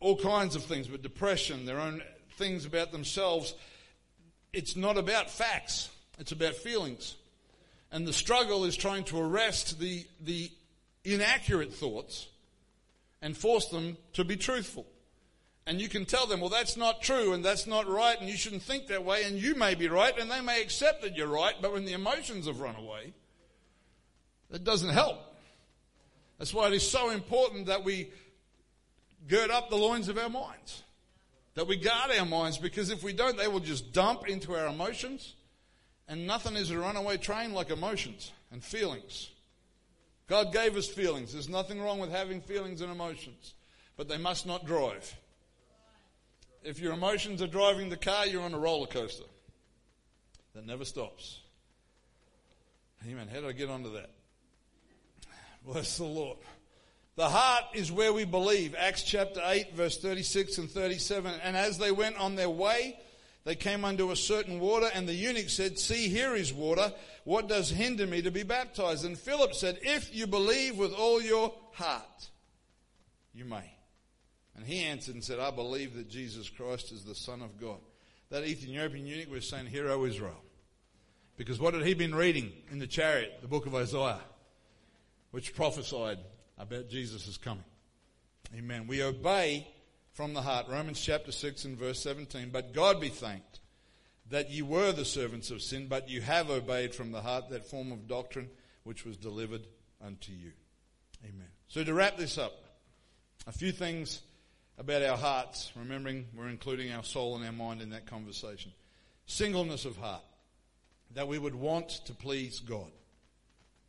all 0.00 0.16
kinds 0.16 0.56
of 0.56 0.64
things, 0.64 0.86
but 0.88 1.02
depression, 1.02 1.66
their 1.66 1.80
own 1.80 2.02
things 2.36 2.64
about 2.64 2.92
themselves. 2.92 3.54
It's 4.52 4.76
not 4.76 4.96
about 4.96 5.30
facts, 5.30 5.90
it's 6.18 6.32
about 6.32 6.54
feelings. 6.54 7.16
And 7.90 8.06
the 8.06 8.12
struggle 8.12 8.64
is 8.64 8.76
trying 8.76 9.04
to 9.04 9.20
arrest 9.20 9.78
the, 9.78 10.04
the 10.20 10.50
inaccurate 11.04 11.72
thoughts 11.72 12.26
and 13.22 13.36
force 13.36 13.68
them 13.68 13.96
to 14.14 14.24
be 14.24 14.36
truthful. 14.36 14.86
And 15.66 15.80
you 15.80 15.88
can 15.88 16.04
tell 16.04 16.26
them, 16.26 16.40
well, 16.40 16.50
that's 16.50 16.76
not 16.76 17.02
true 17.02 17.32
and 17.32 17.44
that's 17.44 17.66
not 17.66 17.88
right 17.88 18.20
and 18.20 18.28
you 18.28 18.36
shouldn't 18.36 18.62
think 18.62 18.88
that 18.88 19.04
way 19.04 19.24
and 19.24 19.40
you 19.40 19.54
may 19.54 19.74
be 19.74 19.88
right 19.88 20.18
and 20.18 20.30
they 20.30 20.40
may 20.40 20.60
accept 20.60 21.02
that 21.02 21.16
you're 21.16 21.28
right, 21.28 21.54
but 21.62 21.72
when 21.72 21.84
the 21.84 21.92
emotions 21.92 22.46
have 22.46 22.60
run 22.60 22.76
away, 22.76 23.14
that 24.50 24.64
doesn't 24.64 24.90
help. 24.90 25.18
That's 26.38 26.52
why 26.52 26.66
it 26.66 26.74
is 26.74 26.88
so 26.88 27.10
important 27.10 27.66
that 27.66 27.84
we 27.84 28.10
gird 29.28 29.50
up 29.50 29.70
the 29.70 29.76
loins 29.76 30.08
of 30.08 30.18
our 30.18 30.28
minds. 30.28 30.82
That 31.54 31.68
we 31.68 31.76
guard 31.76 32.10
our 32.10 32.26
minds 32.26 32.58
because 32.58 32.90
if 32.90 33.02
we 33.02 33.12
don't, 33.12 33.38
they 33.38 33.46
will 33.46 33.60
just 33.60 33.92
dump 33.92 34.28
into 34.28 34.54
our 34.54 34.66
emotions. 34.66 35.34
And 36.08 36.26
nothing 36.26 36.56
is 36.56 36.70
a 36.70 36.78
runaway 36.78 37.16
train 37.16 37.52
like 37.52 37.70
emotions 37.70 38.32
and 38.50 38.62
feelings. 38.62 39.30
God 40.26 40.52
gave 40.52 40.76
us 40.76 40.88
feelings. 40.88 41.32
There's 41.32 41.48
nothing 41.48 41.80
wrong 41.80 41.98
with 41.98 42.10
having 42.10 42.40
feelings 42.40 42.80
and 42.80 42.90
emotions, 42.90 43.54
but 43.96 44.08
they 44.08 44.18
must 44.18 44.46
not 44.46 44.66
drive. 44.66 45.16
If 46.62 46.78
your 46.78 46.94
emotions 46.94 47.42
are 47.42 47.46
driving 47.46 47.90
the 47.90 47.96
car, 47.96 48.26
you're 48.26 48.42
on 48.42 48.54
a 48.54 48.58
roller 48.58 48.86
coaster 48.86 49.24
that 50.54 50.66
never 50.66 50.84
stops. 50.84 51.40
Amen. 53.06 53.28
How 53.28 53.40
did 53.40 53.48
I 53.48 53.52
get 53.52 53.68
onto 53.68 53.92
that? 53.92 54.10
Bless 55.66 55.98
the 55.98 56.04
Lord. 56.04 56.38
The 57.16 57.28
heart 57.28 57.64
is 57.74 57.92
where 57.92 58.12
we 58.12 58.24
believe. 58.24 58.74
Acts 58.76 59.02
chapter 59.04 59.40
8, 59.44 59.74
verse 59.74 59.98
36 59.98 60.58
and 60.58 60.70
37. 60.70 61.32
And 61.42 61.56
as 61.56 61.78
they 61.78 61.92
went 61.92 62.16
on 62.16 62.34
their 62.34 62.50
way, 62.50 62.98
they 63.44 63.54
came 63.54 63.84
unto 63.84 64.10
a 64.10 64.16
certain 64.16 64.58
water, 64.58 64.88
and 64.94 65.06
the 65.06 65.14
eunuch 65.14 65.50
said, 65.50 65.78
See, 65.78 66.08
here 66.08 66.34
is 66.34 66.52
water. 66.52 66.92
What 67.24 67.48
does 67.48 67.70
hinder 67.70 68.06
me 68.06 68.22
to 68.22 68.30
be 68.30 68.42
baptized? 68.42 69.04
And 69.04 69.18
Philip 69.18 69.54
said, 69.54 69.78
If 69.82 70.14
you 70.14 70.26
believe 70.26 70.76
with 70.76 70.92
all 70.92 71.22
your 71.22 71.54
heart, 71.72 72.30
you 73.32 73.44
may. 73.44 73.70
And 74.56 74.64
he 74.66 74.84
answered 74.84 75.14
and 75.14 75.22
said, 75.22 75.40
I 75.40 75.50
believe 75.50 75.94
that 75.94 76.08
Jesus 76.08 76.48
Christ 76.48 76.90
is 76.90 77.04
the 77.04 77.14
Son 77.14 77.42
of 77.42 77.60
God. 77.60 77.78
That 78.30 78.44
Ethiopian 78.44 79.06
eunuch 79.06 79.30
was 79.30 79.48
saying, 79.48 79.66
Hear, 79.66 79.88
O 79.90 80.04
Israel. 80.04 80.40
Because 81.36 81.60
what 81.60 81.74
had 81.74 81.84
he 81.84 81.94
been 81.94 82.14
reading 82.14 82.52
in 82.70 82.78
the 82.78 82.86
chariot, 82.86 83.38
the 83.42 83.48
book 83.48 83.66
of 83.66 83.74
Isaiah? 83.74 84.20
which 85.34 85.52
prophesied 85.52 86.20
about 86.58 86.88
Jesus' 86.88 87.26
is 87.26 87.36
coming. 87.36 87.64
Amen. 88.56 88.86
We 88.86 89.02
obey 89.02 89.66
from 90.12 90.34
the 90.34 90.42
heart. 90.42 90.66
Romans 90.68 91.00
chapter 91.00 91.32
6 91.32 91.64
and 91.64 91.76
verse 91.76 92.00
17. 92.00 92.50
But 92.50 92.72
God 92.72 93.00
be 93.00 93.08
thanked 93.08 93.60
that 94.30 94.50
ye 94.50 94.62
were 94.62 94.92
the 94.92 95.04
servants 95.04 95.50
of 95.50 95.60
sin, 95.60 95.86
but 95.88 96.08
you 96.08 96.20
have 96.20 96.50
obeyed 96.50 96.94
from 96.94 97.12
the 97.12 97.20
heart 97.20 97.50
that 97.50 97.66
form 97.66 97.92
of 97.92 98.06
doctrine 98.06 98.48
which 98.84 99.04
was 99.04 99.16
delivered 99.16 99.66
unto 100.04 100.32
you. 100.32 100.52
Amen. 101.24 101.48
So 101.68 101.82
to 101.84 101.94
wrap 101.94 102.16
this 102.16 102.38
up, 102.38 102.52
a 103.46 103.52
few 103.52 103.72
things 103.72 104.22
about 104.78 105.02
our 105.02 105.16
hearts, 105.16 105.72
remembering 105.76 106.26
we're 106.34 106.48
including 106.48 106.92
our 106.92 107.04
soul 107.04 107.36
and 107.36 107.44
our 107.44 107.52
mind 107.52 107.82
in 107.82 107.90
that 107.90 108.06
conversation. 108.06 108.72
Singleness 109.26 109.84
of 109.84 109.96
heart, 109.96 110.22
that 111.14 111.28
we 111.28 111.38
would 111.38 111.54
want 111.54 111.88
to 112.06 112.14
please 112.14 112.60
God 112.60 112.90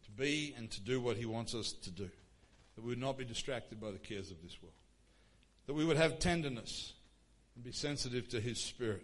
to 0.05 0.11
be 0.11 0.53
and 0.57 0.70
to 0.72 0.82
do 0.82 1.01
what 1.01 1.18
He 1.18 1.26
wants 1.26 1.55
us 1.55 1.74
to 1.74 1.91
do. 1.91 2.09
That 2.76 2.84
we 2.84 2.89
would 2.89 2.99
not 2.99 3.17
be 3.17 3.26
distracted 3.26 3.80
by 3.80 3.91
the 3.91 3.97
cares 3.97 4.32
of 4.32 4.41
this 4.41 4.57
world. 4.61 4.73
That 5.67 5.73
we 5.73 5.86
would 5.86 5.97
have 5.97 6.19
tenderness 6.19 6.93
and 7.55 7.63
be 7.63 7.71
sensitive 7.71 8.28
to 8.30 8.39
His 8.39 8.59
Spirit. 8.59 9.03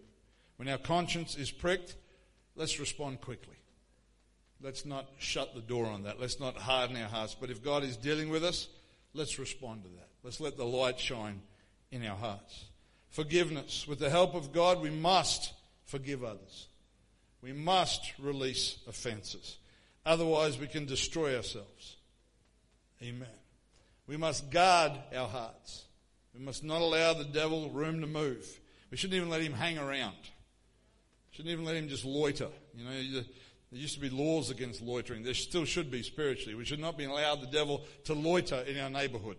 When 0.57 0.67
our 0.67 0.77
conscience 0.77 1.35
is 1.35 1.51
pricked, 1.51 1.95
let's 2.55 2.79
respond 2.79 3.21
quickly. 3.21 3.55
Let's 4.61 4.85
not 4.85 5.09
shut 5.17 5.55
the 5.55 5.61
door 5.61 5.87
on 5.87 6.03
that. 6.03 6.19
Let's 6.19 6.39
not 6.39 6.55
harden 6.55 6.97
our 6.97 7.07
hearts. 7.07 7.35
But 7.39 7.49
if 7.49 7.63
God 7.63 7.83
is 7.83 7.97
dealing 7.97 8.29
with 8.29 8.43
us, 8.43 8.67
let's 9.13 9.39
respond 9.39 9.83
to 9.83 9.89
that. 9.89 10.09
Let's 10.23 10.39
let 10.39 10.55
the 10.55 10.65
light 10.65 10.99
shine 10.99 11.41
in 11.91 12.05
our 12.05 12.15
hearts. 12.15 12.65
Forgiveness. 13.09 13.87
With 13.87 13.99
the 13.99 14.09
help 14.09 14.35
of 14.35 14.53
God, 14.53 14.81
we 14.81 14.91
must 14.91 15.53
forgive 15.85 16.23
others. 16.23 16.67
We 17.41 17.53
must 17.53 18.13
release 18.19 18.77
offenses. 18.87 19.57
Otherwise, 20.05 20.59
we 20.59 20.67
can 20.67 20.85
destroy 20.85 21.35
ourselves. 21.35 21.95
Amen. 23.01 23.27
We 24.11 24.17
must 24.17 24.51
guard 24.51 24.91
our 25.15 25.29
hearts. 25.29 25.85
We 26.37 26.43
must 26.43 26.65
not 26.65 26.81
allow 26.81 27.13
the 27.13 27.23
devil 27.23 27.69
room 27.69 28.01
to 28.01 28.07
move. 28.07 28.45
We 28.89 28.97
shouldn't 28.97 29.15
even 29.15 29.29
let 29.29 29.41
him 29.41 29.53
hang 29.53 29.77
around. 29.77 30.17
Shouldn't 31.31 31.53
even 31.53 31.63
let 31.63 31.77
him 31.77 31.87
just 31.87 32.03
loiter. 32.03 32.49
You 32.75 32.83
know, 32.83 32.91
there 32.91 33.23
used 33.71 33.93
to 33.93 34.01
be 34.01 34.09
laws 34.09 34.49
against 34.49 34.81
loitering. 34.81 35.23
There 35.23 35.33
still 35.33 35.63
should 35.63 35.89
be 35.89 36.03
spiritually. 36.03 36.55
We 36.55 36.65
should 36.65 36.81
not 36.81 36.97
be 36.97 37.05
allowed 37.05 37.39
the 37.39 37.47
devil 37.47 37.85
to 38.03 38.13
loiter 38.13 38.59
in 38.67 38.77
our 38.81 38.89
neighborhood, 38.89 39.37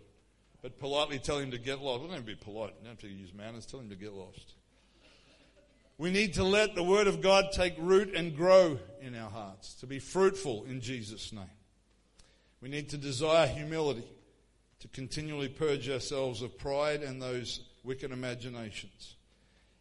but 0.62 0.78
politely 0.78 1.18
tell 1.18 1.38
him 1.38 1.50
to 1.50 1.58
get 1.58 1.82
lost. 1.82 2.00
We 2.00 2.06
don't 2.06 2.16
have 2.16 2.24
to 2.24 2.34
be 2.34 2.42
polite. 2.42 2.72
We 2.78 2.86
don't 2.86 2.94
have 2.94 3.00
to 3.00 3.08
use 3.08 3.34
manners. 3.34 3.66
Tell 3.66 3.78
him 3.80 3.90
to 3.90 3.94
get 3.94 4.14
lost. 4.14 4.54
We 5.98 6.10
need 6.10 6.32
to 6.34 6.44
let 6.44 6.74
the 6.74 6.82
Word 6.82 7.08
of 7.08 7.20
God 7.20 7.52
take 7.52 7.74
root 7.76 8.14
and 8.14 8.34
grow 8.34 8.78
in 9.02 9.14
our 9.16 9.28
hearts, 9.28 9.74
to 9.80 9.86
be 9.86 9.98
fruitful 9.98 10.64
in 10.64 10.80
Jesus' 10.80 11.30
name. 11.30 11.44
We 12.62 12.70
need 12.70 12.88
to 12.88 12.96
desire 12.96 13.46
humility, 13.46 14.06
to 14.82 14.88
continually 14.88 15.48
purge 15.48 15.88
ourselves 15.88 16.42
of 16.42 16.58
pride 16.58 17.02
and 17.02 17.22
those 17.22 17.60
wicked 17.84 18.10
imaginations. 18.10 19.14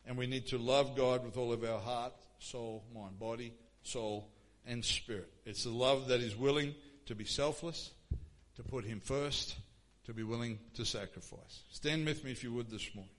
And 0.05 0.15
we 0.15 0.27
need 0.27 0.45
to 0.47 0.59
love 0.59 0.95
God 0.95 1.25
with 1.25 1.37
all 1.37 1.51
of 1.51 1.63
our 1.63 1.79
heart, 1.79 2.13
soul, 2.37 2.83
mind, 2.93 3.19
body, 3.19 3.51
soul, 3.81 4.29
and 4.67 4.85
spirit. 4.85 5.27
It's 5.43 5.63
the 5.63 5.71
love 5.71 6.07
that 6.09 6.21
is 6.21 6.35
willing 6.35 6.75
to 7.07 7.15
be 7.15 7.25
selfless, 7.25 7.89
to 8.57 8.63
put 8.63 8.85
Him 8.85 8.99
first, 8.99 9.55
to 10.05 10.13
be 10.13 10.21
willing 10.21 10.59
to 10.75 10.85
sacrifice. 10.85 11.63
Stand 11.71 12.05
with 12.05 12.23
me 12.23 12.29
if 12.29 12.43
you 12.43 12.53
would 12.53 12.69
this 12.69 12.93
morning. 12.93 13.09